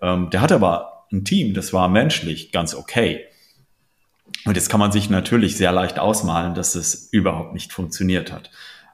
Ähm, 0.00 0.30
der 0.30 0.40
hat 0.40 0.52
aber 0.52 1.06
ein 1.10 1.24
Team, 1.24 1.54
das 1.54 1.72
war 1.72 1.88
menschlich 1.88 2.52
ganz 2.52 2.76
okay. 2.76 3.24
Und 4.44 4.56
jetzt 4.56 4.68
kann 4.68 4.80
man 4.80 4.92
sich 4.92 5.10
natürlich 5.10 5.56
sehr 5.56 5.72
leicht 5.72 5.98
ausmalen, 5.98 6.54
dass 6.54 6.74
es 6.74 7.08
überhaupt 7.12 7.52
nicht 7.54 7.72
funktioniert 7.72 8.32
hat. 8.32 8.50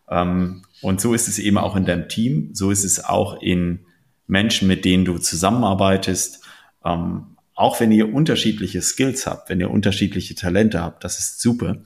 Ähm, 0.09 0.63
und 0.81 1.01
so 1.01 1.15
ist 1.15 1.29
es 1.29 1.39
eben 1.39 1.59
auch 1.59 1.77
in 1.77 1.85
deinem 1.85 2.09
Team, 2.09 2.51
so 2.53 2.71
ist 2.71 2.85
es 2.85 3.05
auch 3.05 3.41
in 3.41 3.87
Menschen, 4.27 4.69
mit 4.69 4.85
denen 4.85 5.05
du 5.05 5.19
zusammenarbeitest. 5.19 6.43
Ähm, 6.85 7.37
auch 7.55 7.81
wenn 7.81 7.93
ihr 7.93 8.13
unterschiedliche 8.13 8.83
Skills 8.83 9.27
habt, 9.27 9.49
wenn 9.49 9.61
ihr 9.61 9.71
unterschiedliche 9.71 10.35
Talente 10.35 10.81
habt, 10.81 11.05
das 11.05 11.19
ist 11.19 11.41
super. 11.41 11.77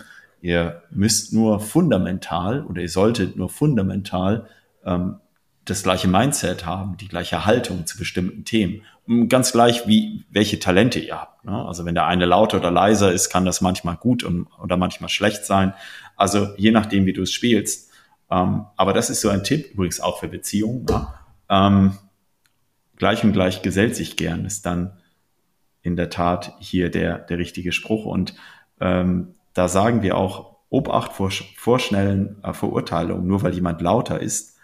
Ihr 0.41 0.83
müsst 0.91 1.33
nur 1.33 1.61
fundamental 1.61 2.65
oder 2.65 2.81
ihr 2.81 2.89
solltet 2.89 3.37
nur 3.37 3.51
fundamental 3.51 4.47
ähm, 4.85 5.17
das 5.65 5.83
gleiche 5.83 6.09
Mindset 6.09 6.65
haben, 6.65 6.97
die 6.97 7.09
gleiche 7.09 7.45
Haltung 7.45 7.87
zu 7.87 7.99
bestimmten 7.99 8.45
Themen. 8.45 8.83
Ganz 9.29 9.53
gleich, 9.53 9.87
wie 9.87 10.27
welche 10.31 10.59
Talente 10.59 10.99
ihr 10.99 11.19
habt. 11.19 11.45
Ne? 11.45 11.67
Also 11.67 11.85
wenn 11.85 11.95
der 11.95 12.07
eine 12.07 12.27
lauter 12.27 12.59
oder 12.59 12.71
leiser 12.71 13.13
ist, 13.13 13.31
kann 13.31 13.45
das 13.45 13.61
manchmal 13.61 13.97
gut 13.97 14.23
und, 14.23 14.49
oder 14.63 14.77
manchmal 14.77 15.09
schlecht 15.09 15.47
sein. 15.47 15.73
Also 16.17 16.49
je 16.57 16.73
nachdem, 16.73 17.07
wie 17.07 17.15
du 17.15 17.23
es 17.23 17.33
spielst. 17.33 17.91
Ähm, 18.31 18.67
aber 18.77 18.93
das 18.93 19.09
ist 19.09 19.23
so 19.23 19.31
ein 19.31 19.45
Tipp, 19.45 19.73
übrigens 19.73 20.01
auch 20.01 20.21
für 20.21 20.29
Beziehungen. 20.29 20.85
Ja? 20.91 21.15
Ähm, 21.49 21.97
gleich 22.97 23.25
und 23.25 23.33
gleich 23.33 23.63
gesellt 23.63 23.97
sich 23.97 24.17
gern, 24.17 24.45
ist 24.45 24.67
dann 24.67 24.99
in 25.83 25.97
der 25.97 26.11
Tat 26.11 26.55
hier 26.59 26.91
der, 26.91 27.19
der 27.19 27.39
richtige 27.39 27.73
Spruch. 27.73 28.05
Und 28.05 28.35
ähm, 28.81 29.35
da 29.55 29.69
sagen 29.69 30.03
wir 30.03 30.17
auch, 30.17 30.59
Obacht 30.71 31.15
vor, 31.15 31.31
vor 31.57 31.79
schnellen 31.79 32.43
äh, 32.43 32.53
Verurteilungen, 32.53 33.27
nur 33.27 33.43
weil 33.43 33.55
jemand 33.55 33.81
lauter 33.81 34.21
ist, 34.21 34.59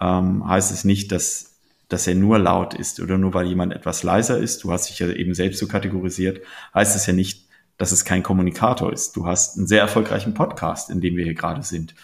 ähm, 0.00 0.46
heißt 0.48 0.70
es 0.70 0.84
nicht, 0.84 1.10
dass, 1.10 1.53
dass 1.88 2.06
er 2.06 2.14
nur 2.14 2.38
laut 2.38 2.74
ist 2.74 3.00
oder 3.00 3.18
nur 3.18 3.34
weil 3.34 3.46
jemand 3.46 3.72
etwas 3.72 4.02
leiser 4.02 4.38
ist. 4.38 4.64
Du 4.64 4.72
hast 4.72 4.88
dich 4.88 4.98
ja 4.98 5.08
eben 5.08 5.34
selbst 5.34 5.58
so 5.58 5.66
kategorisiert, 5.66 6.40
heißt 6.74 6.96
es 6.96 7.06
ja 7.06 7.12
nicht, 7.12 7.44
dass 7.76 7.92
es 7.92 8.04
kein 8.04 8.22
Kommunikator 8.22 8.92
ist. 8.92 9.16
Du 9.16 9.26
hast 9.26 9.56
einen 9.56 9.66
sehr 9.66 9.80
erfolgreichen 9.80 10.34
Podcast, 10.34 10.90
in 10.90 11.00
dem 11.00 11.16
wir 11.16 11.24
hier 11.24 11.34
gerade 11.34 11.62
sind. 11.62 11.94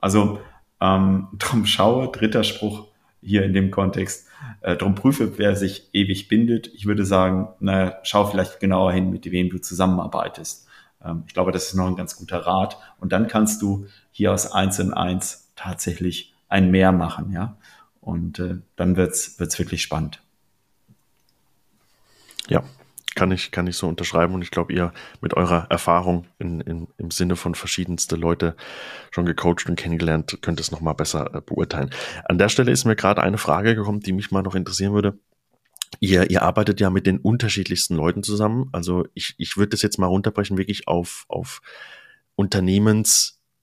Also 0.00 0.40
ähm, 0.80 1.28
drum 1.38 1.66
schaue, 1.66 2.10
dritter 2.10 2.44
Spruch 2.44 2.88
hier 3.22 3.44
in 3.44 3.52
dem 3.52 3.70
Kontext, 3.70 4.28
äh, 4.62 4.76
drum 4.76 4.94
prüfe, 4.94 5.36
wer 5.38 5.54
sich 5.54 5.90
ewig 5.92 6.28
bindet. 6.28 6.68
Ich 6.74 6.86
würde 6.86 7.04
sagen, 7.04 7.48
na, 7.60 7.98
schau 8.02 8.24
vielleicht 8.24 8.60
genauer 8.60 8.92
hin, 8.92 9.10
mit 9.10 9.30
wem 9.30 9.50
du 9.50 9.58
zusammenarbeitest. 9.58 10.66
Ähm, 11.04 11.24
ich 11.26 11.34
glaube, 11.34 11.52
das 11.52 11.66
ist 11.66 11.74
noch 11.74 11.86
ein 11.86 11.96
ganz 11.96 12.16
guter 12.16 12.38
Rat. 12.46 12.78
Und 12.98 13.12
dann 13.12 13.28
kannst 13.28 13.60
du 13.62 13.86
hier 14.10 14.32
aus 14.32 14.50
eins 14.50 14.78
in 14.78 14.94
eins 14.94 15.50
tatsächlich 15.56 16.34
ein 16.48 16.70
Mehr 16.70 16.92
machen, 16.92 17.32
ja. 17.32 17.56
Und 18.00 18.38
äh, 18.38 18.58
dann 18.76 18.96
wird's 18.96 19.38
wird's 19.38 19.58
wirklich 19.58 19.82
spannend. 19.82 20.22
Ja, 22.48 22.64
kann 23.14 23.32
ich, 23.32 23.50
kann 23.50 23.66
ich 23.66 23.76
so 23.76 23.88
unterschreiben 23.88 24.34
und 24.34 24.42
ich 24.42 24.50
glaube, 24.50 24.72
ihr 24.72 24.92
mit 25.20 25.34
eurer 25.34 25.66
Erfahrung 25.68 26.26
in, 26.38 26.60
in, 26.60 26.88
im 26.96 27.10
Sinne 27.10 27.36
von 27.36 27.54
verschiedenste 27.54 28.16
Leute 28.16 28.56
schon 29.10 29.26
gecoacht 29.26 29.68
und 29.68 29.76
kennengelernt, 29.76 30.38
könnt 30.42 30.60
es 30.60 30.70
nochmal 30.70 30.94
besser 30.94 31.34
äh, 31.34 31.40
beurteilen. 31.40 31.90
An 32.24 32.38
der 32.38 32.48
Stelle 32.48 32.70
ist 32.70 32.84
mir 32.84 32.96
gerade 32.96 33.22
eine 33.22 33.38
Frage 33.38 33.74
gekommen, 33.74 34.00
die 34.00 34.12
mich 34.12 34.30
mal 34.30 34.42
noch 34.42 34.54
interessieren 34.54 34.94
würde. 34.94 35.18
Ihr, 35.98 36.30
ihr 36.30 36.42
arbeitet 36.42 36.80
ja 36.80 36.88
mit 36.88 37.06
den 37.06 37.18
unterschiedlichsten 37.18 37.96
Leuten 37.96 38.22
zusammen. 38.22 38.68
Also 38.72 39.06
ich, 39.14 39.34
ich 39.38 39.56
würde 39.56 39.70
das 39.70 39.82
jetzt 39.82 39.98
mal 39.98 40.06
runterbrechen, 40.06 40.56
wirklich 40.56 40.86
auf, 40.86 41.24
auf 41.28 41.60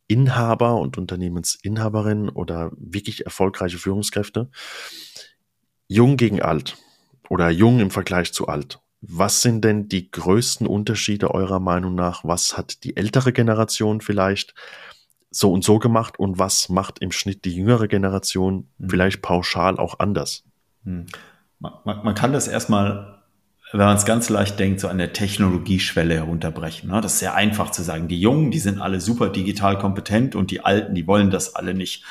Unternehmensinhaber 0.10 0.76
und 0.76 0.98
Unternehmensinhaberinnen 0.98 2.30
oder 2.30 2.72
wirklich 2.78 3.26
erfolgreiche 3.26 3.78
Führungskräfte. 3.78 4.50
Jung 5.88 6.18
gegen 6.18 6.42
alt 6.42 6.78
oder 7.30 7.50
jung 7.50 7.80
im 7.80 7.92
Vergleich 7.92 8.34
zu 8.34 8.48
alt. 8.48 8.80
Was 9.02 9.42
sind 9.42 9.64
denn 9.64 9.90
die 9.90 10.10
größten 10.10 10.66
Unterschiede 10.66 11.32
eurer 11.32 11.60
Meinung 11.60 11.96
nach? 11.96 12.24
Was 12.24 12.58
hat 12.58 12.84
die 12.84 12.98
ältere 12.98 13.32
Generation 13.32 14.02
vielleicht 14.02 14.54
so 15.30 15.52
und 15.52 15.64
so 15.64 15.78
gemacht 15.78 16.18
und 16.18 16.40
was 16.40 16.70
macht 16.70 17.00
im 17.00 17.12
Schnitt 17.12 17.46
die 17.46 17.54
jüngere 17.54 17.88
Generation 17.88 18.70
mhm. 18.78 18.90
vielleicht 18.90 19.22
pauschal 19.22 19.78
auch 19.78 20.00
anders? 20.00 20.44
Man, 20.84 21.74
man, 21.84 22.04
man, 22.04 22.16
kann 22.16 22.34
das 22.34 22.48
erstmal, 22.48 23.17
wenn 23.72 23.86
man 23.86 23.98
es 23.98 24.06
ganz 24.06 24.30
leicht 24.30 24.60
denkt, 24.60 24.80
so 24.80 24.88
an 24.88 24.98
der 24.98 25.14
Technologieschwelle 25.14 26.16
herunterbrechen. 26.16 26.90
Ne? 26.90 27.02
Das 27.02 27.14
ist 27.14 27.20
sehr 27.20 27.36
einfach 27.36 27.72
zu 27.72 27.84
sagen. 27.84 28.08
Die 28.08 28.20
Jungen, 28.20 28.50
die 28.52 28.60
sind 28.60 28.80
alle 28.80 29.02
super 29.02 29.30
digital 29.30 29.78
kompetent 29.78 30.36
und 30.36 30.52
die 30.52 30.62
Alten, 30.62 30.96
die 30.96 31.06
wollen 31.06 31.32
das 31.32 31.56
alle 31.56 31.74
nicht. 31.74 32.04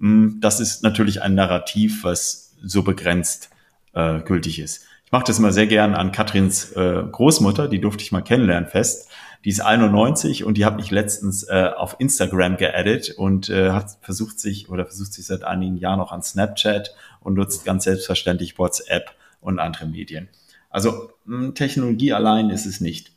Hm, 0.00 0.38
das 0.40 0.60
ist 0.60 0.82
natürlich 0.82 1.22
ein 1.22 1.34
Narrativ, 1.34 2.02
was 2.02 2.54
so 2.62 2.82
begrenzt 2.82 3.50
äh, 3.94 4.20
gültig 4.20 4.58
ist. 4.58 4.86
Ich 5.06 5.12
mache 5.12 5.24
das 5.24 5.38
immer 5.38 5.52
sehr 5.52 5.66
gern 5.66 5.94
an 5.94 6.12
Katrins 6.12 6.72
äh, 6.72 7.02
Großmutter, 7.10 7.68
die 7.68 7.80
durfte 7.80 8.02
ich 8.02 8.12
mal 8.12 8.20
kennenlernen 8.20 8.68
fest. 8.68 9.08
Die 9.44 9.50
ist 9.50 9.60
91 9.60 10.44
und 10.44 10.58
die 10.58 10.64
hat 10.64 10.76
mich 10.76 10.90
letztens 10.90 11.44
äh, 11.44 11.70
auf 11.76 11.96
Instagram 11.98 12.56
geaddet 12.56 13.14
und 13.16 13.48
äh, 13.48 13.70
hat 13.70 13.96
versucht 14.02 14.40
sich 14.40 14.68
oder 14.68 14.84
versucht 14.84 15.12
sich 15.12 15.24
seit 15.24 15.44
einigen 15.44 15.76
Jahren 15.76 16.00
noch 16.00 16.10
an 16.10 16.22
Snapchat 16.22 16.94
und 17.20 17.34
nutzt 17.34 17.64
ganz 17.64 17.84
selbstverständlich 17.84 18.58
WhatsApp 18.58 19.12
und 19.40 19.60
andere 19.60 19.86
Medien. 19.86 20.28
Also 20.70 21.10
hm, 21.26 21.54
Technologie 21.54 22.12
allein 22.12 22.50
ist 22.50 22.66
es 22.66 22.80
nicht. 22.80 23.12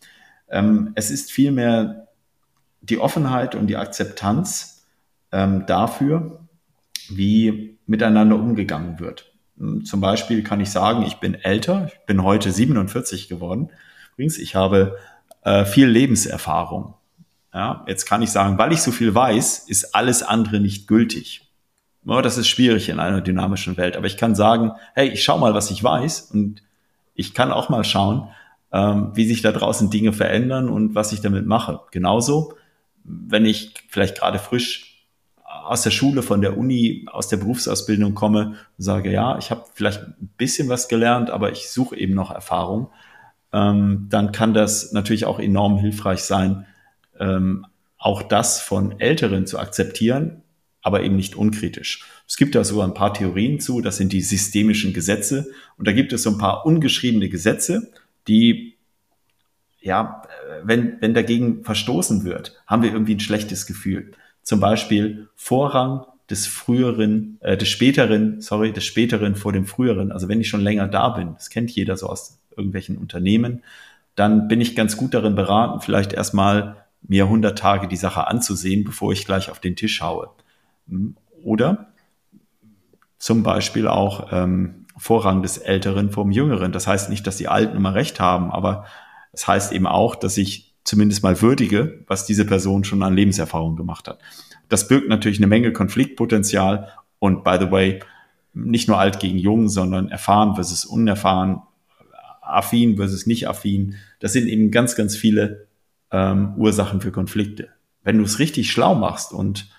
Ähm, 0.49 0.91
es 0.95 1.11
ist 1.11 1.31
vielmehr 1.31 2.07
die 2.81 2.97
Offenheit 2.97 3.55
und 3.55 3.67
die 3.67 3.77
Akzeptanz 3.77 4.85
ähm, 5.31 5.65
dafür, 5.65 6.39
wie 7.09 7.77
miteinander 7.85 8.35
umgegangen 8.35 8.99
wird. 8.99 9.31
Zum 9.83 10.01
Beispiel 10.01 10.43
kann 10.43 10.59
ich 10.59 10.71
sagen, 10.71 11.03
ich 11.03 11.17
bin 11.17 11.35
älter, 11.35 11.87
ich 11.87 12.05
bin 12.07 12.23
heute 12.23 12.51
47 12.51 13.27
geworden. 13.27 13.69
Übrigens, 14.13 14.39
ich 14.39 14.55
habe 14.55 14.97
äh, 15.43 15.65
viel 15.65 15.87
Lebenserfahrung. 15.87 16.95
Ja, 17.53 17.83
jetzt 17.87 18.05
kann 18.05 18.21
ich 18.21 18.31
sagen, 18.31 18.57
weil 18.57 18.71
ich 18.71 18.81
so 18.81 18.91
viel 18.91 19.13
weiß, 19.13 19.59
ist 19.67 19.93
alles 19.93 20.23
andere 20.23 20.59
nicht 20.59 20.87
gültig. 20.87 21.51
Ja, 22.05 22.21
das 22.21 22.37
ist 22.37 22.47
schwierig 22.47 22.89
in 22.89 22.99
einer 22.99 23.21
dynamischen 23.21 23.77
Welt. 23.77 23.97
Aber 23.97 24.07
ich 24.07 24.17
kann 24.17 24.33
sagen, 24.35 24.71
hey, 24.95 25.09
ich 25.09 25.23
schau 25.23 25.37
mal, 25.37 25.53
was 25.53 25.69
ich 25.69 25.83
weiß 25.83 26.31
und 26.31 26.63
ich 27.13 27.33
kann 27.33 27.51
auch 27.51 27.69
mal 27.69 27.83
schauen, 27.83 28.29
ähm, 28.71 29.11
wie 29.13 29.25
sich 29.25 29.41
da 29.41 29.51
draußen 29.51 29.89
Dinge 29.89 30.13
verändern 30.13 30.69
und 30.69 30.95
was 30.95 31.11
ich 31.11 31.21
damit 31.21 31.45
mache. 31.45 31.81
Genauso, 31.91 32.53
wenn 33.03 33.45
ich 33.45 33.73
vielleicht 33.89 34.19
gerade 34.19 34.39
frisch 34.39 34.91
aus 35.43 35.83
der 35.83 35.91
Schule, 35.91 36.21
von 36.21 36.41
der 36.41 36.57
Uni, 36.57 37.05
aus 37.11 37.27
der 37.27 37.37
Berufsausbildung 37.37 38.15
komme 38.15 38.55
und 38.77 38.83
sage, 38.83 39.11
ja, 39.11 39.37
ich 39.37 39.51
habe 39.51 39.65
vielleicht 39.73 40.01
ein 40.01 40.29
bisschen 40.37 40.69
was 40.69 40.87
gelernt, 40.87 41.29
aber 41.29 41.51
ich 41.51 41.69
suche 41.69 41.97
eben 41.97 42.13
noch 42.13 42.31
Erfahrung, 42.31 42.89
ähm, 43.53 44.07
dann 44.09 44.31
kann 44.31 44.53
das 44.53 44.91
natürlich 44.91 45.25
auch 45.25 45.39
enorm 45.39 45.77
hilfreich 45.77 46.23
sein, 46.23 46.65
ähm, 47.19 47.65
auch 47.97 48.23
das 48.23 48.61
von 48.61 48.99
Älteren 48.99 49.45
zu 49.45 49.59
akzeptieren, 49.59 50.41
aber 50.81 51.03
eben 51.03 51.15
nicht 51.15 51.35
unkritisch. 51.35 52.05
Es 52.31 52.37
gibt 52.37 52.55
da 52.55 52.63
so 52.63 52.79
ein 52.79 52.93
paar 52.93 53.13
Theorien 53.13 53.59
zu, 53.59 53.81
das 53.81 53.97
sind 53.97 54.13
die 54.13 54.21
systemischen 54.21 54.93
Gesetze. 54.93 55.51
Und 55.77 55.85
da 55.85 55.91
gibt 55.91 56.13
es 56.13 56.23
so 56.23 56.29
ein 56.29 56.37
paar 56.37 56.65
ungeschriebene 56.65 57.27
Gesetze, 57.27 57.91
die, 58.29 58.77
ja, 59.81 60.21
wenn, 60.63 60.95
wenn 61.01 61.13
dagegen 61.13 61.65
verstoßen 61.65 62.23
wird, 62.23 62.57
haben 62.65 62.83
wir 62.83 62.93
irgendwie 62.93 63.15
ein 63.15 63.19
schlechtes 63.19 63.65
Gefühl 63.65 64.13
zum 64.43 64.61
Beispiel 64.61 65.27
Vorrang 65.35 66.05
des 66.29 66.47
früheren, 66.47 67.37
äh, 67.41 67.57
des 67.57 67.67
späteren, 67.67 68.39
sorry, 68.39 68.71
des 68.71 68.85
späteren 68.85 69.35
vor 69.35 69.51
dem 69.51 69.65
früheren. 69.65 70.13
Also 70.13 70.29
wenn 70.29 70.39
ich 70.39 70.47
schon 70.47 70.61
länger 70.61 70.87
da 70.87 71.09
bin, 71.09 71.33
das 71.33 71.49
kennt 71.49 71.69
jeder 71.71 71.97
so 71.97 72.07
aus 72.07 72.39
irgendwelchen 72.55 72.97
Unternehmen, 72.97 73.61
dann 74.15 74.47
bin 74.47 74.61
ich 74.61 74.77
ganz 74.77 74.95
gut 74.95 75.13
darin 75.13 75.35
beraten, 75.35 75.81
vielleicht 75.81 76.13
erstmal 76.13 76.77
mir 77.01 77.25
100 77.25 77.59
Tage 77.59 77.89
die 77.89 77.97
Sache 77.97 78.27
anzusehen, 78.27 78.85
bevor 78.85 79.11
ich 79.11 79.25
gleich 79.25 79.51
auf 79.51 79.59
den 79.59 79.75
Tisch 79.75 79.99
haue. 79.99 80.29
Hm, 80.87 81.17
oder 81.43 81.90
zum 83.21 83.43
Beispiel 83.43 83.87
auch 83.87 84.29
ähm, 84.31 84.87
Vorrang 84.97 85.43
des 85.43 85.59
Älteren 85.59 86.09
vom 86.09 86.31
Jüngeren. 86.31 86.71
Das 86.71 86.87
heißt 86.87 87.11
nicht, 87.11 87.27
dass 87.27 87.37
die 87.37 87.47
Alten 87.47 87.77
immer 87.77 87.93
recht 87.93 88.19
haben, 88.19 88.51
aber 88.51 88.85
es 89.31 89.41
das 89.41 89.47
heißt 89.47 89.73
eben 89.73 89.85
auch, 89.85 90.15
dass 90.15 90.37
ich 90.37 90.73
zumindest 90.83 91.21
mal 91.21 91.39
würdige, 91.39 92.03
was 92.07 92.25
diese 92.25 92.45
Person 92.45 92.83
schon 92.83 93.03
an 93.03 93.15
Lebenserfahrung 93.15 93.75
gemacht 93.75 94.07
hat. 94.07 94.17
Das 94.69 94.87
birgt 94.87 95.07
natürlich 95.07 95.37
eine 95.37 95.45
Menge 95.45 95.71
Konfliktpotenzial 95.71 96.87
und 97.19 97.43
by 97.43 97.57
the 97.59 97.69
way, 97.69 97.99
nicht 98.55 98.87
nur 98.87 98.97
alt 98.97 99.19
gegen 99.19 99.37
jung, 99.37 99.69
sondern 99.69 100.09
erfahren 100.09 100.55
versus 100.55 100.83
unerfahren, 100.83 101.61
affin 102.41 102.97
versus 102.97 103.27
nicht 103.27 103.47
affin. 103.47 103.97
Das 104.19 104.33
sind 104.33 104.47
eben 104.47 104.71
ganz, 104.71 104.95
ganz 104.95 105.15
viele 105.15 105.67
ähm, 106.09 106.55
Ursachen 106.57 107.01
für 107.01 107.11
Konflikte. 107.11 107.69
Wenn 108.03 108.17
du 108.17 108.23
es 108.23 108.39
richtig 108.39 108.71
schlau 108.71 108.95
machst 108.95 109.31
und 109.31 109.69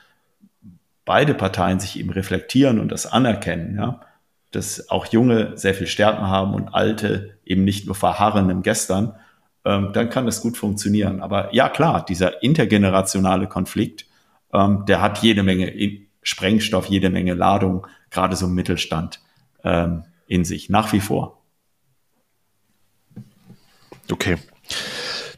beide 1.04 1.34
Parteien 1.34 1.80
sich 1.80 1.98
eben 1.98 2.10
reflektieren 2.10 2.78
und 2.78 2.90
das 2.90 3.06
anerkennen, 3.06 3.76
ja, 3.76 4.00
dass 4.50 4.90
auch 4.90 5.06
Junge 5.06 5.56
sehr 5.56 5.74
viel 5.74 5.86
Stärken 5.86 6.26
haben 6.26 6.54
und 6.54 6.68
Alte 6.68 7.38
eben 7.44 7.64
nicht 7.64 7.86
nur 7.86 7.94
verharren 7.94 8.50
im 8.50 8.62
Gestern, 8.62 9.14
ähm, 9.64 9.90
dann 9.92 10.10
kann 10.10 10.26
das 10.26 10.40
gut 10.40 10.56
funktionieren. 10.56 11.20
Aber 11.20 11.54
ja, 11.54 11.68
klar, 11.68 12.04
dieser 12.04 12.42
intergenerationale 12.42 13.46
Konflikt, 13.46 14.06
ähm, 14.52 14.84
der 14.86 15.00
hat 15.00 15.18
jede 15.18 15.42
Menge 15.42 15.72
Sprengstoff, 16.22 16.86
jede 16.86 17.10
Menge 17.10 17.34
Ladung, 17.34 17.86
gerade 18.10 18.36
so 18.36 18.46
im 18.46 18.54
Mittelstand 18.54 19.20
ähm, 19.64 20.04
in 20.26 20.44
sich, 20.44 20.68
nach 20.68 20.92
wie 20.92 21.00
vor. 21.00 21.42
Okay. 24.10 24.36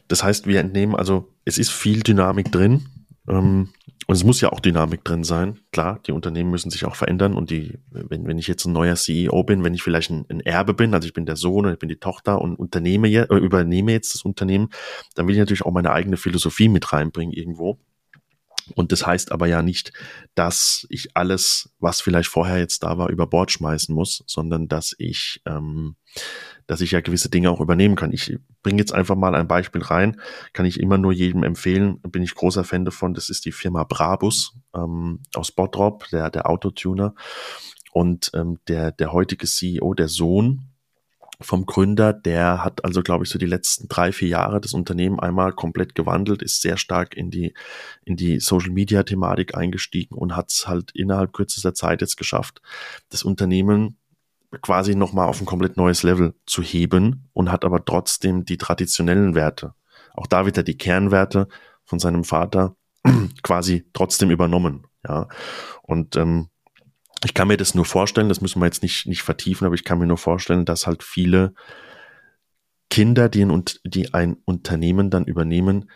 Das 0.07 0.23
heißt, 0.23 0.45
wir 0.45 0.59
entnehmen 0.59 0.95
also, 0.95 1.31
es 1.45 1.57
ist 1.57 1.71
viel 1.71 2.01
Dynamik 2.01 2.51
drin. 2.51 2.85
Ähm, 3.27 3.69
und 4.07 4.15
es 4.15 4.23
muss 4.23 4.41
ja 4.41 4.51
auch 4.51 4.59
Dynamik 4.59 5.03
drin 5.03 5.23
sein. 5.23 5.59
Klar, 5.71 5.99
die 6.05 6.11
Unternehmen 6.11 6.51
müssen 6.51 6.69
sich 6.69 6.85
auch 6.85 6.95
verändern 6.95 7.33
und 7.33 7.49
die, 7.49 7.79
wenn, 7.89 8.27
wenn 8.27 8.37
ich 8.37 8.47
jetzt 8.47 8.65
ein 8.65 8.73
neuer 8.73 8.95
CEO 8.95 9.43
bin, 9.43 9.63
wenn 9.63 9.73
ich 9.73 9.81
vielleicht 9.81 10.11
ein, 10.11 10.25
ein 10.29 10.41
Erbe 10.41 10.73
bin, 10.73 10.93
also 10.93 11.07
ich 11.07 11.13
bin 11.13 11.25
der 11.25 11.35
Sohn 11.35 11.65
und 11.65 11.73
ich 11.73 11.79
bin 11.79 11.89
die 11.89 11.99
Tochter 11.99 12.39
und 12.39 12.55
unternehme 12.55 13.07
jetzt, 13.07 13.31
äh, 13.31 13.37
übernehme 13.37 13.91
jetzt 13.91 14.13
das 14.13 14.21
Unternehmen, 14.21 14.69
dann 15.15 15.27
will 15.27 15.33
ich 15.33 15.39
natürlich 15.39 15.65
auch 15.65 15.71
meine 15.71 15.91
eigene 15.91 16.17
Philosophie 16.17 16.69
mit 16.69 16.93
reinbringen 16.93 17.33
irgendwo. 17.33 17.79
Und 18.73 18.91
das 18.91 19.05
heißt 19.05 19.31
aber 19.31 19.47
ja 19.47 19.61
nicht, 19.61 19.91
dass 20.33 20.87
ich 20.89 21.15
alles, 21.15 21.69
was 21.79 22.01
vielleicht 22.01 22.29
vorher 22.29 22.57
jetzt 22.57 22.83
da 22.83 22.97
war, 22.97 23.09
über 23.09 23.27
Bord 23.27 23.51
schmeißen 23.51 23.93
muss, 23.93 24.23
sondern 24.25 24.67
dass 24.67 24.95
ich, 24.97 25.41
ähm, 25.45 25.95
dass 26.65 26.81
ich 26.81 26.91
ja 26.91 27.01
gewisse 27.01 27.29
Dinge 27.29 27.51
auch 27.51 27.61
übernehmen 27.61 27.95
kann. 27.95 28.11
Ich 28.11 28.37
bringe 28.65 28.79
jetzt 28.79 28.95
einfach 28.95 29.15
mal 29.15 29.35
ein 29.35 29.47
Beispiel 29.47 29.83
rein, 29.83 30.19
kann 30.51 30.65
ich 30.65 30.79
immer 30.79 30.97
nur 30.97 31.13
jedem 31.13 31.43
empfehlen, 31.43 32.01
bin 32.01 32.23
ich 32.23 32.33
großer 32.33 32.63
Fan 32.63 32.83
davon, 32.83 33.13
das 33.13 33.29
ist 33.29 33.45
die 33.45 33.51
Firma 33.51 33.83
Brabus 33.83 34.57
ähm, 34.73 35.19
aus 35.35 35.51
Bottrop, 35.51 36.07
der, 36.09 36.31
der 36.31 36.49
Autotuner. 36.49 37.13
Und 37.93 38.31
ähm, 38.33 38.57
der, 38.67 38.91
der 38.91 39.13
heutige 39.13 39.45
CEO, 39.45 39.93
der 39.93 40.07
Sohn 40.07 40.71
vom 41.39 41.67
Gründer, 41.67 42.11
der 42.11 42.63
hat 42.63 42.83
also, 42.83 43.03
glaube 43.03 43.23
ich, 43.23 43.29
so 43.29 43.37
die 43.37 43.45
letzten 43.45 43.87
drei, 43.87 44.11
vier 44.11 44.29
Jahre 44.29 44.59
das 44.59 44.73
Unternehmen 44.73 45.19
einmal 45.19 45.53
komplett 45.53 45.93
gewandelt, 45.93 46.41
ist 46.41 46.63
sehr 46.63 46.77
stark 46.77 47.15
in 47.15 47.29
die, 47.29 47.53
in 48.03 48.15
die 48.15 48.39
Social 48.39 48.71
Media 48.71 49.03
Thematik 49.03 49.55
eingestiegen 49.55 50.15
und 50.15 50.35
hat 50.35 50.49
es 50.49 50.67
halt 50.67 50.89
innerhalb 50.95 51.33
kürzester 51.33 51.75
Zeit 51.75 52.01
jetzt 52.01 52.17
geschafft, 52.17 52.63
das 53.09 53.21
Unternehmen 53.21 53.99
quasi 54.61 54.95
nochmal 54.95 55.27
auf 55.27 55.41
ein 55.41 55.45
komplett 55.45 55.77
neues 55.77 56.03
Level 56.03 56.33
zu 56.45 56.61
heben 56.61 57.27
und 57.33 57.51
hat 57.51 57.65
aber 57.65 57.85
trotzdem 57.85 58.45
die 58.45 58.57
traditionellen 58.57 59.35
Werte, 59.35 59.73
auch 60.13 60.27
da 60.27 60.45
wieder 60.45 60.63
die 60.63 60.77
Kernwerte 60.77 61.47
von 61.83 61.99
seinem 61.99 62.23
Vater 62.23 62.75
quasi 63.43 63.85
trotzdem 63.93 64.31
übernommen. 64.31 64.87
Ja, 65.07 65.27
und 65.83 66.15
ähm, 66.15 66.49
ich 67.23 67.33
kann 67.33 67.47
mir 67.47 67.57
das 67.57 67.75
nur 67.75 67.85
vorstellen, 67.85 68.29
das 68.29 68.41
müssen 68.41 68.59
wir 68.59 68.65
jetzt 68.65 68.83
nicht, 68.83 69.05
nicht 69.07 69.23
vertiefen, 69.23 69.65
aber 69.65 69.75
ich 69.75 69.83
kann 69.83 69.99
mir 69.99 70.07
nur 70.07 70.17
vorstellen, 70.17 70.65
dass 70.65 70.87
halt 70.87 71.03
viele 71.03 71.53
Kinder, 72.89 73.29
die 73.29 73.43
ein, 73.43 73.63
die 73.83 74.13
ein 74.13 74.37
Unternehmen 74.45 75.09
dann 75.09 75.25
übernehmen, 75.25 75.89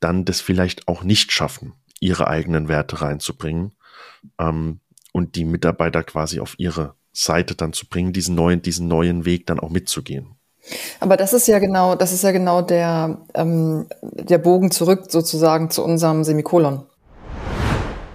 dann 0.00 0.24
das 0.24 0.40
vielleicht 0.40 0.88
auch 0.88 1.02
nicht 1.02 1.32
schaffen, 1.32 1.74
ihre 2.00 2.28
eigenen 2.28 2.68
Werte 2.68 3.00
reinzubringen. 3.02 3.74
Ähm, 4.38 4.80
und 5.12 5.34
die 5.34 5.44
Mitarbeiter 5.44 6.02
quasi 6.02 6.40
auf 6.40 6.54
ihre 6.58 6.94
Seite 7.12 7.54
dann 7.54 7.72
zu 7.72 7.86
bringen, 7.86 8.12
diesen 8.12 8.34
neuen, 8.34 8.62
diesen 8.62 8.88
neuen 8.88 9.24
Weg 9.24 9.46
dann 9.46 9.60
auch 9.60 9.70
mitzugehen. 9.70 10.36
Aber 11.00 11.16
das 11.16 11.32
ist 11.32 11.48
ja 11.48 11.58
genau, 11.58 11.94
das 11.94 12.12
ist 12.12 12.22
ja 12.22 12.32
genau 12.32 12.62
der, 12.62 13.18
ähm, 13.34 13.86
der 14.02 14.38
Bogen 14.38 14.70
zurück 14.70 15.04
sozusagen 15.08 15.70
zu 15.70 15.82
unserem 15.82 16.22
Semikolon. 16.24 16.84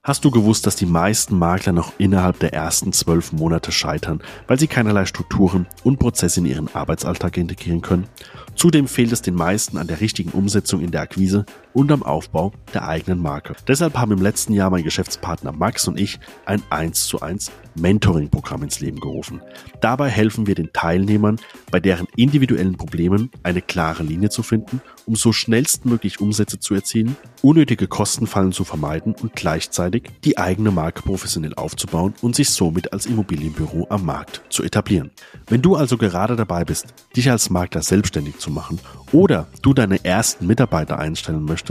Hast 0.03 0.23
du 0.23 0.29
gewusst, 0.29 0.67
dass 0.67 0.75
die 0.75 0.85
meisten 0.85 1.35
Makler 1.35 1.71
noch 1.71 1.93
innerhalb 1.97 2.37
der 2.37 2.53
ersten 2.53 2.93
zwölf 2.93 3.31
Monate 3.31 3.71
scheitern, 3.71 4.21
weil 4.45 4.59
sie 4.59 4.67
keinerlei 4.67 5.05
Strukturen 5.05 5.65
und 5.83 5.97
Prozesse 5.97 6.41
in 6.41 6.45
ihren 6.45 6.73
Arbeitsalltag 6.75 7.37
integrieren 7.37 7.81
können? 7.81 8.07
Zudem 8.55 8.87
fehlt 8.87 9.11
es 9.11 9.23
den 9.23 9.33
meisten 9.33 9.79
an 9.79 9.87
der 9.87 10.01
richtigen 10.01 10.29
Umsetzung 10.29 10.81
in 10.81 10.91
der 10.91 11.01
Akquise 11.01 11.47
und 11.75 11.91
am 11.91 12.01
Aufbau 12.01 12.53
der 12.73 12.87
eigenen 12.87 13.21
Marke. 13.21 13.53
Deshalb 13.67 13.97
haben 13.97 14.13
im 14.13 14.21
letzten 14.21 14.53
Jahr 14.53 14.71
mein 14.71 14.83
Geschäftspartner 14.83 15.51
Max 15.51 15.87
und 15.87 15.99
ich 15.99 16.19
ein 16.45 16.63
1 16.69 17.05
zu 17.05 17.21
1 17.21 17.51
Mentoring-Programm 17.75 18.63
ins 18.63 18.79
Leben 18.79 19.01
gerufen. 19.01 19.41
Dabei 19.81 20.07
helfen 20.09 20.47
wir 20.47 20.55
den 20.55 20.71
Teilnehmern, 20.71 21.37
bei 21.69 21.81
deren 21.81 22.07
individuellen 22.15 22.77
Problemen 22.77 23.29
eine 23.43 23.61
klare 23.61 24.03
Linie 24.03 24.29
zu 24.29 24.41
finden, 24.41 24.81
um 25.05 25.15
so 25.17 25.33
schnellstmöglich 25.33 26.21
Umsätze 26.21 26.59
zu 26.59 26.73
erzielen, 26.73 27.17
unnötige 27.41 27.87
Kostenfallen 27.87 28.53
zu 28.53 28.63
vermeiden 28.63 29.13
und 29.21 29.35
gleichzeitig 29.35 30.03
die 30.23 30.37
eigene 30.37 30.71
Marke 30.71 31.01
professionell 31.01 31.53
aufzubauen 31.55 32.13
und 32.21 32.37
sich 32.37 32.49
somit 32.49 32.93
als 32.93 33.05
Immobilienbüro 33.05 33.87
am 33.89 34.05
Markt 34.05 34.41
zu 34.47 34.63
etablieren. 34.63 35.11
Wenn 35.47 35.61
du 35.61 35.75
also 35.75 35.97
gerade 35.97 36.37
dabei 36.37 36.63
bist, 36.63 36.87
dich 37.17 37.29
als 37.29 37.49
Makler 37.49 37.81
selbstständig 37.81 38.37
zu 38.37 38.49
machen 38.49 38.79
oder 39.11 39.47
du 39.61 39.73
deine 39.73 40.03
ersten 40.05 40.47
Mitarbeiter 40.47 40.97
einstellen 40.97 41.43
möchtest, 41.43 41.64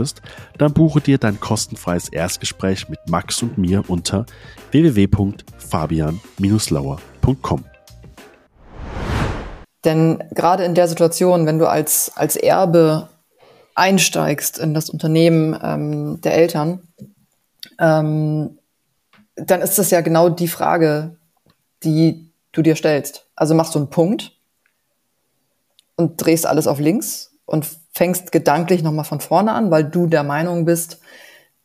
dann 0.57 0.73
buche 0.73 0.99
dir 1.01 1.17
dein 1.17 1.39
kostenfreies 1.39 2.09
Erstgespräch 2.09 2.89
mit 2.89 2.99
Max 3.07 3.41
und 3.41 3.57
mir 3.57 3.83
unter 3.87 4.25
www.fabian-lauer.com. 4.71 7.63
Denn 9.83 10.23
gerade 10.31 10.65
in 10.65 10.75
der 10.75 10.87
Situation, 10.87 11.45
wenn 11.45 11.59
du 11.59 11.69
als, 11.69 12.11
als 12.15 12.35
Erbe 12.35 13.09
einsteigst 13.75 14.57
in 14.57 14.73
das 14.73 14.89
Unternehmen 14.89 15.57
ähm, 15.61 16.21
der 16.21 16.33
Eltern, 16.33 16.87
ähm, 17.79 18.57
dann 19.35 19.61
ist 19.61 19.77
das 19.77 19.91
ja 19.91 20.01
genau 20.01 20.29
die 20.29 20.47
Frage, 20.47 21.17
die 21.83 22.31
du 22.51 22.61
dir 22.61 22.75
stellst. 22.75 23.27
Also 23.35 23.53
machst 23.53 23.75
du 23.75 23.79
einen 23.79 23.89
Punkt 23.89 24.31
und 25.97 26.17
drehst 26.17 26.45
alles 26.45 26.67
auf 26.67 26.79
links 26.79 27.33
und 27.45 27.67
fängst 27.95 28.33
gedanklich 28.33 28.83
nochmal 28.83 29.05
von 29.05 29.21
vorne 29.21 29.53
an, 29.53 29.71
weil 29.71 29.85
du 29.85 30.05
der 30.05 30.23
Meinung 30.23 30.65
bist, 30.65 30.99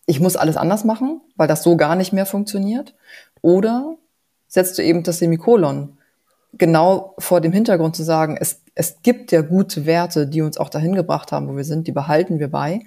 ich 0.06 0.20
muss 0.20 0.36
alles 0.36 0.56
anders 0.56 0.84
machen, 0.84 1.20
weil 1.36 1.48
das 1.48 1.64
so 1.64 1.76
gar 1.76 1.96
nicht 1.96 2.12
mehr 2.12 2.24
funktioniert. 2.24 2.94
Oder 3.42 3.96
setzt 4.46 4.78
du 4.78 4.82
eben 4.82 5.02
das 5.02 5.18
Semikolon 5.18 5.98
genau 6.52 7.14
vor 7.18 7.40
dem 7.40 7.52
Hintergrund 7.52 7.96
zu 7.96 8.04
sagen, 8.04 8.36
es, 8.40 8.62
es 8.74 9.02
gibt 9.02 9.32
ja 9.32 9.42
gute 9.42 9.86
Werte, 9.86 10.26
die 10.26 10.42
uns 10.42 10.56
auch 10.56 10.68
dahin 10.68 10.94
gebracht 10.94 11.32
haben, 11.32 11.48
wo 11.48 11.56
wir 11.56 11.64
sind, 11.64 11.86
die 11.86 11.92
behalten 11.92 12.38
wir 12.38 12.50
bei. 12.50 12.80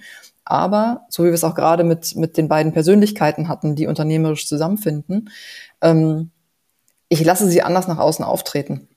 Aber, 0.45 1.05
so 1.09 1.23
wie 1.23 1.27
wir 1.27 1.33
es 1.33 1.43
auch 1.43 1.55
gerade 1.55 1.83
mit, 1.83 2.15
mit 2.15 2.37
den 2.37 2.47
beiden 2.47 2.73
Persönlichkeiten 2.73 3.47
hatten, 3.47 3.75
die 3.75 3.87
unternehmerisch 3.87 4.47
zusammenfinden, 4.47 5.29
ähm, 5.81 6.31
ich 7.09 7.23
lasse 7.23 7.47
sie 7.47 7.61
anders 7.61 7.87
nach 7.87 7.99
außen 7.99 8.25
auftreten. 8.25 8.87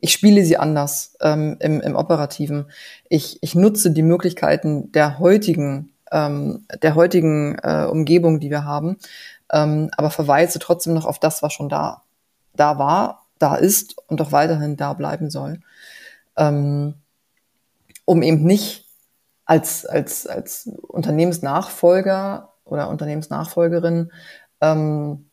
Ich 0.00 0.12
spiele 0.12 0.44
sie 0.44 0.56
anders 0.56 1.16
ähm, 1.20 1.56
im, 1.60 1.80
im 1.80 1.96
Operativen. 1.96 2.66
Ich, 3.08 3.38
ich 3.42 3.54
nutze 3.54 3.90
die 3.90 4.02
Möglichkeiten 4.02 4.92
der 4.92 5.18
heutigen, 5.18 5.92
ähm, 6.10 6.64
der 6.82 6.94
heutigen 6.94 7.58
äh, 7.62 7.86
Umgebung, 7.90 8.40
die 8.40 8.50
wir 8.50 8.64
haben, 8.64 8.96
ähm, 9.52 9.90
aber 9.96 10.10
verweise 10.10 10.58
trotzdem 10.58 10.94
noch 10.94 11.06
auf 11.06 11.18
das, 11.18 11.42
was 11.42 11.52
schon 11.52 11.68
da, 11.68 12.02
da 12.54 12.78
war, 12.78 13.26
da 13.38 13.56
ist 13.56 13.96
und 14.08 14.20
auch 14.20 14.32
weiterhin 14.32 14.76
da 14.76 14.92
bleiben 14.92 15.30
soll. 15.30 15.60
Ähm, 16.36 16.94
um 18.04 18.22
eben 18.22 18.44
nicht 18.44 18.86
als, 19.44 19.84
als, 19.86 20.26
als 20.26 20.70
Unternehmensnachfolger 20.88 22.52
oder 22.64 22.88
Unternehmensnachfolgerin 22.88 24.12
ähm, 24.60 25.30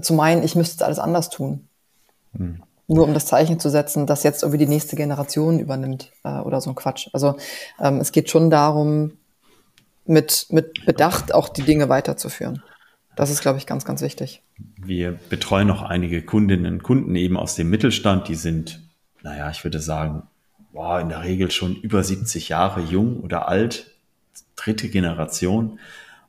zu 0.00 0.14
meinen, 0.14 0.42
ich 0.42 0.54
müsste 0.54 0.74
jetzt 0.74 0.82
alles 0.82 0.98
anders 0.98 1.30
tun. 1.30 1.68
Hm. 2.36 2.62
Nur 2.88 3.04
um 3.04 3.14
das 3.14 3.26
Zeichen 3.26 3.58
zu 3.58 3.68
setzen, 3.68 4.06
dass 4.06 4.22
jetzt 4.22 4.42
irgendwie 4.42 4.64
die 4.64 4.70
nächste 4.70 4.94
Generation 4.96 5.58
übernimmt 5.58 6.12
äh, 6.24 6.38
oder 6.38 6.60
so 6.60 6.70
ein 6.70 6.76
Quatsch. 6.76 7.08
Also 7.12 7.36
ähm, 7.80 7.98
es 7.98 8.12
geht 8.12 8.30
schon 8.30 8.48
darum, 8.50 9.12
mit, 10.06 10.46
mit 10.50 10.86
Bedacht 10.86 11.34
auch 11.34 11.48
die 11.48 11.62
Dinge 11.62 11.88
weiterzuführen. 11.88 12.62
Das 13.16 13.30
ist, 13.30 13.40
glaube 13.40 13.58
ich, 13.58 13.66
ganz, 13.66 13.84
ganz 13.84 14.02
wichtig. 14.02 14.42
Wir 14.76 15.18
betreuen 15.30 15.66
noch 15.66 15.82
einige 15.82 16.22
Kundinnen 16.22 16.74
und 16.74 16.82
Kunden 16.82 17.16
eben 17.16 17.36
aus 17.36 17.54
dem 17.54 17.70
Mittelstand, 17.70 18.28
die 18.28 18.34
sind, 18.34 18.80
naja, 19.22 19.50
ich 19.50 19.64
würde 19.64 19.80
sagen, 19.80 20.24
boah, 20.72 21.00
in 21.00 21.08
der 21.08 21.24
Regel 21.24 21.50
schon 21.50 21.74
über 21.76 22.04
70 22.04 22.50
Jahre 22.50 22.82
jung 22.82 23.20
oder 23.20 23.48
alt, 23.48 23.92
dritte 24.54 24.88
Generation. 24.88 25.78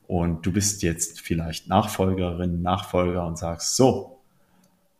Und 0.06 0.46
du 0.46 0.52
bist 0.52 0.82
jetzt 0.82 1.20
vielleicht 1.20 1.68
Nachfolgerin, 1.68 2.62
Nachfolger 2.62 3.26
und 3.26 3.36
sagst, 3.36 3.76
so, 3.76 4.17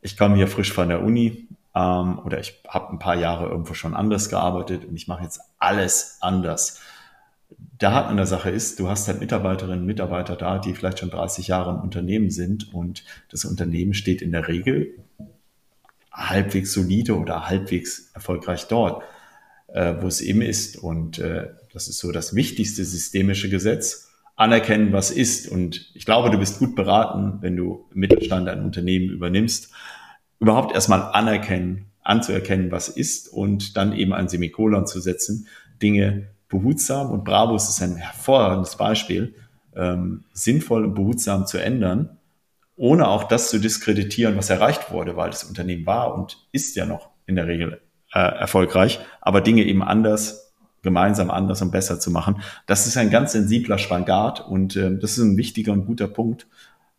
ich 0.01 0.17
komme 0.17 0.37
hier 0.37 0.49
frisch 0.49 0.73
von 0.73 0.89
der 0.89 1.03
Uni 1.03 1.49
ähm, 1.75 2.19
oder 2.21 2.41
ich 2.41 2.63
habe 2.69 2.93
ein 2.93 2.99
paar 2.99 3.17
Jahre 3.17 3.49
irgendwo 3.49 3.75
schon 3.75 3.95
anders 3.95 4.29
gearbeitet 4.29 4.85
und 4.85 4.97
ich 4.97 5.09
mache 5.09 5.25
jetzt 5.25 5.41
alles 5.59 6.19
anders. 6.21 6.81
Der 7.81 7.93
Haken 7.93 8.11
an 8.11 8.17
der 8.17 8.27
Sache 8.27 8.51
ist, 8.51 8.79
du 8.81 8.89
hast 8.89 9.09
halt 9.09 9.21
Mitarbeiterinnen 9.21 9.81
und 9.81 9.87
Mitarbeiter 9.87 10.37
da, 10.37 10.59
die 10.59 10.75
vielleicht 10.75 10.99
schon 10.99 11.11
30 11.11 11.49
Jahre 11.49 11.71
im 11.71 11.81
Unternehmen 11.81 12.31
sind 12.31 12.73
und 12.75 13.05
das 13.31 13.45
Unternehmen 13.45 13.95
steht 13.95 14.23
in 14.23 14.33
der 14.33 14.49
Regel 14.49 14.95
halbwegs 16.13 16.73
solide 16.73 17.17
oder 17.17 17.49
halbwegs 17.49 18.11
erfolgreich 18.15 18.67
dort 18.67 19.03
äh, 19.69 19.95
wo 20.01 20.07
es 20.07 20.21
eben 20.21 20.43
ist. 20.43 20.77
Und 20.77 21.19
äh, 21.19 21.49
das 21.73 21.89
ist 21.89 21.99
so 21.99 22.13
das 22.13 22.35
wichtigste 22.35 22.85
systemische 22.85 23.49
Gesetz. 23.49 24.08
Anerkennen, 24.39 24.93
was 24.93 25.11
ist. 25.11 25.49
Und 25.49 25.91
ich 25.95 26.05
glaube, 26.05 26.31
du 26.31 26.39
bist 26.39 26.61
gut 26.61 26.77
beraten, 26.77 27.39
wenn 27.41 27.57
du 27.57 27.87
Mittelstand 27.93 28.49
ein 28.49 28.65
Unternehmen 28.65 29.11
übernimmst, 29.11 29.73
überhaupt 30.39 30.73
erstmal 30.73 31.03
anerkennen, 31.13 31.87
anzuerkennen, 32.03 32.71
was 32.71 32.89
ist 32.89 33.29
und 33.29 33.77
dann 33.77 33.93
eben 33.93 34.13
ein 34.13 34.29
Semikolon 34.29 34.87
zu 34.87 35.01
setzen, 35.01 35.49
Dinge 35.83 36.29
behutsam 36.49 37.11
und 37.11 37.25
Bravos 37.25 37.69
ist 37.69 37.83
ein 37.83 37.97
hervorragendes 37.97 38.77
Beispiel, 38.77 39.35
ähm, 39.75 40.25
sinnvoll 40.33 40.85
und 40.85 40.95
behutsam 40.95 41.45
zu 41.45 41.59
ändern, 41.59 42.19
ohne 42.77 43.09
auch 43.09 43.25
das 43.25 43.51
zu 43.51 43.59
diskreditieren, 43.59 44.37
was 44.37 44.51
erreicht 44.51 44.93
wurde, 44.93 45.17
weil 45.17 45.31
das 45.31 45.43
Unternehmen 45.43 45.85
war 45.85 46.15
und 46.15 46.47
ist 46.53 46.77
ja 46.77 46.87
noch 46.87 47.11
in 47.27 47.35
der 47.35 47.49
Regel 47.49 47.81
äh, 48.15 48.21
erfolgreich, 48.21 49.01
aber 49.21 49.41
Dinge 49.41 49.65
eben 49.65 49.83
anders, 49.83 50.48
gemeinsam 50.89 51.31
anders 51.31 51.61
und 51.61 51.71
besser 51.71 52.01
zu 52.01 52.11
machen. 52.11 52.41
Das 52.65 52.87
ist 52.87 52.97
ein 52.97 53.11
ganz 53.11 53.33
sensibler 53.33 53.77
Spagat 53.77 54.41
und 54.41 54.75
äh, 54.75 54.97
das 54.99 55.19
ist 55.19 55.19
ein 55.19 55.37
wichtiger 55.37 55.73
und 55.73 55.85
guter 55.85 56.09
Punkt. 56.09 56.47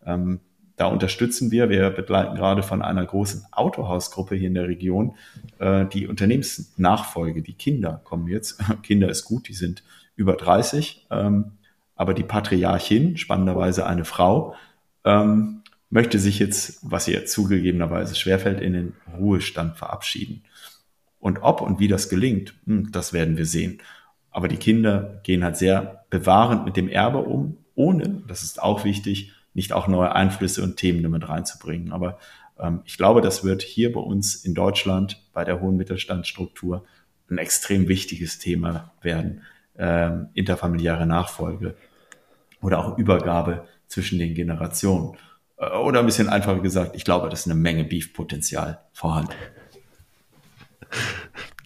Ähm, 0.06 0.41
da 0.75 0.86
unterstützen 0.86 1.49
wir, 1.49 1.69
wir 1.69 1.89
begleiten 1.89 2.36
gerade 2.36 2.62
von 2.62 2.84
einer 2.84 3.04
großen 3.04 3.47
Autohausgruppe 3.52 4.36
hier 4.36 4.47
in 4.47 4.54
der 4.54 4.67
Region 4.67 5.15
äh, 5.58 5.88
die 5.88 6.08
Unternehmensnachfolge. 6.08 7.41
Die 7.41 7.54
Kinder 7.54 7.99
kommen 8.04 8.28
jetzt. 8.28 8.62
Kinder 8.84 9.10
ist 9.10 9.25
gut, 9.25 9.47
die 9.47 9.56
sind 9.56 9.84
über 10.15 10.36
30, 10.36 11.08
ähm, 11.10 11.54
aber 11.95 12.13
die 12.13 12.23
Patriarchin, 12.23 13.17
spannenderweise 13.17 13.88
eine 13.88 14.06
Frau, 14.06 14.54
ähm, 15.04 15.63
möchte 15.89 16.19
sich 16.19 16.38
jetzt, 16.38 16.78
was 16.84 17.08
ihr 17.08 17.25
zugegebenerweise 17.25 18.13
schwerfällt, 18.13 18.62
in 18.62 18.73
den 18.73 18.93
Ruhestand 19.17 19.78
verabschieden. 19.78 20.43
Und 21.19 21.39
ob 21.39 21.62
und 21.62 21.79
wie 21.79 21.88
das 21.88 22.10
gelingt, 22.10 22.53
hm, 22.65 22.91
das 22.91 23.13
werden 23.13 23.38
wir 23.38 23.45
sehen. 23.45 23.82
Aber 24.32 24.47
die 24.47 24.58
Kinder 24.58 25.19
gehen 25.23 25.43
halt 25.43 25.58
sehr 25.58 26.05
bewahrend 26.10 26.65
mit 26.65 26.77
dem 26.77 26.88
Erbe 26.88 27.19
um, 27.19 27.58
ohne, 27.75 28.23
das 28.27 28.43
ist 28.43 28.62
auch 28.62 28.84
wichtig, 28.84 29.34
nicht 29.53 29.73
auch 29.73 29.88
neue 29.88 30.13
Einflüsse 30.13 30.63
und 30.63 30.77
Themen 30.77 31.03
damit 31.03 31.27
reinzubringen. 31.27 31.91
Aber 31.91 32.19
ähm, 32.60 32.82
ich 32.86 32.97
glaube, 32.97 33.21
das 33.21 33.43
wird 33.43 33.62
hier 33.62 33.91
bei 33.91 33.99
uns 33.99 34.36
in 34.36 34.53
Deutschland 34.53 35.23
bei 35.34 35.43
der 35.43 35.62
hohen 35.62 35.77
Mittelstandsstruktur 35.77 36.86
ein 37.29 37.38
extrem 37.38 37.88
wichtiges 37.88 38.39
Thema 38.39 38.91
werden. 39.01 39.41
Ähm, 39.77 40.27
interfamiliäre 40.34 41.05
Nachfolge 41.05 41.75
oder 42.62 42.79
auch 42.79 42.97
Übergabe 42.97 43.65
zwischen 43.88 44.19
den 44.19 44.34
Generationen. 44.34 45.17
Äh, 45.58 45.69
oder 45.77 45.99
ein 45.99 46.05
bisschen 46.05 46.29
einfacher 46.29 46.60
gesagt, 46.60 46.95
ich 46.95 47.05
glaube, 47.05 47.29
das 47.29 47.41
ist 47.41 47.45
eine 47.47 47.60
Menge 47.60 47.86
Beef-Potenzial 47.86 48.82
vorhanden. 48.91 49.34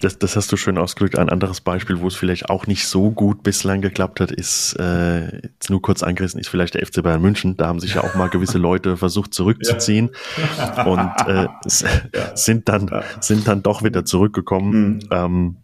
Das, 0.04 0.20
das 0.20 0.36
hast 0.36 0.52
du 0.52 0.58
schön 0.58 0.78
ausgedrückt. 0.78 1.18
Ein 1.18 1.30
anderes 1.30 1.62
Beispiel, 1.62 2.02
wo 2.02 2.08
es 2.08 2.16
vielleicht 2.16 2.50
auch 2.50 2.68
nicht 2.68 2.88
so 2.88 3.10
gut 3.10 3.42
bislang 3.42 3.82
geklappt 3.82 4.20
hat, 4.20 4.32
ist, 4.32 4.74
äh, 4.78 5.44
jetzt 5.44 5.70
nur 5.70 5.82
kurz 5.82 6.04
angerissen, 6.04 6.42
ist 6.42 6.50
vielleicht 6.50 6.74
der 6.74 6.86
FC 6.86 7.02
Bayern 7.02 7.22
München. 7.22 7.56
Da 7.56 7.68
haben 7.68 7.80
sich 7.80 7.96
ja 7.96 8.04
auch 8.04 8.14
mal 8.16 8.28
gewisse 8.30 8.58
Leute 8.60 8.98
versucht 8.98 9.34
zurückzuziehen 9.34 10.10
ja. 10.58 10.84
und 10.84 11.28
äh, 11.28 11.44
ja. 11.44 12.36
sind, 12.36 12.68
dann, 12.68 12.92
sind 13.22 13.48
dann 13.48 13.64
doch 13.64 13.82
wieder 13.82 14.04
zurückgekommen. 14.04 14.96
Mhm. 14.96 15.00
Ähm, 15.12 15.56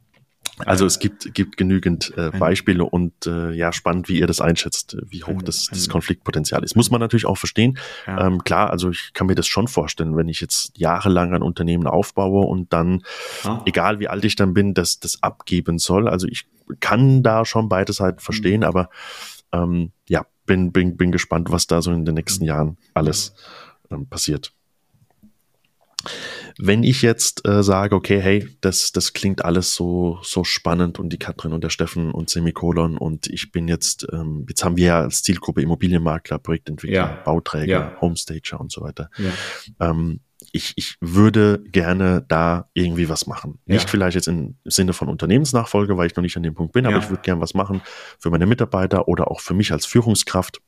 Also 0.65 0.86
es 0.86 1.00
gibt, 1.00 1.34
gibt 1.34 1.58
genügend 1.58 2.13
äh, 2.17 2.32
Beispiele 2.32 2.84
und 2.84 3.26
äh, 3.26 3.52
ja, 3.52 3.72
spannend, 3.72 4.10
wie 4.10 4.19
ihr 4.19 4.28
das 4.28 4.41
einschätzt, 4.41 4.98
wie 5.10 5.24
hoch 5.24 5.41
das, 5.41 5.67
das 5.72 5.89
Konfliktpotenzial 5.89 6.63
ist. 6.63 6.76
Muss 6.76 6.91
man 6.91 7.00
natürlich 7.00 7.26
auch 7.26 7.38
verstehen. 7.38 7.78
Ja. 8.06 8.28
Ähm, 8.28 8.43
klar, 8.43 8.69
also 8.69 8.89
ich 8.89 9.12
kann 9.13 9.28
mir 9.28 9.36
das 9.36 9.48
schon 9.48 9.67
vorstellen, 9.67 10.15
wenn 10.17 10.28
ich 10.28 10.41
jetzt 10.41 10.78
jahrelang 10.78 11.34
ein 11.34 11.41
Unternehmen 11.41 11.88
aufbaue 11.88 12.45
und 12.45 12.74
dann, 12.74 13.04
ja. 13.43 13.62
egal 13.65 14.00
wie 14.00 14.08
alt 14.08 14.26
ich 14.26 14.36
dann 14.36 14.54
bin, 14.54 14.74
das, 14.74 15.00
das 15.00 15.24
abgeben 15.24 15.80
soll. 15.80 16.08
Also 16.08 16.28
ich 16.28 16.48
kann 16.80 17.24
da 17.24 17.45
schon 17.45 17.69
beide 17.69 17.93
Seiten 17.93 18.19
verstehen, 18.19 18.62
mhm. 18.62 18.67
aber 18.67 18.89
ähm, 19.52 19.91
ja, 20.08 20.26
bin, 20.45 20.72
bin, 20.72 20.98
bin 20.98 21.12
gespannt, 21.12 21.52
was 21.52 21.67
da 21.67 21.82
so 21.82 21.91
in 21.91 22.06
den 22.06 22.15
nächsten 22.15 22.43
Jahren 22.43 22.78
alles 22.93 23.34
ähm, 23.91 24.08
passiert. 24.08 24.52
Wenn 26.62 26.84
ich 26.84 27.02
jetzt 27.02 27.48
äh, 27.48 27.63
sage, 27.63 27.95
okay, 27.95 28.19
hey, 28.19 28.48
das, 28.60 28.91
das 28.91 29.13
klingt 29.13 29.45
alles 29.45 29.74
so, 29.74 30.19
so 30.24 30.43
spannend 30.43 31.00
und 31.00 31.13
die 31.13 31.17
Katrin 31.17 31.54
und 31.54 31.63
der 31.63 31.69
Steffen 31.69 32.12
und 32.12 32.30
Semikolon 32.30 32.98
und 32.98 33.28
ich 33.28 33.54
bin 33.54 33.69
jetzt, 33.69 34.06
ähm, 34.12 34.45
jetzt 34.50 34.65
haben 34.65 34.76
wir 34.76 34.86
ja 34.86 35.00
als 35.00 35.24
Zielgruppe 35.24 35.62
Immobilienmakler, 35.62 36.38
Projektentwickler, 36.38 36.95
ja. 36.95 37.22
Bauträger, 37.24 37.93
ja. 37.95 38.02
Homestager 38.02 38.60
und 38.60 38.74
so 38.74 38.82
weiter. 38.82 39.10
Ja. 39.17 39.89
Ähm, 39.89 40.19
ich, 40.52 40.74
ich 40.76 40.98
würde 41.00 41.63
gerne 41.72 42.26
da 42.28 42.69
irgendwie 42.74 43.08
was 43.08 43.26
machen. 43.26 43.60
Nicht 43.65 43.84
ja. 43.84 43.88
vielleicht 43.89 44.15
jetzt 44.15 44.28
im 44.28 44.56
Sinne 44.65 44.91
von 44.91 45.08
Unternehmensnachfolge, 45.08 45.95
weil 45.95 46.08
ich 46.08 46.15
noch 46.15 46.24
nicht 46.24 46.36
an 46.36 46.43
dem 46.43 46.56
Punkt 46.56 46.74
bin, 46.74 46.86
aber 46.86 46.98
ich 46.98 47.10
würde 47.10 47.22
gerne 47.22 47.41
was 47.41 47.54
machen 47.54 47.82
für 48.19 48.30
meine 48.30 48.45
Mitarbeiter 48.45 49.08
oder 49.08 49.32
auch 49.32 49.39
für 49.39 49.54
mich 49.54 49.72
als 49.72 49.86
Führungskraft. 49.86 50.62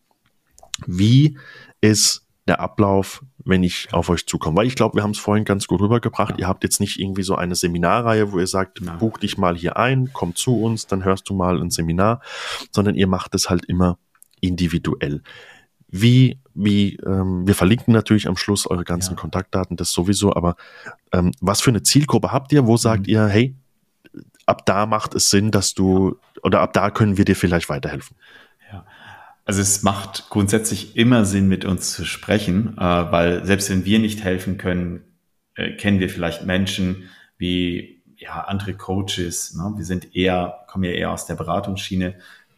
Wie 0.88 1.38
ist 1.82 2.20
der 2.47 2.60
Ablauf, 2.60 3.23
wenn 3.43 3.63
ich 3.63 3.93
auf 3.93 4.10
euch 4.10 4.25
zukomme? 4.27 4.58
Weil 4.58 4.67
ich 4.67 4.75
glaube, 4.75 4.95
wir 4.95 5.04
haben 5.04 5.12
es 5.12 5.19
vorhin 5.19 5.45
ganz 5.45 5.67
gut 5.67 5.82
rübergebracht. 5.82 6.32
Ja. 6.32 6.38
Ihr 6.39 6.47
habt 6.47 6.63
jetzt 6.63 6.80
nicht 6.80 6.99
irgendwie 6.99 7.23
so 7.23 7.36
eine 7.36 7.56
Seminarreihe, 7.56 8.32
wo 8.32 8.39
ihr 8.39 8.47
sagt, 8.47 8.82
Nein. 8.82 8.97
buch 8.97 9.17
dich 9.17 9.38
mal 9.38 9.56
hier 9.56 9.77
ein, 9.77 10.12
komm 10.13 10.36
zu 10.36 10.62
uns, 10.62 10.88
dann 10.88 11.04
hörst 11.04 11.30
du 11.30 11.34
mal 11.34 11.62
ein 11.62 11.69
Seminar, 11.69 12.21
sondern 12.71 12.95
ihr 12.95 13.08
macht 13.08 13.36
es 13.36 13.49
halt 13.49 13.65
immer 13.65 13.97
individuell. 14.39 15.21
Wie, 15.88 16.39
wie, 16.54 16.95
ähm, 17.06 17.45
wir 17.45 17.54
verlinken 17.54 17.93
natürlich 17.93 18.27
am 18.27 18.38
Schluss 18.38 18.65
eure 18.65 18.86
ganzen 18.86 19.15
ja. 19.15 19.19
Kontaktdaten, 19.19 19.75
das 19.75 19.91
sowieso, 19.91 20.34
aber 20.34 20.56
ähm, 21.12 21.32
was 21.41 21.62
für 21.62 21.69
eine 21.69 21.84
Zielgruppe 21.84 22.32
habt 22.32 22.54
ihr? 22.54 22.65
Wo 22.65 22.77
sagt 22.77 23.08
mhm. 23.08 23.13
ihr, 23.13 23.27
hey, 23.27 23.56
ab 24.45 24.65
da 24.65 24.86
macht 24.86 25.15
es 25.15 25.30
Sinn, 25.30 25.51
dass 25.51 25.73
du, 25.73 26.17
oder 26.43 26.62
ab 26.62 26.73
da 26.73 26.91
können 26.91 27.17
wir 27.17 27.25
dir 27.25 27.36
vielleicht 27.36 27.69
weiterhelfen? 27.69 28.15
Also 29.51 29.63
es 29.63 29.83
macht 29.83 30.29
grundsätzlich 30.29 30.95
immer 30.95 31.25
Sinn, 31.25 31.49
mit 31.49 31.65
uns 31.65 31.91
zu 31.91 32.05
sprechen, 32.05 32.77
äh, 32.77 32.81
weil 32.81 33.43
selbst 33.43 33.69
wenn 33.69 33.83
wir 33.83 33.99
nicht 33.99 34.23
helfen 34.23 34.57
können, 34.57 35.01
äh, 35.55 35.71
kennen 35.71 35.99
wir 35.99 36.07
vielleicht 36.07 36.45
Menschen 36.45 37.09
wie 37.37 38.01
ja 38.15 38.45
andere 38.45 38.75
Coaches. 38.75 39.53
Ne? 39.55 39.73
Wir 39.75 39.83
sind 39.83 40.15
eher 40.15 40.63
kommen 40.67 40.85
ja 40.85 40.91
eher 40.91 41.11
aus 41.11 41.25
der 41.25 41.35
Beratungsschiene, 41.35 42.15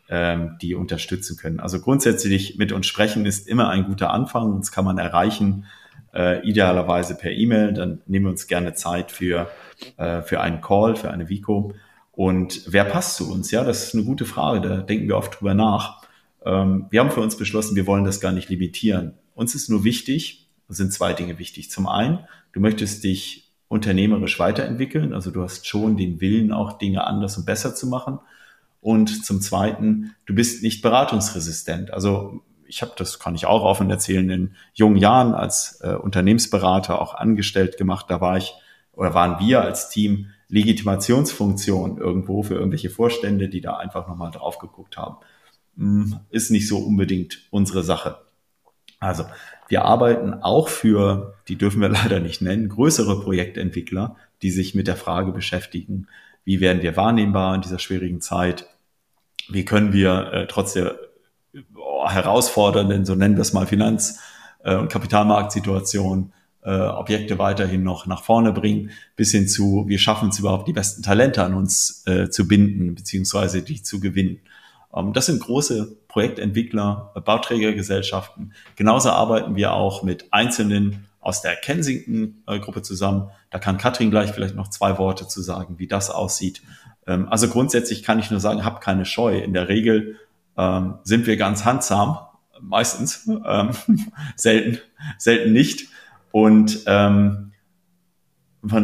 ähm, 0.07 0.59
die 0.61 0.75
unterstützen 0.75 1.35
können. 1.35 1.59
Also 1.59 1.79
grundsätzlich 1.79 2.59
mit 2.59 2.71
uns 2.71 2.85
sprechen 2.85 3.25
ist 3.25 3.47
immer 3.47 3.69
ein 3.69 3.85
guter 3.85 4.11
Anfang. 4.11 4.53
Uns 4.53 4.71
kann 4.71 4.85
man 4.85 4.99
erreichen, 4.99 5.65
äh, 6.13 6.47
idealerweise 6.47 7.15
per 7.15 7.31
E-Mail. 7.31 7.73
Dann 7.73 8.03
nehmen 8.05 8.25
wir 8.25 8.29
uns 8.29 8.45
gerne 8.45 8.75
Zeit 8.75 9.11
für 9.11 9.49
für 9.97 10.39
einen 10.39 10.61
Call, 10.61 10.95
für 10.95 11.09
eine 11.09 11.27
Vico. 11.27 11.73
Und 12.11 12.61
wer 12.67 12.85
passt 12.85 13.17
zu 13.17 13.29
uns? 13.29 13.49
Ja, 13.49 13.63
das 13.63 13.85
ist 13.87 13.95
eine 13.95 14.03
gute 14.03 14.23
Frage. 14.23 14.61
Da 14.61 14.77
denken 14.77 15.07
wir 15.07 15.17
oft 15.17 15.39
drüber 15.39 15.55
nach. 15.55 16.02
Ähm, 16.45 16.87
wir 16.89 16.99
haben 16.99 17.11
für 17.11 17.21
uns 17.21 17.37
beschlossen, 17.37 17.75
wir 17.75 17.87
wollen 17.87 18.03
das 18.03 18.19
gar 18.19 18.31
nicht 18.31 18.49
limitieren. 18.49 19.13
Uns 19.35 19.55
ist 19.55 19.69
nur 19.69 19.83
wichtig, 19.83 20.49
sind 20.67 20.93
zwei 20.93 21.13
Dinge 21.13 21.39
wichtig. 21.39 21.69
Zum 21.69 21.87
einen, 21.87 22.19
du 22.51 22.59
möchtest 22.59 23.03
dich 23.03 23.51
unternehmerisch 23.67 24.39
weiterentwickeln, 24.39 25.13
also 25.13 25.31
du 25.31 25.41
hast 25.41 25.67
schon 25.67 25.97
den 25.97 26.21
Willen, 26.21 26.51
auch 26.51 26.77
Dinge 26.77 27.05
anders 27.05 27.37
und 27.37 27.45
besser 27.45 27.73
zu 27.73 27.87
machen. 27.87 28.19
Und 28.81 29.25
zum 29.25 29.41
Zweiten, 29.41 30.15
du 30.25 30.35
bist 30.35 30.61
nicht 30.61 30.81
beratungsresistent. 30.81 31.91
Also 31.91 32.41
ich 32.67 32.81
habe 32.81 32.91
das, 32.97 33.19
kann 33.19 33.35
ich 33.35 33.45
auch 33.45 33.63
offen 33.63 33.89
erzählen, 33.89 34.29
in 34.29 34.55
jungen 34.73 34.97
Jahren 34.97 35.33
als 35.33 35.79
äh, 35.81 35.93
Unternehmensberater 35.95 37.01
auch 37.01 37.15
angestellt 37.15 37.77
gemacht. 37.77 38.07
Da 38.09 38.19
war 38.21 38.37
ich 38.37 38.53
oder 38.91 39.13
waren 39.13 39.39
wir 39.39 39.61
als 39.61 39.89
Team 39.89 40.27
Legitimationsfunktion 40.49 41.97
irgendwo 41.97 42.43
für 42.43 42.55
irgendwelche 42.55 42.89
Vorstände, 42.89 43.49
die 43.49 43.61
da 43.61 43.77
einfach 43.77 44.07
nochmal 44.07 44.31
drauf 44.31 44.59
geguckt 44.59 44.97
haben. 44.97 45.17
Hm, 45.77 46.19
ist 46.29 46.51
nicht 46.51 46.67
so 46.67 46.77
unbedingt 46.77 47.39
unsere 47.49 47.83
Sache. 47.83 48.17
Also 48.99 49.25
wir 49.67 49.85
arbeiten 49.85 50.33
auch 50.33 50.67
für, 50.67 51.35
die 51.47 51.57
dürfen 51.57 51.81
wir 51.81 51.89
leider 51.89 52.19
nicht 52.19 52.41
nennen, 52.41 52.69
größere 52.69 53.21
Projektentwickler, 53.21 54.15
die 54.41 54.51
sich 54.51 54.75
mit 54.75 54.87
der 54.87 54.95
Frage 54.95 55.31
beschäftigen, 55.31 56.07
wie 56.45 56.59
werden 56.59 56.81
wir 56.81 56.97
wahrnehmbar 56.97 57.55
in 57.55 57.61
dieser 57.61 57.79
schwierigen 57.79 58.21
Zeit, 58.21 58.67
wie 59.49 59.65
können 59.65 59.93
wir 59.93 60.31
äh, 60.33 60.47
trotz 60.47 60.73
der 60.73 60.97
oh, 61.75 62.09
herausfordernden, 62.09 63.05
so 63.05 63.15
nennen 63.15 63.35
wir 63.35 63.41
es 63.41 63.53
mal, 63.53 63.67
Finanz- 63.67 64.19
äh, 64.63 64.75
und 64.75 64.89
Kapitalmarktsituation, 64.89 66.33
äh, 66.63 66.71
Objekte 66.71 67.39
weiterhin 67.39 67.83
noch 67.83 68.05
nach 68.05 68.23
vorne 68.23 68.53
bringen, 68.53 68.91
bis 69.15 69.31
hin 69.31 69.47
zu, 69.47 69.85
wir 69.87 69.99
schaffen 69.99 70.29
es 70.29 70.39
überhaupt, 70.39 70.67
die 70.67 70.73
besten 70.73 71.03
Talente 71.03 71.43
an 71.43 71.53
uns 71.53 72.03
äh, 72.07 72.29
zu 72.29 72.47
binden, 72.47 72.95
beziehungsweise 72.95 73.61
die 73.61 73.83
zu 73.83 73.99
gewinnen. 73.99 74.39
Ähm, 74.95 75.13
das 75.13 75.25
sind 75.25 75.41
große 75.41 75.97
Projektentwickler, 76.07 77.11
Bauträgergesellschaften. 77.25 78.53
Genauso 78.75 79.09
arbeiten 79.09 79.55
wir 79.55 79.73
auch 79.73 80.03
mit 80.03 80.31
einzelnen 80.31 81.05
aus 81.19 81.41
der 81.41 81.55
Kensington-Gruppe 81.55 82.81
zusammen. 82.81 83.29
Da 83.49 83.57
kann 83.57 83.77
Katrin 83.77 84.11
gleich 84.11 84.31
vielleicht 84.31 84.55
noch 84.55 84.69
zwei 84.69 84.97
Worte 84.97 85.27
zu 85.27 85.41
sagen, 85.41 85.79
wie 85.79 85.87
das 85.87 86.09
aussieht. 86.09 86.61
Ähm, 87.07 87.27
also 87.29 87.47
grundsätzlich 87.47 88.03
kann 88.03 88.19
ich 88.19 88.29
nur 88.29 88.39
sagen, 88.39 88.65
habt 88.65 88.83
keine 88.83 89.05
Scheu. 89.05 89.37
In 89.37 89.53
der 89.53 89.69
Regel 89.69 90.17
ähm, 90.57 90.95
sind 91.03 91.25
wir 91.25 91.37
ganz 91.37 91.65
handsam, 91.65 92.17
meistens, 92.61 93.29
selten, 94.35 94.79
selten 95.17 95.53
nicht. 95.53 95.89
Und 96.31 96.83
von 96.85 97.51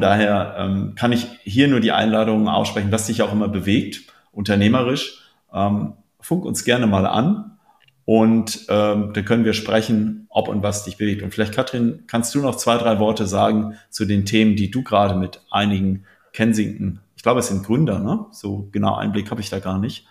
daher 0.02 0.92
kann 0.96 1.14
ich 1.14 1.28
hier 1.44 1.70
nur 1.70 1.80
die 1.80 1.94
Einladung 1.94 2.50
aussprechen, 2.50 2.92
was 2.92 3.08
sich 3.08 3.22
auch 3.22 3.32
immer 3.32 3.48
bewegt, 3.48 4.02
unternehmerisch 4.34 5.20
ähm, 5.54 5.94
funk 6.20 6.46
uns 6.46 6.64
gerne 6.64 6.88
mal 6.88 7.06
an 7.06 7.58
und 8.06 8.66
ähm, 8.70 9.14
dann 9.14 9.26
können 9.26 9.46
wir 9.46 9.54
sprechen, 9.54 10.28
ob 10.30 10.48
und 10.48 10.64
was 10.64 10.84
dich 10.84 10.98
bewegt. 10.98 11.22
Und 11.22 11.32
vielleicht, 11.32 11.54
Katrin, 11.54 12.06
kannst 12.08 12.34
du 12.34 12.40
noch 12.40 12.56
zwei, 12.56 12.78
drei 12.78 13.00
Worte 13.00 13.28
sagen 13.28 13.76
zu 13.90 14.06
den 14.06 14.26
Themen, 14.26 14.56
die 14.56 14.72
du 14.72 14.84
gerade 14.84 15.16
mit 15.16 15.42
einigen 15.52 16.06
Kensington, 16.34 17.02
ich 17.16 17.24
glaube, 17.24 17.42
es 17.42 17.50
sind 17.50 17.66
Gründer, 17.66 18.00
ne? 18.00 18.28
So 18.32 18.70
genau 18.72 18.96
Einblick 18.96 19.30
habe 19.30 19.42
ich 19.42 19.50
da 19.50 19.60
gar 19.60 19.78
nicht, 19.78 20.08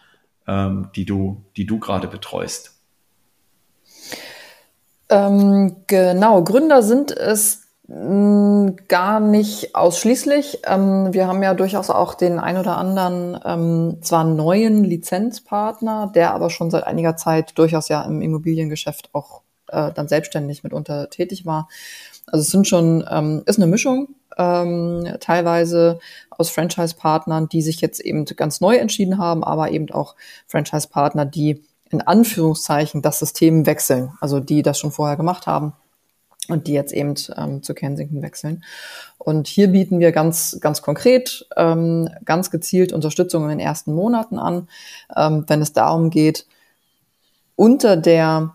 ähm, 0.47 0.91
die 0.95 1.07
du, 1.07 1.43
die 1.57 1.65
du 1.65 1.79
gerade 1.79 2.07
betreust. 2.07 2.83
Ähm, 5.09 5.77
genau, 5.87 6.45
Gründer 6.45 6.83
sind 6.83 7.11
es 7.11 7.68
gar 7.91 9.19
nicht 9.19 9.75
ausschließlich. 9.75 10.61
Ähm, 10.67 11.15
wir 11.15 11.27
haben 11.27 11.43
ja 11.43 11.55
durchaus 11.55 11.89
auch 11.89 12.13
den 12.13 12.39
ein 12.39 12.59
oder 12.59 12.77
anderen, 12.77 13.41
ähm, 13.47 13.99
zwar 14.03 14.25
neuen 14.25 14.85
Lizenzpartner, 14.85 16.13
der 16.15 16.35
aber 16.35 16.51
schon 16.51 16.71
seit 16.71 16.85
einiger 16.85 17.17
Zeit 17.17 17.57
durchaus 17.57 17.89
ja 17.89 18.03
im 18.03 18.21
Immobiliengeschäft 18.21 19.09
auch 19.15 19.41
äh, 19.69 19.91
dann 19.95 20.07
selbstständig 20.07 20.65
mitunter 20.65 21.09
tätig 21.09 21.47
war. 21.47 21.69
Also 22.27 22.43
es 22.43 22.51
sind 22.51 22.69
schon, 22.69 23.07
ähm, 23.11 23.43
ist 23.47 23.59
eine 23.59 23.67
Mischung, 23.67 24.09
teilweise 24.37 25.99
aus 26.31 26.51
Franchise-Partnern, 26.51 27.49
die 27.49 27.61
sich 27.61 27.81
jetzt 27.81 27.99
eben 27.99 28.25
ganz 28.25 28.61
neu 28.61 28.77
entschieden 28.77 29.19
haben, 29.19 29.43
aber 29.43 29.73
eben 29.73 29.91
auch 29.91 30.15
Franchise-Partner, 30.47 31.25
die 31.25 31.65
in 31.91 32.03
Anführungszeichen 32.03 33.03
das 33.03 33.19
System 33.19 33.67
wechseln, 33.67 34.13
also 34.21 34.39
die 34.39 34.63
das 34.63 34.79
schon 34.79 34.93
vorher 34.93 35.17
gemacht 35.17 35.49
haben 35.49 35.73
und 36.49 36.67
die 36.67 36.73
jetzt 36.73 36.93
eben 36.93 37.15
ähm, 37.37 37.63
zu 37.63 37.75
Kensington 37.75 38.23
wechseln. 38.23 38.65
Und 39.19 39.47
hier 39.47 39.69
bieten 39.69 40.01
wir 40.01 40.13
ganz, 40.13 40.59
ganz 40.61 40.83
konkret, 40.83 41.47
ähm, 41.57 42.09
ganz 42.25 42.51
gezielt 42.51 42.93
Unterstützung 42.93 43.45
in 43.45 43.51
den 43.51 43.61
ersten 43.61 43.95
Monaten 43.95 44.39
an, 44.39 44.69
ähm, 45.17 45.45
wenn 45.47 45.63
es 45.63 45.73
darum 45.73 46.11
geht, 46.11 46.47
unter 47.57 47.97
der, 47.97 48.55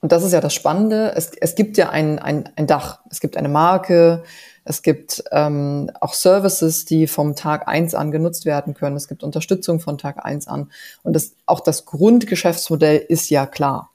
und 0.00 0.12
das 0.12 0.22
ist 0.22 0.32
ja 0.32 0.40
das 0.40 0.54
Spannende, 0.54 1.12
es, 1.16 1.32
es 1.40 1.54
gibt 1.54 1.76
ja 1.76 1.90
ein, 1.90 2.18
ein, 2.18 2.48
ein 2.56 2.66
Dach, 2.66 3.00
es 3.10 3.20
gibt 3.20 3.36
eine 3.36 3.48
Marke, 3.48 4.22
es 4.64 4.82
gibt 4.82 5.24
ähm, 5.32 5.90
auch 6.00 6.14
Services, 6.14 6.84
die 6.84 7.06
vom 7.06 7.34
Tag 7.34 7.66
eins 7.66 7.94
an 7.94 8.12
genutzt 8.12 8.44
werden 8.44 8.74
können. 8.74 8.96
Es 8.96 9.08
gibt 9.08 9.24
Unterstützung 9.24 9.80
von 9.80 9.98
Tag 9.98 10.24
eins 10.24 10.46
an. 10.46 10.70
Und 11.02 11.14
das, 11.14 11.34
auch 11.46 11.60
das 11.60 11.84
Grundgeschäftsmodell 11.84 12.98
ist 13.08 13.28
ja 13.28 13.46
klar. 13.46 13.91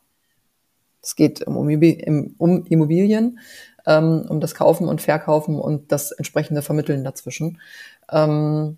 Es 1.07 1.15
geht 1.15 1.47
um, 1.47 1.69
Immobilien, 1.69 3.39
ähm, 3.85 4.25
um 4.27 4.41
das 4.41 4.55
Kaufen 4.55 4.89
und 4.89 5.01
Verkaufen 5.01 5.57
und 5.57 5.93
das 5.93 6.11
entsprechende 6.11 6.61
Vermitteln 6.61 7.05
dazwischen. 7.05 7.61
Ähm, 8.11 8.77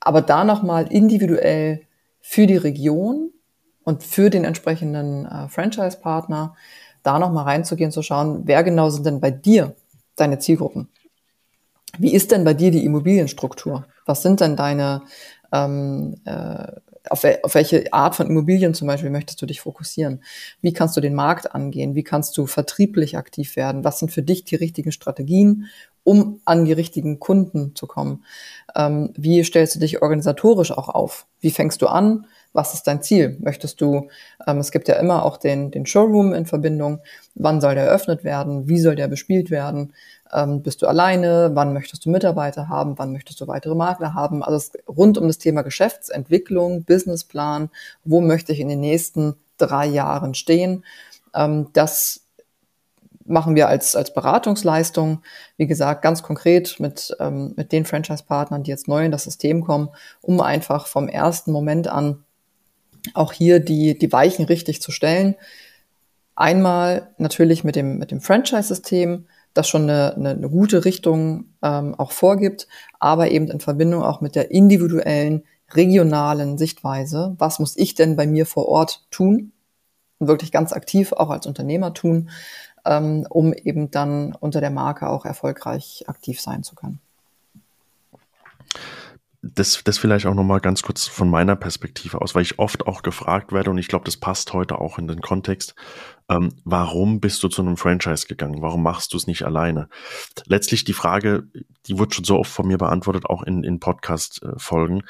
aber 0.00 0.22
da 0.22 0.42
nochmal 0.42 0.88
individuell 0.90 1.82
für 2.20 2.48
die 2.48 2.56
Region 2.56 3.30
und 3.84 4.02
für 4.02 4.28
den 4.28 4.42
entsprechenden 4.42 5.24
äh, 5.24 5.48
Franchise-Partner 5.48 6.56
da 7.04 7.20
nochmal 7.20 7.44
reinzugehen, 7.44 7.92
zu 7.92 8.02
schauen, 8.02 8.42
wer 8.46 8.64
genau 8.64 8.90
sind 8.90 9.06
denn 9.06 9.20
bei 9.20 9.30
dir 9.30 9.76
deine 10.16 10.40
Zielgruppen? 10.40 10.88
Wie 11.96 12.12
ist 12.12 12.32
denn 12.32 12.42
bei 12.42 12.54
dir 12.54 12.72
die 12.72 12.84
Immobilienstruktur? 12.84 13.86
Was 14.04 14.22
sind 14.22 14.40
denn 14.40 14.56
deine 14.56 15.02
Ähm, 15.52 16.16
äh, 16.24 16.72
auf, 17.08 17.24
auf 17.42 17.54
welche 17.54 17.92
Art 17.92 18.14
von 18.14 18.26
Immobilien 18.26 18.74
zum 18.74 18.88
Beispiel 18.88 19.10
möchtest 19.10 19.40
du 19.42 19.46
dich 19.46 19.60
fokussieren? 19.60 20.22
Wie 20.60 20.72
kannst 20.72 20.96
du 20.96 21.00
den 21.00 21.14
Markt 21.14 21.54
angehen? 21.54 21.94
Wie 21.94 22.04
kannst 22.04 22.36
du 22.36 22.46
vertrieblich 22.46 23.16
aktiv 23.16 23.56
werden? 23.56 23.84
Was 23.84 23.98
sind 23.98 24.12
für 24.12 24.22
dich 24.22 24.44
die 24.44 24.56
richtigen 24.56 24.92
Strategien, 24.92 25.66
um 26.04 26.40
an 26.44 26.64
die 26.64 26.72
richtigen 26.72 27.18
Kunden 27.18 27.74
zu 27.74 27.86
kommen? 27.86 28.24
Ähm, 28.76 29.12
wie 29.16 29.42
stellst 29.44 29.74
du 29.74 29.80
dich 29.80 30.02
organisatorisch 30.02 30.72
auch 30.72 30.88
auf? 30.88 31.26
Wie 31.40 31.50
fängst 31.50 31.82
du 31.82 31.86
an? 31.88 32.26
Was 32.52 32.74
ist 32.74 32.86
dein 32.86 33.02
Ziel? 33.02 33.38
Möchtest 33.40 33.80
du, 33.80 34.08
ähm, 34.46 34.58
es 34.58 34.70
gibt 34.72 34.86
ja 34.88 34.96
immer 34.96 35.24
auch 35.24 35.38
den, 35.38 35.70
den 35.70 35.86
Showroom 35.86 36.34
in 36.34 36.46
Verbindung. 36.46 37.00
Wann 37.34 37.60
soll 37.60 37.74
der 37.74 37.84
eröffnet 37.84 38.24
werden? 38.24 38.68
Wie 38.68 38.78
soll 38.78 38.94
der 38.94 39.08
bespielt 39.08 39.50
werden? 39.50 39.94
Ähm, 40.32 40.62
bist 40.62 40.82
du 40.82 40.86
alleine? 40.86 41.50
Wann 41.54 41.72
möchtest 41.72 42.04
du 42.04 42.10
Mitarbeiter 42.10 42.68
haben? 42.68 42.98
Wann 42.98 43.12
möchtest 43.12 43.40
du 43.40 43.46
weitere 43.46 43.74
Makler 43.74 44.14
haben? 44.14 44.42
Also 44.42 44.72
rund 44.88 45.18
um 45.18 45.26
das 45.26 45.38
Thema 45.38 45.62
Geschäftsentwicklung, 45.62 46.84
Businessplan. 46.84 47.70
Wo 48.04 48.20
möchte 48.20 48.52
ich 48.52 48.60
in 48.60 48.68
den 48.68 48.80
nächsten 48.80 49.34
drei 49.58 49.86
Jahren 49.86 50.34
stehen? 50.34 50.84
Ähm, 51.34 51.68
das 51.72 52.22
machen 53.24 53.54
wir 53.54 53.68
als, 53.68 53.94
als 53.94 54.12
Beratungsleistung, 54.12 55.22
wie 55.56 55.66
gesagt, 55.66 56.02
ganz 56.02 56.22
konkret 56.22 56.80
mit, 56.80 57.16
ähm, 57.20 57.54
mit 57.56 57.72
den 57.72 57.84
Franchise-Partnern, 57.84 58.62
die 58.62 58.70
jetzt 58.70 58.88
neu 58.88 59.04
in 59.04 59.12
das 59.12 59.24
System 59.24 59.62
kommen, 59.64 59.90
um 60.20 60.40
einfach 60.40 60.86
vom 60.86 61.08
ersten 61.08 61.52
Moment 61.52 61.88
an 61.88 62.24
auch 63.14 63.32
hier 63.32 63.60
die, 63.60 63.98
die 63.98 64.12
Weichen 64.12 64.44
richtig 64.44 64.80
zu 64.80 64.92
stellen. 64.92 65.34
Einmal 66.34 67.10
natürlich 67.18 67.64
mit 67.64 67.76
dem, 67.76 67.98
mit 67.98 68.10
dem 68.10 68.20
Franchise-System, 68.20 69.26
das 69.54 69.68
schon 69.68 69.82
eine, 69.82 70.14
eine, 70.14 70.30
eine 70.30 70.48
gute 70.48 70.84
Richtung 70.84 71.46
ähm, 71.62 71.94
auch 71.94 72.12
vorgibt, 72.12 72.68
aber 72.98 73.30
eben 73.30 73.48
in 73.48 73.60
Verbindung 73.60 74.02
auch 74.02 74.20
mit 74.20 74.34
der 74.34 74.50
individuellen, 74.50 75.44
regionalen 75.72 76.58
Sichtweise. 76.58 77.34
Was 77.38 77.58
muss 77.58 77.76
ich 77.76 77.94
denn 77.94 78.16
bei 78.16 78.26
mir 78.26 78.46
vor 78.46 78.68
Ort 78.68 79.04
tun? 79.10 79.52
Und 80.18 80.28
wirklich 80.28 80.52
ganz 80.52 80.72
aktiv 80.72 81.12
auch 81.12 81.30
als 81.30 81.46
Unternehmer 81.46 81.94
tun, 81.94 82.30
ähm, 82.84 83.26
um 83.28 83.52
eben 83.52 83.90
dann 83.90 84.34
unter 84.38 84.60
der 84.60 84.70
Marke 84.70 85.08
auch 85.08 85.24
erfolgreich 85.24 86.04
aktiv 86.06 86.40
sein 86.40 86.62
zu 86.62 86.74
können 86.74 87.00
das, 89.42 89.82
das 89.84 89.98
vielleicht 89.98 90.26
auch 90.26 90.34
nochmal 90.34 90.60
ganz 90.60 90.82
kurz 90.82 91.06
von 91.06 91.28
meiner 91.28 91.56
Perspektive 91.56 92.20
aus, 92.22 92.34
weil 92.34 92.42
ich 92.42 92.60
oft 92.60 92.86
auch 92.86 93.02
gefragt 93.02 93.52
werde 93.52 93.70
und 93.70 93.78
ich 93.78 93.88
glaube, 93.88 94.04
das 94.04 94.16
passt 94.16 94.52
heute 94.52 94.80
auch 94.80 94.98
in 94.98 95.08
den 95.08 95.20
Kontext. 95.20 95.74
Ähm, 96.32 96.54
warum 96.64 97.20
bist 97.20 97.42
du 97.42 97.48
zu 97.48 97.60
einem 97.60 97.76
Franchise 97.76 98.26
gegangen? 98.26 98.62
Warum 98.62 98.82
machst 98.82 99.12
du 99.12 99.16
es 99.18 99.26
nicht 99.26 99.42
alleine? 99.42 99.88
Letztlich 100.46 100.84
die 100.84 100.94
Frage, 100.94 101.44
die 101.86 101.98
wird 101.98 102.14
schon 102.14 102.24
so 102.24 102.38
oft 102.38 102.50
von 102.50 102.66
mir 102.66 102.78
beantwortet, 102.78 103.26
auch 103.26 103.42
in, 103.42 103.64
in 103.64 103.80
Podcast-Folgen. 103.80 105.02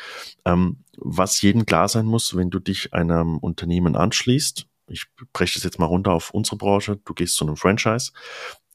Ähm, 0.44 0.78
was 0.96 1.40
jedem 1.40 1.64
klar 1.64 1.88
sein 1.88 2.06
muss, 2.06 2.36
wenn 2.36 2.50
du 2.50 2.58
dich 2.58 2.92
einem 2.92 3.38
Unternehmen 3.38 3.94
anschließt, 3.94 4.66
ich 4.88 5.06
breche 5.32 5.58
es 5.58 5.64
jetzt 5.64 5.78
mal 5.78 5.86
runter 5.86 6.12
auf 6.12 6.30
unsere 6.30 6.56
Branche, 6.56 6.98
du 7.04 7.14
gehst 7.14 7.36
zu 7.36 7.46
einem 7.46 7.56
Franchise, 7.56 8.12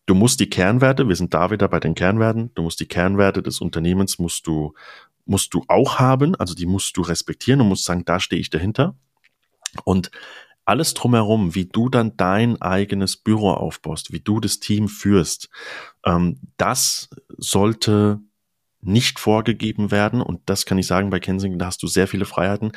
Du 0.10 0.16
musst 0.16 0.39
die 0.39 0.50
Kernwerte, 0.50 1.10
wir 1.10 1.18
sind 1.18 1.34
da 1.34 1.52
wieder 1.52 1.68
bei 1.68 1.82
den 1.82 1.93
Kernwerten, 1.93 2.52
du 2.56 2.62
musst 2.62 2.80
die 2.80 2.88
Kernwerte 2.88 3.43
des 3.43 3.60
Unternehmens 3.60 4.20
musst 4.20 4.48
du 4.48 4.74
musst 5.26 5.54
du 5.54 5.66
auch 5.68 6.00
haben, 6.00 6.34
also 6.36 6.54
die 6.54 6.66
musst 6.66 6.95
du 6.95 7.02
respektieren 7.02 7.60
und 7.60 7.68
musst 7.68 7.84
sagen, 7.84 8.06
da 8.06 8.22
stehe 8.22 8.39
ich 8.39 8.50
dahinter. 8.50 8.95
Und 9.84 10.10
alles 10.68 10.93
drumherum, 10.93 11.55
wie 11.55 11.65
du 11.65 11.89
dann 11.89 12.18
dein 12.18 12.61
eigenes 12.61 13.15
Büro 13.15 13.51
aufbaust, 13.51 14.11
wie 14.11 14.20
du 14.20 14.39
das 14.39 14.59
Team 14.59 14.89
führst, 14.89 15.49
ähm, 16.05 16.39
das 16.57 17.09
sollte 17.38 18.20
nicht 18.82 19.20
vorgegeben 19.20 19.91
werden. 19.91 20.22
Und 20.22 20.41
das 20.45 20.65
kann 20.65 20.78
ich 20.78 20.86
sagen, 20.88 21.09
bei 21.09 21.20
Kensington, 21.20 21.57
da 21.57 21.68
hast 21.68 21.82
du 21.84 21.88
sehr 21.88 22.07
viele 22.07 22.26
Freiheiten. 22.26 22.72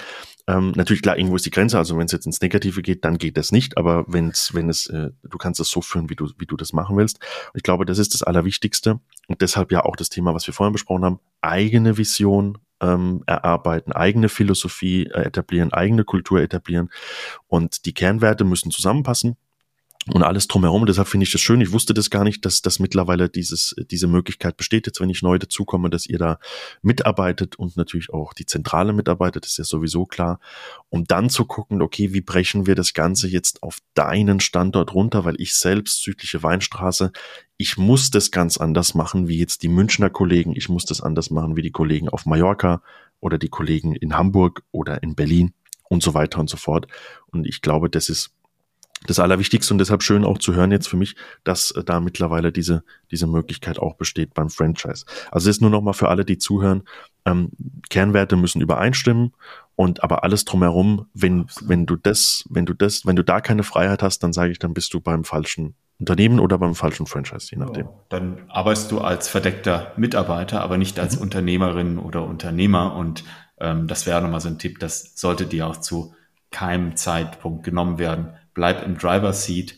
Ähm, 0.46 0.72
natürlich, 0.74 1.02
klar, 1.02 1.18
irgendwo 1.18 1.36
ist 1.36 1.46
die 1.46 1.50
Grenze. 1.50 1.78
Also 1.78 1.98
wenn 1.98 2.06
es 2.06 2.12
jetzt 2.12 2.26
ins 2.26 2.40
Negative 2.40 2.80
geht, 2.82 3.04
dann 3.04 3.18
geht 3.18 3.36
das 3.36 3.52
nicht. 3.52 3.76
Aber 3.76 4.04
wenn's, 4.08 4.54
wenn 4.54 4.68
es, 4.68 4.86
äh, 4.86 5.10
du 5.22 5.38
kannst 5.38 5.60
es 5.60 5.70
so 5.70 5.80
führen, 5.80 6.08
wie 6.08 6.16
du, 6.16 6.30
wie 6.38 6.46
du 6.46 6.56
das 6.56 6.72
machen 6.72 6.96
willst. 6.96 7.18
Und 7.18 7.56
ich 7.58 7.62
glaube, 7.62 7.86
das 7.86 7.98
ist 7.98 8.14
das 8.14 8.22
Allerwichtigste. 8.22 9.00
Und 9.28 9.40
deshalb 9.40 9.72
ja 9.72 9.84
auch 9.84 9.96
das 9.96 10.08
Thema, 10.08 10.34
was 10.34 10.46
wir 10.46 10.54
vorhin 10.54 10.72
besprochen 10.72 11.04
haben, 11.04 11.20
eigene 11.40 11.96
Vision 11.96 12.58
ähm, 12.80 13.22
erarbeiten, 13.26 13.92
eigene 13.92 14.28
Philosophie 14.28 15.06
äh, 15.06 15.22
etablieren, 15.22 15.72
eigene 15.72 16.04
Kultur 16.04 16.40
etablieren. 16.40 16.90
Und 17.46 17.84
die 17.86 17.94
Kernwerte 17.94 18.44
müssen 18.44 18.70
zusammenpassen 18.70 19.36
und 20.08 20.22
alles 20.22 20.48
drumherum. 20.48 20.86
Deshalb 20.86 21.08
finde 21.08 21.24
ich 21.24 21.32
das 21.32 21.40
schön. 21.40 21.60
Ich 21.60 21.72
wusste 21.72 21.92
das 21.92 22.08
gar 22.08 22.24
nicht, 22.24 22.44
dass, 22.46 22.62
dass 22.62 22.78
mittlerweile 22.78 23.28
dieses, 23.28 23.74
diese 23.90 24.06
Möglichkeit 24.06 24.56
besteht, 24.56 24.86
jetzt 24.86 25.00
wenn 25.00 25.10
ich 25.10 25.22
neu 25.22 25.38
dazukomme, 25.38 25.90
dass 25.90 26.06
ihr 26.06 26.18
da 26.18 26.38
mitarbeitet 26.80 27.56
und 27.56 27.76
natürlich 27.76 28.10
auch 28.10 28.32
die 28.32 28.46
Zentrale 28.46 28.92
mitarbeitet, 28.94 29.44
ist 29.44 29.58
ja 29.58 29.64
sowieso 29.64 30.06
klar. 30.06 30.40
Um 30.88 31.04
dann 31.04 31.28
zu 31.28 31.44
gucken, 31.44 31.82
okay, 31.82 32.14
wie 32.14 32.22
brechen 32.22 32.66
wir 32.66 32.74
das 32.74 32.94
Ganze 32.94 33.28
jetzt 33.28 33.62
auf 33.62 33.78
deinen 33.94 34.40
Standort 34.40 34.94
runter, 34.94 35.24
weil 35.24 35.38
ich 35.38 35.54
selbst 35.54 36.02
südliche 36.02 36.42
Weinstraße, 36.42 37.12
ich 37.58 37.76
muss 37.76 38.10
das 38.10 38.30
ganz 38.30 38.56
anders 38.56 38.94
machen 38.94 39.28
wie 39.28 39.38
jetzt 39.38 39.62
die 39.62 39.68
Münchner 39.68 40.08
Kollegen, 40.08 40.56
ich 40.56 40.70
muss 40.70 40.86
das 40.86 41.02
anders 41.02 41.30
machen 41.30 41.56
wie 41.56 41.62
die 41.62 41.72
Kollegen 41.72 42.08
auf 42.08 42.24
Mallorca 42.24 42.82
oder 43.20 43.36
die 43.36 43.50
Kollegen 43.50 43.94
in 43.94 44.16
Hamburg 44.16 44.62
oder 44.72 45.02
in 45.02 45.14
Berlin 45.14 45.52
und 45.90 46.02
so 46.02 46.14
weiter 46.14 46.40
und 46.40 46.48
so 46.48 46.56
fort. 46.56 46.86
Und 47.26 47.46
ich 47.46 47.60
glaube, 47.60 47.90
das 47.90 48.08
ist 48.08 48.32
das 49.06 49.18
Allerwichtigste 49.18 49.72
und 49.72 49.78
deshalb 49.78 50.02
schön 50.02 50.24
auch 50.24 50.38
zu 50.38 50.54
hören 50.54 50.72
jetzt 50.72 50.88
für 50.88 50.96
mich, 50.96 51.16
dass 51.42 51.70
äh, 51.70 51.82
da 51.82 52.00
mittlerweile 52.00 52.52
diese, 52.52 52.84
diese 53.10 53.26
Möglichkeit 53.26 53.78
auch 53.78 53.94
besteht 53.94 54.34
beim 54.34 54.50
Franchise. 54.50 55.06
Also 55.30 55.48
es 55.48 55.56
ist 55.56 55.62
nur 55.62 55.70
nochmal 55.70 55.94
für 55.94 56.08
alle, 56.08 56.24
die 56.24 56.38
zuhören, 56.38 56.82
ähm, 57.24 57.50
Kernwerte 57.88 58.36
müssen 58.36 58.60
übereinstimmen 58.60 59.32
und 59.74 60.02
aber 60.02 60.22
alles 60.22 60.44
drumherum, 60.44 61.06
wenn, 61.14 61.46
wenn 61.62 61.86
du 61.86 61.96
das, 61.96 62.44
wenn 62.50 62.66
du 62.66 62.74
das, 62.74 63.06
wenn 63.06 63.16
du 63.16 63.24
da 63.24 63.40
keine 63.40 63.62
Freiheit 63.62 64.02
hast, 64.02 64.22
dann 64.22 64.32
sage 64.32 64.52
ich, 64.52 64.58
dann 64.58 64.74
bist 64.74 64.92
du 64.92 65.00
beim 65.00 65.24
falschen 65.24 65.74
Unternehmen 65.98 66.40
oder 66.40 66.58
beim 66.58 66.74
falschen 66.74 67.06
Franchise, 67.06 67.48
je 67.50 67.58
nachdem. 67.58 67.88
Dann 68.08 68.42
arbeitest 68.48 68.90
du 68.90 69.00
als 69.00 69.28
verdeckter 69.28 69.92
Mitarbeiter, 69.96 70.62
aber 70.62 70.78
nicht 70.78 70.98
als 70.98 71.16
mhm. 71.16 71.22
Unternehmerin 71.22 71.98
oder 71.98 72.24
Unternehmer 72.24 72.94
und 72.94 73.24
ähm, 73.58 73.86
das 73.86 74.06
wäre 74.06 74.20
nochmal 74.20 74.40
so 74.40 74.48
ein 74.48 74.58
Tipp, 74.58 74.78
das 74.78 75.12
sollte 75.16 75.46
dir 75.46 75.66
auch 75.66 75.78
zu 75.78 76.14
keinem 76.50 76.96
Zeitpunkt 76.96 77.64
genommen 77.64 77.98
werden 77.98 78.34
bleib 78.54 78.84
im 78.84 78.98
Driver 78.98 79.32
Seat 79.32 79.76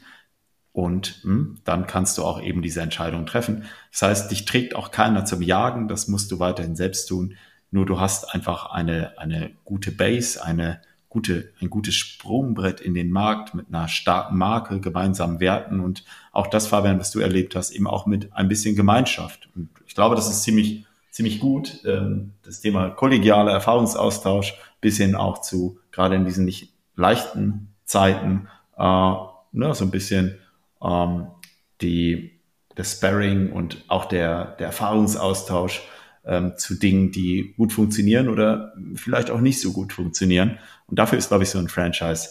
und 0.73 1.21
hm, 1.23 1.59
dann 1.65 1.87
kannst 1.87 2.19
du 2.19 2.25
auch 2.25 2.41
eben 2.41 2.63
diese 2.63 2.81
Entscheidung 2.81 3.27
treffen. 3.27 3.65
Das 3.91 4.03
heißt, 4.03 4.31
dich 4.31 4.45
trägt 4.45 4.75
auch 4.75 4.91
keiner 4.91 5.25
zum 5.25 5.43
Jagen, 5.43 5.89
das 5.89 6.09
musst 6.09 6.31
du 6.33 6.39
weiterhin 6.39 6.77
selbst 6.77 7.07
tun. 7.07 7.37
Nur 7.71 7.87
du 7.87 8.01
hast 8.01 8.35
einfach 8.35 8.71
eine, 8.71 9.19
eine 9.19 9.51
gute 9.65 9.93
Base, 9.93 10.43
eine 10.43 10.81
gute, 11.13 11.53
ein 11.61 11.69
gutes 11.69 11.95
Sprungbrett 11.95 12.81
in 12.81 12.95
den 12.95 13.11
Markt 13.11 13.55
mit 13.55 13.69
einer 13.69 13.87
starken 13.87 14.39
Marke, 14.39 14.81
gemeinsamen 14.81 15.41
Werten 15.41 15.81
und 15.81 16.05
auch 16.33 16.47
das, 16.47 16.67
Fabian, 16.67 16.99
was 16.99 17.11
du 17.11 17.21
erlebt 17.21 17.55
hast, 17.55 17.71
eben 17.71 17.87
auch 17.87 18.07
mit 18.07 18.33
ein 18.33 18.49
bisschen 18.49 18.77
Gemeinschaft. 18.77 19.51
Und 19.55 19.69
ich 19.87 19.95
glaube, 19.95 20.17
das 20.17 20.31
ist 20.31 20.43
ziemlich, 20.43 20.87
ziemlich 21.11 21.39
gut. 21.39 21.81
Ähm, 21.85 22.33
das 22.43 22.63
Thema 22.63 22.89
kollegialer 22.89 23.53
Erfahrungsaustausch 23.53 24.55
bis 24.81 24.97
hin 24.97 25.15
auch 25.15 25.43
zu, 25.43 25.79
gerade 25.91 26.15
in 26.15 26.25
diesen 26.25 26.47
nicht 26.47 26.73
leichten 26.97 27.75
Zeiten, 27.85 28.49
äh, 28.77 29.13
ne, 29.53 29.75
so 29.75 29.85
ein 29.85 29.91
bisschen 29.91 30.39
ähm, 30.83 31.27
die, 31.81 32.41
das 32.75 32.93
Sparring 32.93 33.53
und 33.53 33.85
auch 33.89 34.07
der, 34.07 34.57
der 34.59 34.69
Erfahrungsaustausch 34.69 35.83
ähm, 36.25 36.53
zu 36.57 36.75
Dingen, 36.75 37.13
die 37.13 37.55
gut 37.57 37.73
funktionieren 37.73 38.29
oder 38.29 38.73
vielleicht 38.95 39.31
auch 39.31 39.41
nicht 39.41 39.61
so 39.61 39.73
gut 39.73 39.93
funktionieren. 39.93 40.59
Und 40.87 40.99
dafür 40.99 41.19
ist, 41.19 41.29
glaube 41.29 41.45
ich, 41.45 41.51
so 41.51 41.59
ein 41.59 41.69
Franchise 41.69 42.31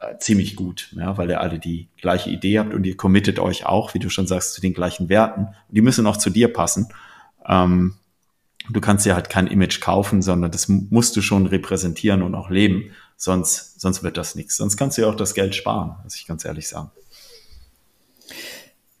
äh, 0.00 0.18
ziemlich 0.18 0.56
gut, 0.56 0.90
ja, 0.96 1.16
weil 1.18 1.30
ihr 1.30 1.40
alle 1.40 1.58
die 1.58 1.88
gleiche 2.00 2.30
Idee 2.30 2.58
habt 2.58 2.74
und 2.74 2.84
ihr 2.84 2.96
committet 2.96 3.38
euch 3.38 3.66
auch, 3.66 3.94
wie 3.94 3.98
du 3.98 4.08
schon 4.08 4.26
sagst, 4.26 4.54
zu 4.54 4.60
den 4.60 4.74
gleichen 4.74 5.08
Werten. 5.08 5.46
Und 5.68 5.76
die 5.76 5.82
müssen 5.82 6.06
auch 6.06 6.16
zu 6.16 6.30
dir 6.30 6.52
passen. 6.52 6.88
Ähm, 7.46 7.94
du 8.70 8.80
kannst 8.80 9.04
ja 9.06 9.14
halt 9.14 9.30
kein 9.30 9.46
Image 9.46 9.80
kaufen, 9.80 10.22
sondern 10.22 10.50
das 10.50 10.68
musst 10.68 11.16
du 11.16 11.20
schon 11.20 11.46
repräsentieren 11.46 12.22
und 12.22 12.34
auch 12.34 12.50
leben. 12.50 12.90
Sonst, 13.16 13.80
sonst 13.80 14.02
wird 14.02 14.16
das 14.16 14.34
nichts. 14.34 14.56
Sonst 14.56 14.76
kannst 14.76 14.98
du 14.98 15.02
ja 15.02 15.08
auch 15.08 15.14
das 15.14 15.34
Geld 15.34 15.54
sparen, 15.54 15.96
muss 16.02 16.16
ich 16.16 16.26
ganz 16.26 16.44
ehrlich 16.44 16.68
sagen. 16.68 16.90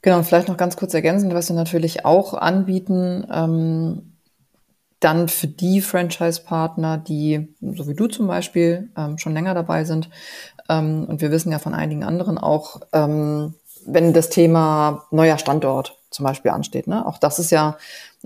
Genau, 0.02 0.18
und 0.18 0.24
vielleicht 0.24 0.48
noch 0.48 0.56
ganz 0.56 0.76
kurz 0.76 0.92
ergänzend, 0.92 1.32
was 1.34 1.48
wir 1.48 1.56
natürlich 1.56 2.04
auch 2.04 2.34
anbieten, 2.34 3.26
ähm, 3.32 4.12
dann 5.00 5.28
für 5.28 5.46
die 5.46 5.80
Franchise-Partner, 5.80 6.98
die, 6.98 7.54
so 7.60 7.88
wie 7.88 7.94
du 7.94 8.06
zum 8.06 8.26
Beispiel, 8.26 8.90
ähm, 8.96 9.18
schon 9.18 9.34
länger 9.34 9.54
dabei 9.54 9.84
sind, 9.84 10.08
ähm, 10.68 11.04
und 11.04 11.20
wir 11.20 11.30
wissen 11.30 11.52
ja 11.52 11.58
von 11.58 11.74
einigen 11.74 12.04
anderen 12.04 12.38
auch, 12.38 12.80
ähm, 12.92 13.54
wenn 13.86 14.12
das 14.12 14.30
Thema 14.30 15.04
neuer 15.10 15.38
Standort 15.38 15.98
zum 16.10 16.24
Beispiel 16.24 16.52
ansteht. 16.52 16.86
Ne? 16.86 17.04
Auch 17.06 17.18
das 17.18 17.38
ist 17.38 17.50
ja 17.50 17.76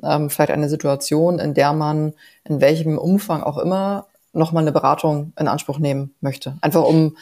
ähm, 0.02 0.30
vielleicht 0.30 0.52
eine 0.52 0.68
Situation, 0.68 1.38
in 1.38 1.54
der 1.54 1.72
man 1.72 2.14
in 2.44 2.60
welchem 2.60 2.98
Umfang 2.98 3.42
auch 3.42 3.58
immer 3.58 4.06
nochmal 4.38 4.64
eine 4.64 4.72
Beratung 4.72 5.32
in 5.38 5.48
Anspruch 5.48 5.78
nehmen 5.78 6.14
möchte. 6.20 6.56
Einfach 6.60 6.84
um 6.84 7.16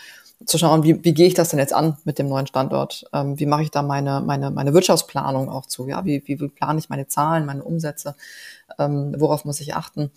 zu 0.45 0.59
schauen, 0.59 0.83
wie, 0.85 1.03
wie 1.03 1.14
gehe 1.14 1.27
ich 1.27 1.35
das 1.35 1.49
denn 1.49 1.59
jetzt 1.59 1.73
an 1.73 1.97
mit 2.05 2.19
dem 2.19 2.29
neuen 2.29 2.47
Standort? 2.47 3.05
Ähm, 3.12 3.39
wie 3.39 3.47
mache 3.47 3.62
ich 3.62 3.71
da 3.71 3.83
meine, 3.83 4.21
meine, 4.21 4.51
meine 4.51 4.75
Wirtschaftsplanung 4.75 5.49
auch 5.49 5.67
zu? 5.67 5.89
Ja, 5.89 6.05
wie, 6.05 6.23
wie, 6.27 6.41
wie 6.41 6.49
plane 6.49 6.79
ich 6.79 6.91
meine 6.91 7.09
Zahlen, 7.09 7.47
meine 7.47 7.64
Umsätze? 7.64 8.14
Ähm, 8.79 9.14
worauf 9.19 9.45
muss 9.45 9.61
ich 9.61 9.75
achten? 9.75 10.11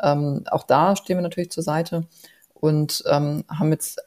Ähm, 0.00 0.44
auch 0.50 0.64
da 0.64 0.96
stehen 0.96 1.18
wir 1.18 1.22
natürlich 1.22 1.50
zur 1.50 1.62
Seite 1.62 2.06
und 2.54 3.04
ähm, 3.06 3.44
haben 3.48 3.70
jetzt, 3.70 4.00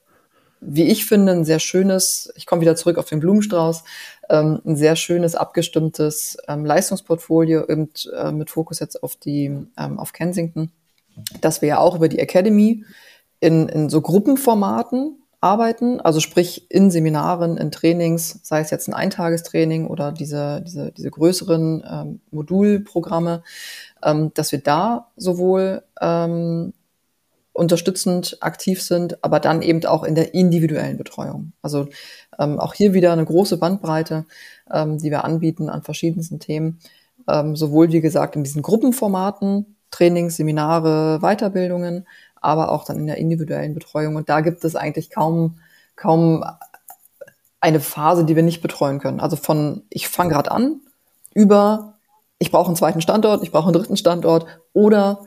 wie 0.60 0.88
ich 0.88 1.06
finde, 1.06 1.34
ein 1.34 1.46
sehr 1.46 1.60
schönes, 1.60 2.32
ich 2.36 2.46
komme 2.46 2.62
wieder 2.62 2.76
zurück 2.76 2.98
auf 2.98 3.08
den 3.08 3.20
Blumenstrauß, 3.20 3.84
ähm, 4.30 4.62
ein 4.66 4.76
sehr 4.76 4.96
schönes, 4.96 5.36
abgestimmtes 5.36 6.38
ähm, 6.48 6.66
Leistungsportfolio 6.66 7.68
eben, 7.68 7.90
äh, 8.16 8.32
mit 8.32 8.50
Fokus 8.50 8.80
jetzt 8.80 9.04
auf 9.04 9.16
die, 9.16 9.46
ähm, 9.78 10.00
auf 10.00 10.14
Kensington, 10.14 10.72
dass 11.42 11.62
wir 11.62 11.70
ja 11.70 11.80
auch 11.80 11.96
über 11.96 12.10
die 12.10 12.20
Academy 12.20 12.86
in, 13.40 13.70
in 13.70 13.90
so 13.90 14.02
Gruppenformaten 14.02 15.20
arbeiten, 15.42 16.02
also 16.02 16.20
sprich 16.20 16.70
in 16.70 16.92
Seminaren, 16.92 17.58
in 17.58 17.72
Trainings, 17.72 18.40
sei 18.44 18.60
es 18.60 18.72
jetzt 18.72 18.90
ein 18.90 18.94
Eintagestraining 18.94 19.88
oder 19.88 20.12
diese, 20.12 20.62
diese, 20.62 20.92
diese 20.92 21.10
größeren 21.10 21.84
ähm, 21.90 22.22
Modulprogramme, 22.32 23.44
ähm, 24.04 24.32
dass 24.34 24.52
wir 24.52 24.60
da 24.60 25.12
sowohl 25.16 25.84
ähm, 26.02 26.74
unterstützend 27.54 28.38
aktiv 28.42 28.82
sind, 28.82 29.24
aber 29.24 29.40
dann 29.40 29.62
eben 29.62 29.86
auch 29.86 30.04
in 30.04 30.16
der 30.16 30.34
individuellen 30.34 30.98
Betreuung. 30.98 31.54
Also 31.62 31.88
ähm, 32.38 32.60
auch 32.60 32.74
hier 32.74 32.94
wieder 32.94 33.14
eine 33.14 33.26
große 33.26 33.58
Bandbreite, 33.58 34.26
ähm, 34.72 34.98
die 34.98 35.10
wir 35.10 35.24
anbieten 35.24 35.70
an 35.70 35.84
verschiedensten 35.84 36.40
Themen, 36.40 36.80
ähm, 37.28 37.56
sowohl 37.56 37.92
wie 37.92 38.02
gesagt 38.02 38.36
in 38.36 38.44
diesen 38.44 38.62
Gruppenformaten, 38.62 39.78
Trainings, 39.92 40.36
Seminare, 40.38 41.20
Weiterbildungen, 41.22 42.08
aber 42.42 42.72
auch 42.72 42.86
dann 42.86 42.98
in 42.98 43.08
der 43.08 43.18
individuellen 43.18 43.74
Betreuung. 43.74 44.16
Und 44.16 44.30
da 44.30 44.42
gibt 44.42 44.64
es 44.64 44.76
eigentlich 44.76 45.10
kaum, 45.10 45.60
kaum 45.96 46.44
eine 47.60 47.80
Phase, 47.80 48.26
die 48.26 48.36
wir 48.36 48.44
nicht 48.44 48.62
betreuen 48.62 49.00
können. 49.00 49.20
Also 49.20 49.36
von 49.36 49.84
ich 49.90 50.08
fange 50.08 50.34
gerade 50.34 50.52
an 50.52 50.82
über 51.34 51.96
ich 52.40 52.52
brauche 52.52 52.68
einen 52.68 52.76
zweiten 52.76 53.02
Standort, 53.02 53.44
ich 53.44 53.52
brauche 53.52 53.66
einen 53.66 53.74
dritten 53.74 53.98
Standort 53.98 54.46
oder 54.74 55.20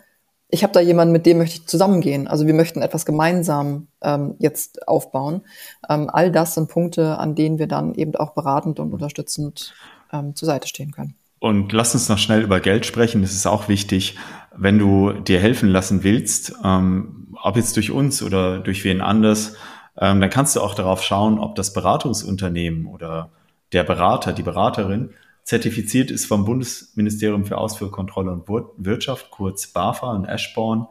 ich 0.49 0.63
habe 0.63 0.73
da 0.73 0.81
jemanden, 0.81 1.13
mit 1.13 1.25
dem 1.25 1.39
möchte 1.39 1.57
ich 1.57 1.67
zusammengehen. 1.67 2.29
Also 2.29 2.47
wir 2.47 2.55
möchten 2.55 2.83
etwas 2.83 3.07
gemeinsam 3.07 3.87
ähm, 4.03 4.35
jetzt 4.39 4.87
aufbauen. 4.87 5.43
Ähm, 5.89 6.11
all 6.11 6.31
das 6.31 6.55
sind 6.55 6.69
Punkte, 6.69 7.19
an 7.19 7.35
denen 7.35 7.59
wir 7.59 7.69
dann 7.69 7.95
eben 7.95 8.15
auch 8.17 8.35
beratend 8.35 8.79
und 8.81 8.93
unterstützend 8.93 9.75
ähm, 10.13 10.35
zur 10.35 10.47
Seite 10.47 10.69
stehen 10.69 10.93
können. 10.93 11.15
Und 11.43 11.73
lass 11.73 11.93
uns 11.93 12.09
noch 12.09 12.19
schnell 12.19 12.43
über 12.43 12.61
Geld 12.61 12.87
sprechen. 12.87 13.23
Das 13.23 13.33
ist 13.33 13.47
auch 13.49 13.67
wichtig, 13.67 14.17
wenn 14.57 14.79
du 14.79 15.11
dir 15.11 15.41
helfen 15.41 15.71
lassen 15.71 16.05
willst, 16.05 16.55
ähm, 16.63 17.35
ob 17.43 17.57
jetzt 17.57 17.75
durch 17.75 17.91
uns 17.91 18.23
oder 18.23 18.61
durch 18.61 18.85
wen 18.85 19.01
anders, 19.01 19.57
ähm, 19.97 20.21
dann 20.21 20.31
kannst 20.31 20.55
du 20.55 20.61
auch 20.61 20.77
darauf 20.77 21.03
schauen, 21.03 21.41
ob 21.41 21.57
das 21.57 21.73
Beratungsunternehmen 21.73 22.87
oder 22.87 23.31
der 23.73 23.83
Berater, 23.83 24.33
die 24.33 24.45
Beraterin 24.45 25.15
zertifiziert 25.43 26.13
ist 26.13 26.27
vom 26.27 26.45
Bundesministerium 26.45 27.45
für 27.45 27.59
Ausfuhrkontrolle 27.59 28.31
und 28.31 28.47
Wirtschaft, 28.77 29.33
kurz 29.33 29.67
BAFA 29.67 30.15
in 30.15 30.25
Ashbourne. 30.25 30.87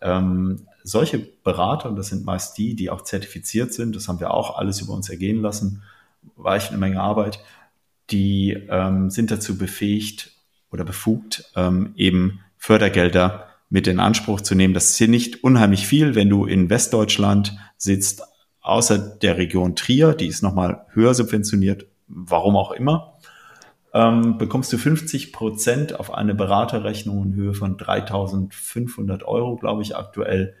Ähm, 0.00 0.68
solche 0.84 1.18
Berater, 1.18 1.88
und 1.88 1.96
das 1.96 2.06
sind 2.06 2.24
meist 2.24 2.56
die, 2.56 2.76
die 2.76 2.88
auch 2.90 3.00
zertifiziert 3.00 3.72
sind, 3.74 3.96
das 3.96 4.06
haben 4.06 4.20
wir 4.20 4.32
auch 4.32 4.58
alles 4.58 4.80
über 4.80 4.92
uns 4.92 5.08
ergehen 5.08 5.42
lassen, 5.42 5.82
war 6.36 6.54
echt 6.54 6.68
eine 6.68 6.78
Menge 6.78 7.00
Arbeit, 7.00 7.40
die 8.10 8.52
ähm, 8.68 9.10
sind 9.10 9.30
dazu 9.30 9.58
befähigt 9.58 10.32
oder 10.70 10.84
befugt, 10.84 11.50
ähm, 11.56 11.92
eben 11.96 12.40
Fördergelder 12.56 13.46
mit 13.70 13.86
in 13.86 14.00
Anspruch 14.00 14.40
zu 14.40 14.54
nehmen. 14.54 14.74
Das 14.74 14.90
ist 14.90 14.96
hier 14.96 15.08
nicht 15.08 15.44
unheimlich 15.44 15.86
viel, 15.86 16.14
wenn 16.14 16.28
du 16.28 16.46
in 16.46 16.70
Westdeutschland 16.70 17.56
sitzt, 17.76 18.22
außer 18.60 18.98
der 18.98 19.38
Region 19.38 19.76
Trier, 19.76 20.14
die 20.14 20.26
ist 20.26 20.42
nochmal 20.42 20.86
höher 20.92 21.14
subventioniert, 21.14 21.86
warum 22.06 22.56
auch 22.56 22.72
immer, 22.72 23.14
ähm, 23.94 24.38
bekommst 24.38 24.72
du 24.72 24.78
50 24.78 25.32
Prozent 25.32 25.98
auf 25.98 26.12
eine 26.12 26.34
Beraterrechnung 26.34 27.24
in 27.24 27.34
Höhe 27.34 27.54
von 27.54 27.76
3.500 27.76 29.24
Euro, 29.24 29.56
glaube 29.56 29.82
ich, 29.82 29.96
aktuell 29.96 30.54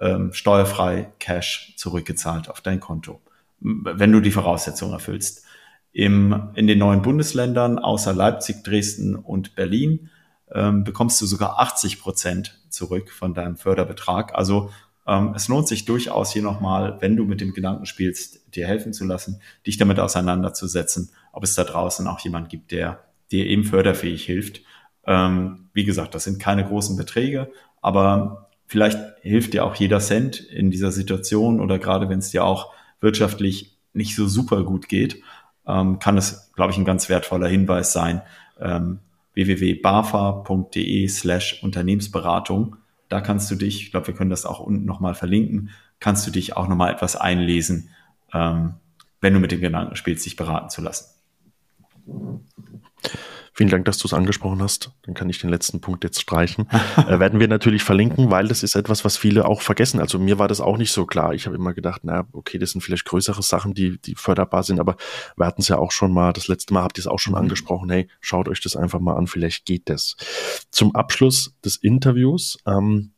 ähm, 0.00 0.32
steuerfrei 0.32 1.12
Cash 1.18 1.74
zurückgezahlt 1.76 2.48
auf 2.48 2.60
dein 2.60 2.80
Konto, 2.80 3.20
wenn 3.60 4.12
du 4.12 4.20
die 4.20 4.30
Voraussetzungen 4.30 4.94
erfüllst 4.94 5.44
im, 5.92 6.50
in 6.54 6.66
den 6.66 6.78
neuen 6.78 7.02
Bundesländern 7.02 7.78
außer 7.78 8.12
Leipzig, 8.12 8.62
Dresden 8.62 9.16
und 9.16 9.54
Berlin 9.54 10.10
ähm, 10.52 10.84
bekommst 10.84 11.20
du 11.20 11.26
sogar 11.26 11.58
80 11.58 12.00
Prozent 12.00 12.60
zurück 12.68 13.10
von 13.10 13.34
deinem 13.34 13.56
Förderbetrag. 13.56 14.34
Also 14.34 14.70
ähm, 15.06 15.32
es 15.34 15.48
lohnt 15.48 15.68
sich 15.68 15.84
durchaus 15.84 16.32
hier 16.32 16.42
nochmal, 16.42 16.98
wenn 17.00 17.16
du 17.16 17.24
mit 17.24 17.40
dem 17.40 17.52
Gedanken 17.52 17.86
spielst, 17.86 18.54
dir 18.54 18.66
helfen 18.66 18.92
zu 18.92 19.04
lassen, 19.04 19.40
dich 19.66 19.76
damit 19.78 19.98
auseinanderzusetzen, 19.98 21.10
ob 21.32 21.44
es 21.44 21.54
da 21.54 21.64
draußen 21.64 22.06
auch 22.06 22.20
jemand 22.20 22.48
gibt, 22.48 22.70
der 22.70 23.04
dir 23.32 23.46
eben 23.46 23.64
förderfähig 23.64 24.24
hilft. 24.24 24.62
Ähm, 25.06 25.68
wie 25.72 25.84
gesagt, 25.84 26.14
das 26.14 26.24
sind 26.24 26.40
keine 26.40 26.64
großen 26.64 26.96
Beträge, 26.96 27.50
aber 27.80 28.50
vielleicht 28.66 28.98
hilft 29.22 29.54
dir 29.54 29.64
auch 29.64 29.74
jeder 29.74 30.00
Cent 30.00 30.38
in 30.38 30.70
dieser 30.70 30.92
Situation 30.92 31.60
oder 31.60 31.78
gerade 31.78 32.08
wenn 32.08 32.18
es 32.20 32.30
dir 32.30 32.44
auch 32.44 32.72
wirtschaftlich 33.00 33.78
nicht 33.92 34.14
so 34.14 34.28
super 34.28 34.62
gut 34.62 34.88
geht 34.88 35.22
ähm, 35.66 35.98
kann 35.98 36.16
es, 36.18 36.52
glaube 36.54 36.72
ich, 36.72 36.78
ein 36.78 36.84
ganz 36.84 37.08
wertvoller 37.08 37.48
Hinweis 37.48 37.92
sein. 37.92 38.22
Ähm, 38.60 39.00
www.bafa.de 39.34 41.08
slash 41.08 41.62
Unternehmensberatung. 41.62 42.76
Da 43.08 43.20
kannst 43.20 43.50
du 43.50 43.56
dich, 43.56 43.82
ich 43.82 43.90
glaube, 43.90 44.08
wir 44.08 44.14
können 44.14 44.30
das 44.30 44.46
auch 44.46 44.60
unten 44.60 44.84
nochmal 44.84 45.14
verlinken, 45.14 45.70
kannst 45.98 46.26
du 46.26 46.30
dich 46.30 46.56
auch 46.56 46.68
nochmal 46.68 46.92
etwas 46.92 47.16
einlesen, 47.16 47.90
ähm, 48.32 48.74
wenn 49.20 49.34
du 49.34 49.40
mit 49.40 49.52
dem 49.52 49.60
Gedanken 49.60 49.96
spielst, 49.96 50.24
dich 50.24 50.36
beraten 50.36 50.70
zu 50.70 50.80
lassen. 50.80 51.06
Vielen 53.60 53.68
Dank, 53.68 53.84
dass 53.84 53.98
du 53.98 54.06
es 54.06 54.14
angesprochen 54.14 54.62
hast. 54.62 54.90
Dann 55.02 55.12
kann 55.12 55.28
ich 55.28 55.38
den 55.38 55.50
letzten 55.50 55.82
Punkt 55.82 56.02
jetzt 56.02 56.18
streichen. 56.18 56.66
äh, 56.96 57.18
werden 57.18 57.40
wir 57.40 57.46
natürlich 57.46 57.82
verlinken, 57.82 58.30
weil 58.30 58.48
das 58.48 58.62
ist 58.62 58.74
etwas, 58.74 59.04
was 59.04 59.18
viele 59.18 59.44
auch 59.44 59.60
vergessen. 59.60 60.00
Also 60.00 60.18
mir 60.18 60.38
war 60.38 60.48
das 60.48 60.62
auch 60.62 60.78
nicht 60.78 60.92
so 60.92 61.04
klar. 61.04 61.34
Ich 61.34 61.44
habe 61.44 61.56
immer 61.56 61.74
gedacht, 61.74 62.00
na, 62.02 62.26
okay, 62.32 62.56
das 62.56 62.70
sind 62.70 62.80
vielleicht 62.80 63.04
größere 63.04 63.42
Sachen, 63.42 63.74
die, 63.74 64.00
die 64.00 64.14
förderbar 64.14 64.62
sind, 64.62 64.80
aber 64.80 64.96
wir 65.36 65.44
hatten 65.44 65.60
es 65.60 65.68
ja 65.68 65.76
auch 65.76 65.92
schon 65.92 66.10
mal, 66.10 66.32
das 66.32 66.48
letzte 66.48 66.72
Mal 66.72 66.84
habt 66.84 66.96
ihr 66.96 67.02
es 67.02 67.06
auch 67.06 67.18
schon 67.18 67.34
mhm. 67.34 67.40
angesprochen, 67.40 67.90
hey, 67.90 68.08
schaut 68.22 68.48
euch 68.48 68.62
das 68.62 68.76
einfach 68.76 68.98
mal 68.98 69.16
an, 69.16 69.26
vielleicht 69.26 69.66
geht 69.66 69.90
das. 69.90 70.16
Zum 70.70 70.94
Abschluss 70.94 71.54
des 71.62 71.76
Interviews 71.76 72.56
ähm, 72.66 73.12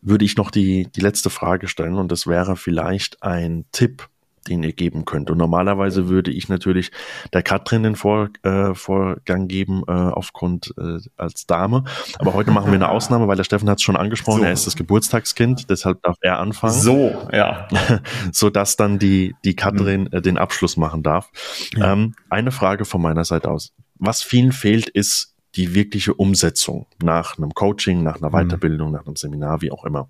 würde 0.00 0.24
ich 0.24 0.36
noch 0.36 0.50
die, 0.50 0.90
die 0.90 1.00
letzte 1.00 1.30
Frage 1.30 1.68
stellen 1.68 1.98
und 1.98 2.10
das 2.10 2.26
wäre 2.26 2.56
vielleicht 2.56 3.22
ein 3.22 3.66
Tipp 3.70 4.08
den 4.48 4.62
ihr 4.62 4.72
geben 4.72 5.04
könnt. 5.04 5.30
Und 5.30 5.38
normalerweise 5.38 6.08
würde 6.08 6.30
ich 6.30 6.48
natürlich 6.48 6.90
der 7.32 7.42
Katrin 7.42 7.82
den 7.82 7.96
Vor, 7.96 8.30
äh, 8.42 8.74
Vorgang 8.74 9.48
geben, 9.48 9.82
äh, 9.86 9.92
aufgrund 9.92 10.74
äh, 10.78 10.98
als 11.16 11.46
Dame. 11.46 11.84
Aber 12.18 12.34
heute 12.34 12.50
machen 12.50 12.66
wir 12.66 12.74
eine 12.74 12.88
Ausnahme, 12.90 13.28
weil 13.28 13.36
der 13.36 13.44
Steffen 13.44 13.68
hat 13.68 13.78
es 13.78 13.82
schon 13.82 13.96
angesprochen, 13.96 14.40
so. 14.40 14.46
er 14.46 14.52
ist 14.52 14.66
das 14.66 14.76
Geburtstagskind, 14.76 15.70
deshalb 15.70 16.02
darf 16.02 16.16
er 16.20 16.38
anfangen. 16.38 16.74
So, 16.74 17.28
ja. 17.32 17.68
so 18.32 18.50
dass 18.50 18.76
dann 18.76 18.98
die, 18.98 19.34
die 19.44 19.54
Katrin 19.54 20.12
äh, 20.12 20.20
den 20.20 20.38
Abschluss 20.38 20.76
machen 20.76 21.02
darf. 21.02 21.30
Ja. 21.74 21.92
Ähm, 21.92 22.14
eine 22.30 22.50
Frage 22.50 22.84
von 22.84 23.02
meiner 23.02 23.24
Seite 23.24 23.50
aus. 23.50 23.72
Was 23.96 24.22
vielen 24.22 24.52
fehlt, 24.52 24.88
ist 24.88 25.32
die 25.54 25.74
wirkliche 25.74 26.14
Umsetzung 26.14 26.86
nach 27.02 27.36
einem 27.36 27.52
Coaching, 27.52 28.02
nach 28.02 28.16
einer 28.16 28.28
mhm. 28.28 28.48
Weiterbildung, 28.48 28.90
nach 28.90 29.06
einem 29.06 29.16
Seminar, 29.16 29.60
wie 29.60 29.70
auch 29.70 29.84
immer. 29.84 30.08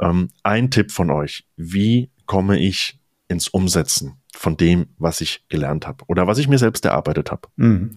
Ähm, 0.00 0.30
ein 0.42 0.70
Tipp 0.70 0.90
von 0.90 1.10
euch. 1.10 1.44
Wie 1.56 2.10
komme 2.26 2.58
ich 2.58 2.98
ins 3.32 3.48
Umsetzen 3.48 4.20
von 4.34 4.56
dem, 4.56 4.88
was 4.98 5.20
ich 5.20 5.44
gelernt 5.48 5.86
habe 5.86 6.04
oder 6.06 6.26
was 6.26 6.38
ich 6.38 6.48
mir 6.48 6.58
selbst 6.58 6.84
erarbeitet 6.84 7.30
habe. 7.30 7.48
Mhm. 7.56 7.94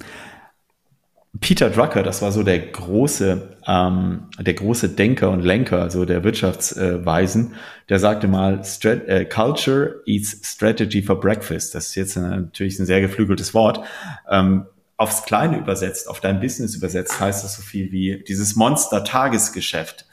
Peter 1.41 1.69
Drucker, 1.69 2.01
das 2.01 2.21
war 2.21 2.31
so 2.31 2.43
der 2.43 2.59
große, 2.59 3.57
ähm, 3.67 4.23
der 4.39 4.53
große 4.53 4.89
Denker 4.89 5.31
und 5.31 5.41
Lenker, 5.41 5.81
also 5.81 6.05
der 6.05 6.23
Wirtschaftsweisen, 6.23 7.55
der 7.89 7.99
sagte 7.99 8.27
mal, 8.27 8.63
Strat 8.63 9.05
äh, 9.07 9.25
Culture 9.25 10.01
eats 10.05 10.39
strategy 10.43 11.01
for 11.01 11.19
breakfast. 11.19 11.75
Das 11.75 11.87
ist 11.87 11.95
jetzt 11.95 12.15
natürlich 12.15 12.79
ein 12.79 12.85
sehr 12.85 13.01
geflügeltes 13.01 13.53
Wort. 13.53 13.81
Ähm, 14.29 14.65
aufs 14.97 15.23
Kleine 15.23 15.57
übersetzt, 15.57 16.07
auf 16.07 16.21
dein 16.21 16.39
Business 16.39 16.73
übersetzt, 16.73 17.19
heißt 17.19 17.43
das 17.43 17.57
so 17.57 17.61
viel 17.61 17.91
wie 17.91 18.23
dieses 18.25 18.55
Monster-Tagesgeschäft 18.55 20.05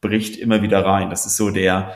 bricht 0.00 0.36
immer 0.36 0.62
wieder 0.62 0.84
rein. 0.84 1.10
Das 1.10 1.26
ist 1.26 1.36
so 1.36 1.50
der, 1.50 1.92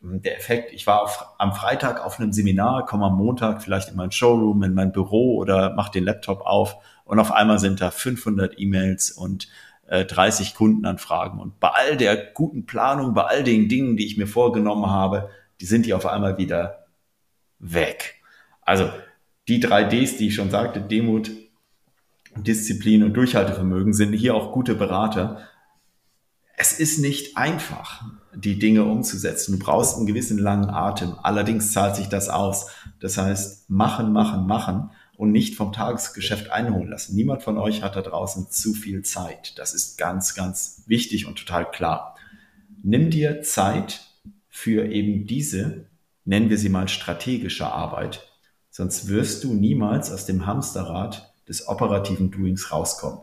der 0.00 0.36
Effekt, 0.36 0.72
ich 0.72 0.86
war 0.86 1.02
auf, 1.02 1.24
am 1.38 1.52
Freitag 1.52 2.04
auf 2.04 2.20
einem 2.20 2.32
Seminar, 2.32 2.86
komme 2.86 3.06
am 3.06 3.16
Montag 3.16 3.62
vielleicht 3.62 3.90
in 3.90 3.96
mein 3.96 4.12
Showroom, 4.12 4.62
in 4.62 4.74
mein 4.74 4.92
Büro 4.92 5.36
oder 5.36 5.74
mache 5.74 5.92
den 5.92 6.04
Laptop 6.04 6.42
auf 6.42 6.76
und 7.04 7.18
auf 7.18 7.32
einmal 7.32 7.58
sind 7.58 7.80
da 7.80 7.90
500 7.90 8.58
E-Mails 8.58 9.10
und 9.10 9.48
äh, 9.88 10.04
30 10.04 10.54
Kundenanfragen. 10.54 11.40
Und 11.40 11.58
bei 11.58 11.70
all 11.70 11.96
der 11.96 12.16
guten 12.16 12.66
Planung, 12.66 13.14
bei 13.14 13.24
all 13.24 13.42
den 13.42 13.68
Dingen, 13.68 13.96
die 13.96 14.06
ich 14.06 14.16
mir 14.16 14.26
vorgenommen 14.26 14.90
habe, 14.90 15.30
die 15.60 15.66
sind 15.66 15.86
die 15.86 15.94
auf 15.94 16.06
einmal 16.06 16.38
wieder 16.38 16.86
weg. 17.58 18.16
Also 18.62 18.90
die 19.48 19.60
drei 19.60 19.84
Ds, 19.84 20.18
die 20.18 20.28
ich 20.28 20.34
schon 20.34 20.50
sagte, 20.50 20.80
Demut, 20.80 21.30
Disziplin 22.36 23.02
und 23.02 23.14
Durchhaltevermögen, 23.14 23.94
sind 23.94 24.12
hier 24.12 24.34
auch 24.34 24.52
gute 24.52 24.74
Berater 24.74 25.48
es 26.60 26.72
ist 26.72 26.98
nicht 26.98 27.36
einfach, 27.36 28.04
die 28.34 28.58
Dinge 28.58 28.84
umzusetzen. 28.84 29.52
Du 29.52 29.64
brauchst 29.64 29.96
einen 29.96 30.06
gewissen 30.06 30.38
langen 30.38 30.70
Atem. 30.70 31.14
Allerdings 31.22 31.72
zahlt 31.72 31.94
sich 31.94 32.08
das 32.08 32.28
aus. 32.28 32.66
Das 32.98 33.16
heißt, 33.16 33.70
machen, 33.70 34.12
machen, 34.12 34.44
machen 34.48 34.90
und 35.16 35.30
nicht 35.30 35.54
vom 35.54 35.72
Tagesgeschäft 35.72 36.50
einholen 36.50 36.88
lassen. 36.88 37.14
Niemand 37.14 37.44
von 37.44 37.58
euch 37.58 37.82
hat 37.84 37.94
da 37.94 38.02
draußen 38.02 38.50
zu 38.50 38.74
viel 38.74 39.02
Zeit. 39.02 39.56
Das 39.56 39.72
ist 39.72 39.98
ganz, 39.98 40.34
ganz 40.34 40.82
wichtig 40.86 41.26
und 41.26 41.38
total 41.38 41.70
klar. 41.70 42.16
Nimm 42.82 43.10
dir 43.10 43.40
Zeit 43.42 44.00
für 44.48 44.90
eben 44.90 45.28
diese, 45.28 45.86
nennen 46.24 46.50
wir 46.50 46.58
sie 46.58 46.70
mal 46.70 46.88
strategische 46.88 47.68
Arbeit. 47.68 48.28
Sonst 48.68 49.06
wirst 49.06 49.44
du 49.44 49.54
niemals 49.54 50.10
aus 50.10 50.26
dem 50.26 50.44
Hamsterrad 50.44 51.32
des 51.48 51.68
operativen 51.68 52.32
Doings 52.32 52.72
rauskommen. 52.72 53.20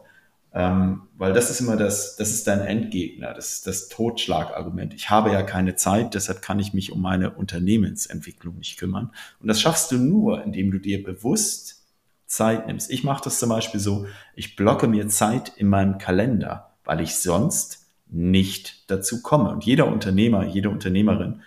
Ähm, 0.57 1.01
weil 1.17 1.33
das 1.33 1.49
ist 1.49 1.59
immer 1.59 1.75
das, 1.75 2.15
das 2.15 2.31
ist 2.31 2.47
dein 2.47 2.61
Endgegner, 2.61 3.33
das 3.33 3.51
ist 3.51 3.67
das 3.67 3.89
Totschlagargument. 3.89 4.93
Ich 4.93 5.09
habe 5.09 5.33
ja 5.33 5.43
keine 5.43 5.75
Zeit, 5.75 6.13
deshalb 6.13 6.41
kann 6.41 6.59
ich 6.59 6.73
mich 6.73 6.93
um 6.93 7.01
meine 7.01 7.31
Unternehmensentwicklung 7.31 8.55
nicht 8.57 8.79
kümmern. 8.79 9.11
Und 9.41 9.49
das 9.49 9.59
schaffst 9.59 9.91
du 9.91 9.97
nur, 9.97 10.41
indem 10.45 10.71
du 10.71 10.79
dir 10.79 11.03
bewusst 11.03 11.83
Zeit 12.25 12.67
nimmst. 12.67 12.89
Ich 12.89 13.03
mache 13.03 13.25
das 13.25 13.37
zum 13.37 13.49
Beispiel 13.49 13.81
so, 13.81 14.07
ich 14.33 14.55
blocke 14.55 14.87
mir 14.87 15.09
Zeit 15.09 15.51
in 15.57 15.67
meinem 15.67 15.97
Kalender, 15.97 16.73
weil 16.85 17.01
ich 17.01 17.17
sonst 17.17 17.87
nicht 18.07 18.89
dazu 18.89 19.21
komme. 19.21 19.49
Und 19.49 19.65
jeder 19.65 19.87
Unternehmer, 19.87 20.45
jede 20.45 20.69
Unternehmerin 20.69 21.41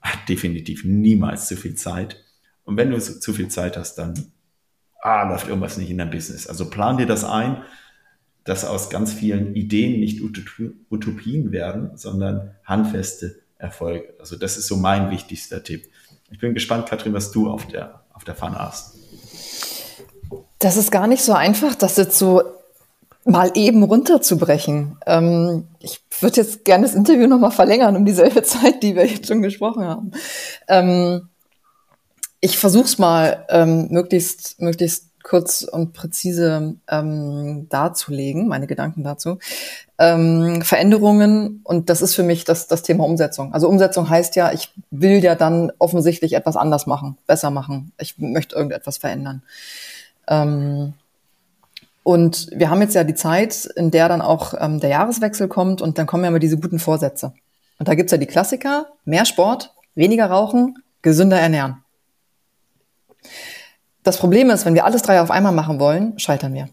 hat 0.00 0.30
definitiv 0.30 0.82
niemals 0.82 1.46
zu 1.46 1.56
viel 1.56 1.74
Zeit. 1.74 2.24
Und 2.64 2.78
wenn 2.78 2.90
du 2.90 2.98
zu 2.98 3.34
viel 3.34 3.48
Zeit 3.48 3.76
hast, 3.76 3.96
dann 3.96 4.32
ah, 5.02 5.28
läuft 5.28 5.46
irgendwas 5.46 5.76
nicht 5.76 5.90
in 5.90 5.98
deinem 5.98 6.10
Business. 6.10 6.46
Also 6.46 6.70
plan 6.70 6.96
dir 6.96 7.06
das 7.06 7.22
ein, 7.22 7.62
dass 8.46 8.64
aus 8.64 8.90
ganz 8.90 9.12
vielen 9.12 9.54
Ideen 9.54 10.00
nicht 10.00 10.22
Utopien 10.22 11.52
werden, 11.52 11.90
sondern 11.96 12.54
handfeste 12.64 13.36
Erfolge. 13.58 14.14
Also 14.18 14.36
das 14.36 14.56
ist 14.56 14.68
so 14.68 14.76
mein 14.76 15.10
wichtigster 15.10 15.62
Tipp. 15.62 15.88
Ich 16.30 16.38
bin 16.38 16.54
gespannt, 16.54 16.88
Katrin, 16.88 17.12
was 17.12 17.32
du 17.32 17.50
auf 17.50 17.66
der, 17.66 18.02
auf 18.12 18.24
der 18.24 18.34
Pfanne 18.34 18.58
hast. 18.58 18.94
Das 20.58 20.76
ist 20.76 20.90
gar 20.90 21.06
nicht 21.06 21.22
so 21.22 21.32
einfach, 21.32 21.74
das 21.74 21.96
jetzt 21.96 22.18
so 22.18 22.42
mal 23.24 23.50
eben 23.54 23.82
runterzubrechen. 23.82 24.98
Ähm, 25.06 25.66
ich 25.80 26.00
würde 26.20 26.36
jetzt 26.36 26.64
gerne 26.64 26.86
das 26.86 26.94
Interview 26.94 27.26
nochmal 27.26 27.50
verlängern 27.50 27.96
um 27.96 28.04
dieselbe 28.04 28.42
Zeit, 28.44 28.82
die 28.82 28.94
wir 28.94 29.06
jetzt 29.06 29.26
schon 29.26 29.42
gesprochen 29.42 29.84
haben. 29.84 30.12
Ähm, 30.68 31.28
ich 32.40 32.58
versuche 32.58 32.84
es 32.84 32.98
mal 32.98 33.44
ähm, 33.48 33.88
möglichst, 33.90 34.60
möglichst 34.60 35.10
kurz 35.26 35.62
und 35.62 35.92
präzise 35.92 36.76
ähm, 36.88 37.66
darzulegen, 37.68 38.46
meine 38.46 38.68
Gedanken 38.68 39.02
dazu. 39.02 39.38
Ähm, 39.98 40.62
Veränderungen, 40.62 41.62
und 41.64 41.90
das 41.90 42.00
ist 42.00 42.14
für 42.14 42.22
mich 42.22 42.44
das, 42.44 42.68
das 42.68 42.82
Thema 42.82 43.04
Umsetzung. 43.04 43.52
Also 43.52 43.68
Umsetzung 43.68 44.08
heißt 44.08 44.36
ja, 44.36 44.52
ich 44.52 44.72
will 44.92 45.24
ja 45.24 45.34
dann 45.34 45.72
offensichtlich 45.78 46.34
etwas 46.34 46.56
anders 46.56 46.86
machen, 46.86 47.18
besser 47.26 47.50
machen. 47.50 47.90
Ich 47.98 48.18
möchte 48.18 48.54
irgendetwas 48.54 48.98
verändern. 48.98 49.42
Ähm, 50.28 50.92
und 52.04 52.48
wir 52.54 52.70
haben 52.70 52.80
jetzt 52.80 52.94
ja 52.94 53.02
die 53.02 53.16
Zeit, 53.16 53.64
in 53.74 53.90
der 53.90 54.08
dann 54.08 54.22
auch 54.22 54.54
ähm, 54.56 54.78
der 54.78 54.90
Jahreswechsel 54.90 55.48
kommt 55.48 55.82
und 55.82 55.98
dann 55.98 56.06
kommen 56.06 56.22
ja 56.22 56.28
immer 56.28 56.38
diese 56.38 56.56
guten 56.56 56.78
Vorsätze. 56.78 57.32
Und 57.80 57.88
da 57.88 57.96
gibt's 57.96 58.12
ja 58.12 58.18
die 58.18 58.26
Klassiker, 58.26 58.86
mehr 59.04 59.24
Sport, 59.24 59.74
weniger 59.96 60.26
rauchen, 60.26 60.76
gesünder 61.02 61.40
ernähren. 61.40 61.82
Das 64.06 64.18
Problem 64.18 64.50
ist, 64.50 64.64
wenn 64.64 64.74
wir 64.74 64.84
alles 64.84 65.02
drei 65.02 65.20
auf 65.20 65.32
einmal 65.32 65.50
machen 65.50 65.80
wollen, 65.80 66.16
scheitern 66.20 66.54
wir. 66.54 66.68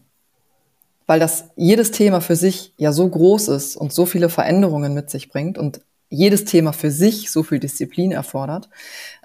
Weil 1.06 1.18
das 1.18 1.46
jedes 1.56 1.90
Thema 1.90 2.20
für 2.20 2.36
sich 2.36 2.72
ja 2.76 2.92
so 2.92 3.08
groß 3.08 3.48
ist 3.48 3.74
und 3.74 3.92
so 3.92 4.06
viele 4.06 4.28
Veränderungen 4.28 4.94
mit 4.94 5.10
sich 5.10 5.30
bringt 5.30 5.58
und 5.58 5.80
jedes 6.10 6.44
Thema 6.44 6.72
für 6.72 6.92
sich 6.92 7.32
so 7.32 7.42
viel 7.42 7.58
Disziplin 7.58 8.12
erfordert, 8.12 8.68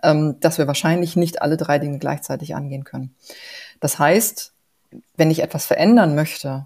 ähm, 0.02 0.38
dass 0.40 0.58
wir 0.58 0.66
wahrscheinlich 0.66 1.18
nicht 1.18 1.44
alle 1.44 1.56
drei 1.56 1.78
Dinge 1.78 2.00
gleichzeitig 2.00 2.56
angehen 2.56 2.84
können. 2.84 3.14
Das 3.80 4.00
heißt, 4.00 4.54
wenn 5.16 5.30
ich 5.30 5.44
etwas 5.44 5.68
verändern 5.68 6.16
möchte, 6.16 6.66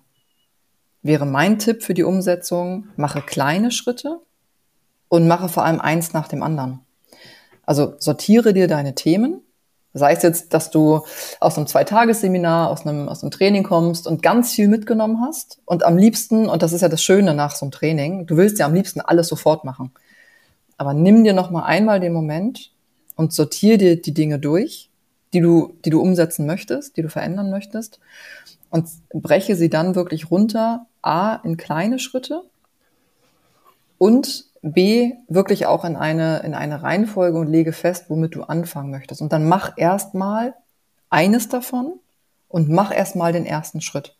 wäre 1.01 1.25
mein 1.25 1.59
Tipp 1.59 1.83
für 1.83 1.93
die 1.93 2.03
Umsetzung, 2.03 2.87
mache 2.95 3.21
kleine 3.21 3.71
Schritte 3.71 4.21
und 5.09 5.27
mache 5.27 5.49
vor 5.49 5.65
allem 5.65 5.81
eins 5.81 6.13
nach 6.13 6.29
dem 6.29 6.41
anderen. 6.41 6.79
Also 7.63 7.95
sortiere 7.99 8.53
dir 8.53 8.69
deine 8.69 8.95
Themen 8.95 9.41
Sei 9.95 10.13
es 10.13 10.23
jetzt, 10.23 10.53
dass 10.53 10.71
du 10.71 11.01
aus 11.39 11.57
einem 11.57 11.67
Zweitagesseminar, 11.67 12.69
aus 12.69 12.85
einem, 12.85 13.07
aus 13.07 13.21
einem 13.21 13.29
Training 13.31 13.63
kommst 13.63 14.07
und 14.07 14.23
ganz 14.23 14.51
viel 14.51 14.67
mitgenommen 14.67 15.21
hast 15.21 15.59
und 15.65 15.83
am 15.83 15.97
liebsten, 15.97 16.49
und 16.49 16.63
das 16.63 16.73
ist 16.73 16.81
ja 16.81 16.89
das 16.89 17.03
Schöne 17.03 17.35
nach 17.35 17.55
so 17.55 17.65
einem 17.65 17.71
Training, 17.71 18.25
du 18.25 18.35
willst 18.35 18.57
ja 18.57 18.65
am 18.65 18.73
liebsten 18.73 19.01
alles 19.01 19.27
sofort 19.27 19.63
machen. 19.65 19.91
Aber 20.77 20.93
nimm 20.93 21.23
dir 21.23 21.33
noch 21.33 21.51
mal 21.51 21.63
einmal 21.63 21.99
den 21.99 22.13
Moment 22.13 22.71
und 23.15 23.33
sortier 23.33 23.77
dir 23.77 24.01
die 24.01 24.13
Dinge 24.13 24.39
durch, 24.39 24.89
die 25.33 25.41
du, 25.41 25.75
die 25.85 25.91
du 25.91 26.01
umsetzen 26.01 26.47
möchtest, 26.47 26.97
die 26.97 27.03
du 27.03 27.09
verändern 27.09 27.51
möchtest 27.51 27.99
und 28.71 28.89
breche 29.13 29.55
sie 29.55 29.69
dann 29.69 29.93
wirklich 29.93 30.31
runter, 30.31 30.87
A, 31.03 31.35
in 31.35 31.57
kleine 31.57 31.99
Schritte 31.99 32.41
und 33.99 34.45
B, 34.63 35.11
wirklich 35.27 35.65
auch 35.65 35.83
in 35.83 35.97
eine, 35.97 36.39
in 36.39 36.53
eine 36.53 36.81
Reihenfolge 36.83 37.37
und 37.37 37.47
lege 37.47 37.73
fest, 37.73 38.05
womit 38.07 38.33
du 38.33 38.43
anfangen 38.43 38.91
möchtest. 38.91 39.21
Und 39.21 39.33
dann 39.33 39.45
mach 39.45 39.73
erstmal 39.75 40.55
eines 41.09 41.49
davon 41.49 41.99
und 42.47 42.69
mach 42.69 42.95
erstmal 42.95 43.33
den 43.33 43.45
ersten 43.45 43.81
Schritt. 43.81 44.15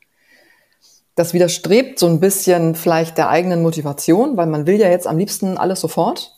Das 1.16 1.34
widerstrebt 1.34 1.98
so 1.98 2.08
ein 2.08 2.20
bisschen 2.20 2.76
vielleicht 2.76 3.18
der 3.18 3.30
eigenen 3.30 3.62
Motivation, 3.62 4.36
weil 4.36 4.48
man 4.48 4.68
will 4.68 4.76
ja 4.76 4.90
jetzt 4.90 5.08
am 5.08 5.18
liebsten 5.18 5.58
alles 5.58 5.80
sofort. 5.80 6.36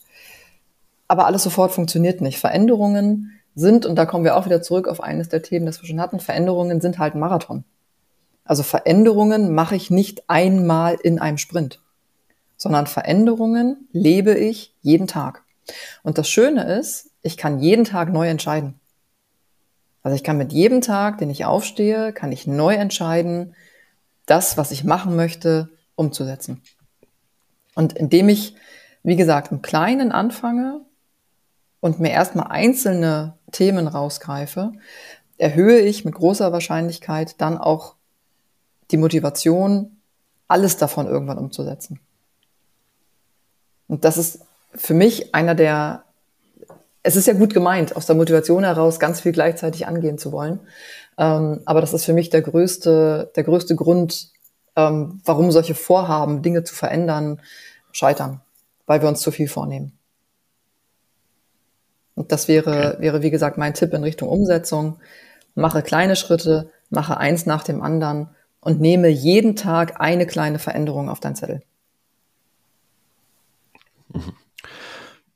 Aber 1.08 1.26
alles 1.26 1.42
sofort 1.42 1.72
funktioniert 1.72 2.22
nicht. 2.22 2.40
Veränderungen 2.40 3.32
sind, 3.56 3.88
und 3.88 3.96
da 3.96 4.06
kommen 4.06 4.24
wir 4.24 4.38
auch 4.38 4.46
wieder 4.46 4.62
zurück 4.62 4.88
auf 4.88 5.02
eines 5.02 5.30
der 5.30 5.42
Themen, 5.42 5.66
das 5.66 5.82
wir 5.82 5.88
schon 5.88 6.02
hatten, 6.02 6.20
Veränderungen 6.20 6.80
sind 6.80 7.00
halt 7.00 7.16
Marathon. 7.16 7.64
Also 8.44 8.62
Veränderungen 8.62 9.56
mache 9.56 9.76
ich 9.76 9.90
nicht 9.90 10.30
einmal 10.30 10.96
in 11.02 11.18
einem 11.18 11.40
Sprint 11.40 11.80
sondern 12.66 12.88
Veränderungen 12.88 13.88
lebe 13.92 14.34
ich 14.34 14.74
jeden 14.82 15.06
Tag. 15.06 15.44
Und 16.02 16.18
das 16.18 16.28
Schöne 16.28 16.64
ist, 16.64 17.12
ich 17.22 17.38
kann 17.38 17.60
jeden 17.60 17.86
Tag 17.86 18.12
neu 18.12 18.28
entscheiden. 18.28 18.80
Also 20.02 20.16
ich 20.16 20.24
kann 20.24 20.40
mit 20.40 20.52
jedem 20.52 20.82
Tag, 20.82 21.20
den 21.20 21.30
ich 21.30 21.46
aufstehe, 21.46 22.12
kann 22.12 22.32
ich 22.32 22.48
neu 22.48 22.74
entscheiden, 22.74 23.54
das, 24.26 24.58
was 24.58 24.72
ich 24.72 24.84
machen 24.84 25.16
möchte, 25.16 25.70
umzusetzen. 25.94 26.64
Und 27.76 27.94
indem 27.94 28.30
ich, 28.30 28.56
wie 29.04 29.16
gesagt, 29.16 29.52
im 29.52 29.62
Kleinen 29.62 30.12
anfange 30.12 30.82
und 31.82 32.00
mir 32.00 32.10
erstmal 32.10 32.48
einzelne 32.48 33.38
Themen 33.52 33.88
rausgreife, 33.88 34.72
erhöhe 35.38 35.82
ich 35.82 36.04
mit 36.04 36.16
großer 36.16 36.52
Wahrscheinlichkeit 36.52 37.40
dann 37.40 37.60
auch 37.60 37.94
die 38.90 38.98
Motivation, 38.98 39.98
alles 40.48 40.78
davon 40.78 41.06
irgendwann 41.06 41.38
umzusetzen. 41.38 42.00
Und 43.88 44.06
das 44.06 44.18
ist 44.18 44.40
für 44.74 44.94
mich 44.94 45.34
einer 45.34 45.56
der, 45.56 46.04
es 47.04 47.16
ist 47.16 47.28
ja 47.28 47.34
gut 47.34 47.54
gemeint, 47.54 47.96
aus 47.96 48.06
der 48.06 48.16
Motivation 48.16 48.64
heraus 48.64 49.00
ganz 49.00 49.22
viel 49.22 49.32
gleichzeitig 49.32 49.88
angehen 49.88 50.18
zu 50.18 50.32
wollen. 50.32 50.60
Ähm, 51.18 51.62
aber 51.66 51.82
das 51.82 51.94
ist 51.94 52.06
für 52.06 52.14
mich 52.14 52.30
der 52.30 52.42
größte, 52.42 53.32
der 53.36 53.44
größte 53.44 53.76
Grund, 53.76 54.30
ähm, 54.76 55.22
warum 55.24 55.52
solche 55.52 55.76
Vorhaben, 55.76 56.42
Dinge 56.42 56.64
zu 56.64 56.76
verändern, 56.76 57.42
scheitern, 57.92 58.42
weil 58.86 59.02
wir 59.02 59.08
uns 59.08 59.22
zu 59.22 59.32
viel 59.32 59.48
vornehmen. 59.48 59.98
Und 62.16 62.32
das 62.32 62.48
wäre, 62.48 62.94
okay. 62.94 63.02
wäre, 63.02 63.22
wie 63.22 63.32
gesagt, 63.32 63.58
mein 63.58 63.74
Tipp 63.74 63.94
in 63.94 64.04
Richtung 64.04 64.30
Umsetzung. 64.30 65.00
Mache 65.54 65.82
kleine 65.82 66.16
Schritte, 66.16 66.70
mache 66.90 67.18
eins 67.18 67.46
nach 67.46 67.64
dem 67.64 67.82
anderen 67.82 68.30
und 68.60 68.82
nehme 68.82 69.10
jeden 69.10 69.56
Tag 69.56 70.00
eine 70.00 70.26
kleine 70.26 70.60
Veränderung 70.60 71.10
auf 71.10 71.20
dein 71.20 71.36
Zettel. 71.36 71.62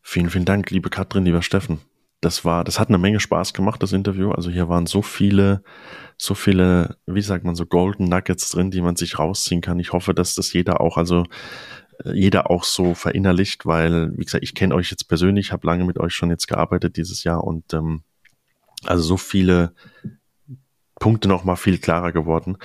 Vielen, 0.02 0.30
vielen 0.30 0.46
Dank, 0.46 0.72
liebe 0.72 0.90
Katrin, 0.90 1.26
lieber 1.26 1.42
Steffen. 1.44 1.82
Das 2.22 2.44
war, 2.44 2.64
das 2.64 2.80
hat 2.80 2.90
eine 2.90 2.98
Menge 2.98 3.20
Spaß 3.20 3.54
gemacht, 3.54 3.82
das 3.84 3.94
Interview. 3.94 4.32
Also 4.32 4.50
hier 4.50 4.68
waren 4.68 4.88
so 4.88 5.02
viele, 5.02 5.64
so 6.18 6.34
viele, 6.34 6.98
wie 7.06 7.22
sagt 7.22 7.46
man 7.46 7.56
so, 7.56 7.66
Golden 7.66 8.06
Nuggets 8.06 8.50
drin, 8.50 8.72
die 8.72 8.82
man 8.82 8.96
sich 8.96 9.20
rausziehen 9.20 9.62
kann. 9.62 9.80
Ich 9.80 9.94
hoffe, 9.94 10.14
dass 10.14 10.36
das 10.36 10.52
jeder 10.52 10.82
auch, 10.82 10.98
also 10.98 11.26
äh, 12.04 12.14
jeder 12.14 12.50
auch 12.50 12.64
so 12.64 12.94
verinnerlicht, 12.94 13.66
weil, 13.66 14.12
wie 14.18 14.26
gesagt, 14.26 14.44
ich 14.44 14.56
kenne 14.56 14.76
euch 14.76 14.92
jetzt 14.92 15.08
persönlich, 15.08 15.52
habe 15.52 15.68
lange 15.68 15.86
mit 15.86 16.00
euch 16.00 16.14
schon 16.14 16.30
jetzt 16.30 16.48
gearbeitet 16.48 16.98
dieses 16.98 17.24
Jahr 17.24 17.44
und 17.44 17.74
ähm, 17.74 18.04
also 18.86 19.04
so 19.04 19.18
viele 19.18 19.74
Punkte 21.00 21.28
noch 21.28 21.44
mal 21.44 21.56
viel 21.56 21.78
klarer 21.78 22.12
geworden, 22.12 22.58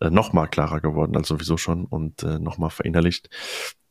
äh, 0.00 0.10
noch 0.10 0.32
mal 0.32 0.48
klarer 0.48 0.80
geworden 0.80 1.16
als 1.16 1.28
sowieso 1.28 1.56
schon 1.56 1.84
und 1.84 2.22
äh, 2.22 2.38
noch 2.38 2.58
mal 2.58 2.70
verinnerlicht. 2.70 3.30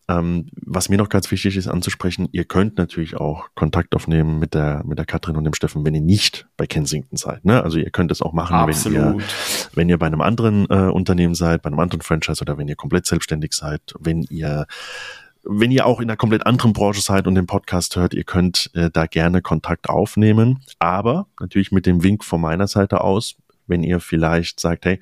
Ähm, 0.09 0.47
was 0.53 0.87
mir 0.87 0.97
noch 0.97 1.09
ganz 1.09 1.29
wichtig 1.31 1.57
ist 1.57 1.67
anzusprechen, 1.67 2.29
ihr 2.31 2.45
könnt 2.45 2.77
natürlich 2.77 3.17
auch 3.17 3.49
Kontakt 3.55 3.93
aufnehmen 3.93 4.39
mit 4.39 4.53
der, 4.53 4.83
mit 4.85 4.97
der 4.97 5.05
Katrin 5.05 5.35
und 5.35 5.43
dem 5.43 5.53
Steffen, 5.53 5.83
wenn 5.85 5.93
ihr 5.93 6.01
nicht 6.01 6.47
bei 6.55 6.65
Kensington 6.65 7.17
seid. 7.17 7.43
Ne? 7.43 7.61
Also 7.61 7.77
ihr 7.77 7.89
könnt 7.89 8.11
es 8.11 8.21
auch 8.21 8.31
machen, 8.31 8.55
wenn 8.55 8.93
ihr, 8.93 9.17
wenn 9.73 9.89
ihr 9.89 9.97
bei 9.97 10.07
einem 10.07 10.21
anderen 10.21 10.65
äh, 10.69 10.89
Unternehmen 10.89 11.35
seid, 11.35 11.61
bei 11.61 11.67
einem 11.67 11.79
anderen 11.79 12.01
Franchise 12.01 12.41
oder 12.41 12.57
wenn 12.57 12.69
ihr 12.69 12.77
komplett 12.77 13.05
selbstständig 13.05 13.53
seid, 13.53 13.81
wenn 13.99 14.23
ihr 14.23 14.65
wenn 15.49 15.71
ihr 15.71 15.85
auch 15.85 16.01
in 16.01 16.09
einer 16.09 16.17
komplett 16.17 16.45
anderen 16.45 16.73
Branche 16.73 17.01
seid 17.01 17.25
und 17.25 17.35
den 17.35 17.45
Podcast 17.45 17.95
hört, 17.95 18.13
ihr 18.13 18.25
könnt 18.25 18.69
äh, 18.73 18.89
da 18.91 19.05
gerne 19.05 19.41
Kontakt 19.41 19.87
aufnehmen. 19.87 20.59
Aber 20.79 21.27
natürlich 21.39 21.71
mit 21.71 21.85
dem 21.85 22.03
Wink 22.03 22.25
von 22.25 22.41
meiner 22.41 22.67
Seite 22.67 22.99
aus, 23.01 23.37
wenn 23.65 23.81
ihr 23.81 24.01
vielleicht 24.01 24.59
sagt, 24.59 24.85
hey, 24.85 24.99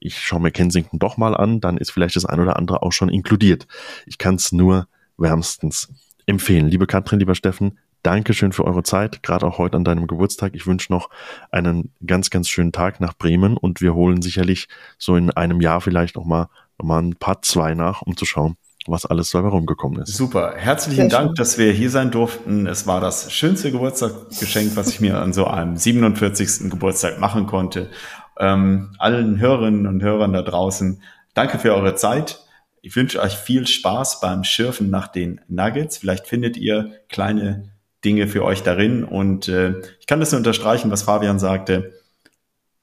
ich 0.00 0.18
schaue 0.18 0.40
mir 0.40 0.50
Kensington 0.50 0.98
doch 0.98 1.16
mal 1.16 1.36
an, 1.36 1.60
dann 1.60 1.76
ist 1.76 1.90
vielleicht 1.90 2.16
das 2.16 2.24
ein 2.24 2.40
oder 2.40 2.56
andere 2.56 2.82
auch 2.82 2.92
schon 2.92 3.08
inkludiert. 3.08 3.66
Ich 4.06 4.18
kann 4.18 4.36
es 4.36 4.52
nur 4.52 4.88
wärmstens 5.16 5.88
empfehlen. 6.26 6.68
Liebe 6.68 6.86
Katrin, 6.86 7.18
lieber 7.18 7.34
Steffen, 7.34 7.78
Dankeschön 8.02 8.52
für 8.52 8.64
eure 8.64 8.84
Zeit, 8.84 9.22
gerade 9.22 9.46
auch 9.46 9.58
heute 9.58 9.76
an 9.76 9.84
deinem 9.84 10.06
Geburtstag. 10.06 10.54
Ich 10.54 10.66
wünsche 10.66 10.92
noch 10.92 11.10
einen 11.50 11.92
ganz, 12.06 12.30
ganz 12.30 12.48
schönen 12.48 12.72
Tag 12.72 13.00
nach 13.00 13.14
Bremen 13.14 13.56
und 13.56 13.80
wir 13.80 13.94
holen 13.94 14.22
sicherlich 14.22 14.68
so 14.98 15.16
in 15.16 15.30
einem 15.30 15.60
Jahr 15.60 15.80
vielleicht 15.80 16.14
noch 16.16 16.24
mal, 16.24 16.48
noch 16.78 16.86
mal 16.86 17.02
ein 17.02 17.16
paar 17.16 17.42
zwei 17.42 17.74
nach, 17.74 18.02
um 18.02 18.16
zu 18.16 18.24
schauen, 18.24 18.56
was 18.86 19.04
alles 19.04 19.30
dabei 19.30 19.48
rumgekommen 19.48 20.00
ist. 20.00 20.14
Super. 20.14 20.54
Herzlichen 20.56 21.10
Sehr 21.10 21.18
Dank, 21.18 21.28
schön. 21.30 21.34
dass 21.34 21.58
wir 21.58 21.72
hier 21.72 21.90
sein 21.90 22.12
durften. 22.12 22.68
Es 22.68 22.86
war 22.86 23.00
das 23.00 23.32
schönste 23.32 23.72
Geburtstagsgeschenk, 23.72 24.76
was 24.76 24.88
ich 24.90 25.00
mir 25.00 25.20
an 25.20 25.32
so 25.32 25.46
einem 25.46 25.76
47. 25.76 26.70
Geburtstag 26.70 27.18
machen 27.18 27.46
konnte. 27.46 27.90
Ähm, 28.38 28.94
allen 28.98 29.38
Hörerinnen 29.38 29.86
und 29.86 30.02
Hörern 30.02 30.32
da 30.32 30.42
draußen, 30.42 31.02
danke 31.34 31.58
für 31.58 31.74
eure 31.74 31.94
Zeit. 31.94 32.40
Ich 32.80 32.94
wünsche 32.94 33.20
euch 33.20 33.36
viel 33.36 33.66
Spaß 33.66 34.20
beim 34.20 34.44
Schürfen 34.44 34.90
nach 34.90 35.08
den 35.08 35.40
Nuggets. 35.48 35.98
Vielleicht 35.98 36.26
findet 36.26 36.56
ihr 36.56 36.92
kleine 37.08 37.72
Dinge 38.04 38.28
für 38.28 38.44
euch 38.44 38.62
darin. 38.62 39.04
Und 39.04 39.48
äh, 39.48 39.80
ich 40.00 40.06
kann 40.06 40.20
das 40.20 40.30
nur 40.30 40.38
unterstreichen, 40.38 40.90
was 40.90 41.02
Fabian 41.02 41.38
sagte. 41.38 41.92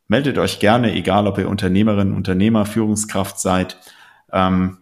Meldet 0.08 0.38
euch 0.38 0.60
gerne, 0.60 0.94
egal 0.94 1.28
ob 1.28 1.38
ihr 1.38 1.50
Unternehmerin, 1.50 2.14
Unternehmer, 2.14 2.66
Führungskraft 2.66 3.40
seid. 3.40 3.78
Ähm, 4.32 4.78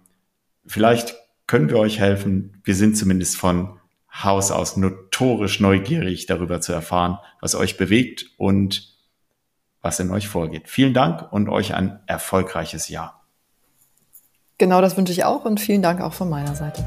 vielleicht 0.65 1.15
können 1.47 1.69
wir 1.69 1.77
euch 1.77 1.99
helfen. 1.99 2.61
Wir 2.63 2.75
sind 2.75 2.97
zumindest 2.97 3.37
von 3.37 3.79
Haus 4.11 4.51
aus 4.51 4.77
notorisch 4.77 5.59
neugierig 5.59 6.25
darüber 6.25 6.61
zu 6.61 6.73
erfahren, 6.73 7.17
was 7.41 7.55
euch 7.55 7.77
bewegt 7.77 8.31
und 8.37 8.92
was 9.83 9.99
in 9.99 10.09
euch 10.09 10.27
vorgeht. 10.27 10.67
Vielen 10.67 10.95
Dank 10.95 11.31
und 11.31 11.49
euch 11.49 11.75
ein 11.75 11.99
erfolgreiches 12.07 12.89
Jahr. 12.89 13.21
Genau 14.57 14.81
das 14.81 14.97
wünsche 14.97 15.11
ich 15.11 15.25
auch 15.25 15.45
und 15.45 15.59
vielen 15.59 15.81
Dank 15.83 16.01
auch 16.01 16.13
von 16.13 16.29
meiner 16.29 16.55
Seite. 16.55 16.83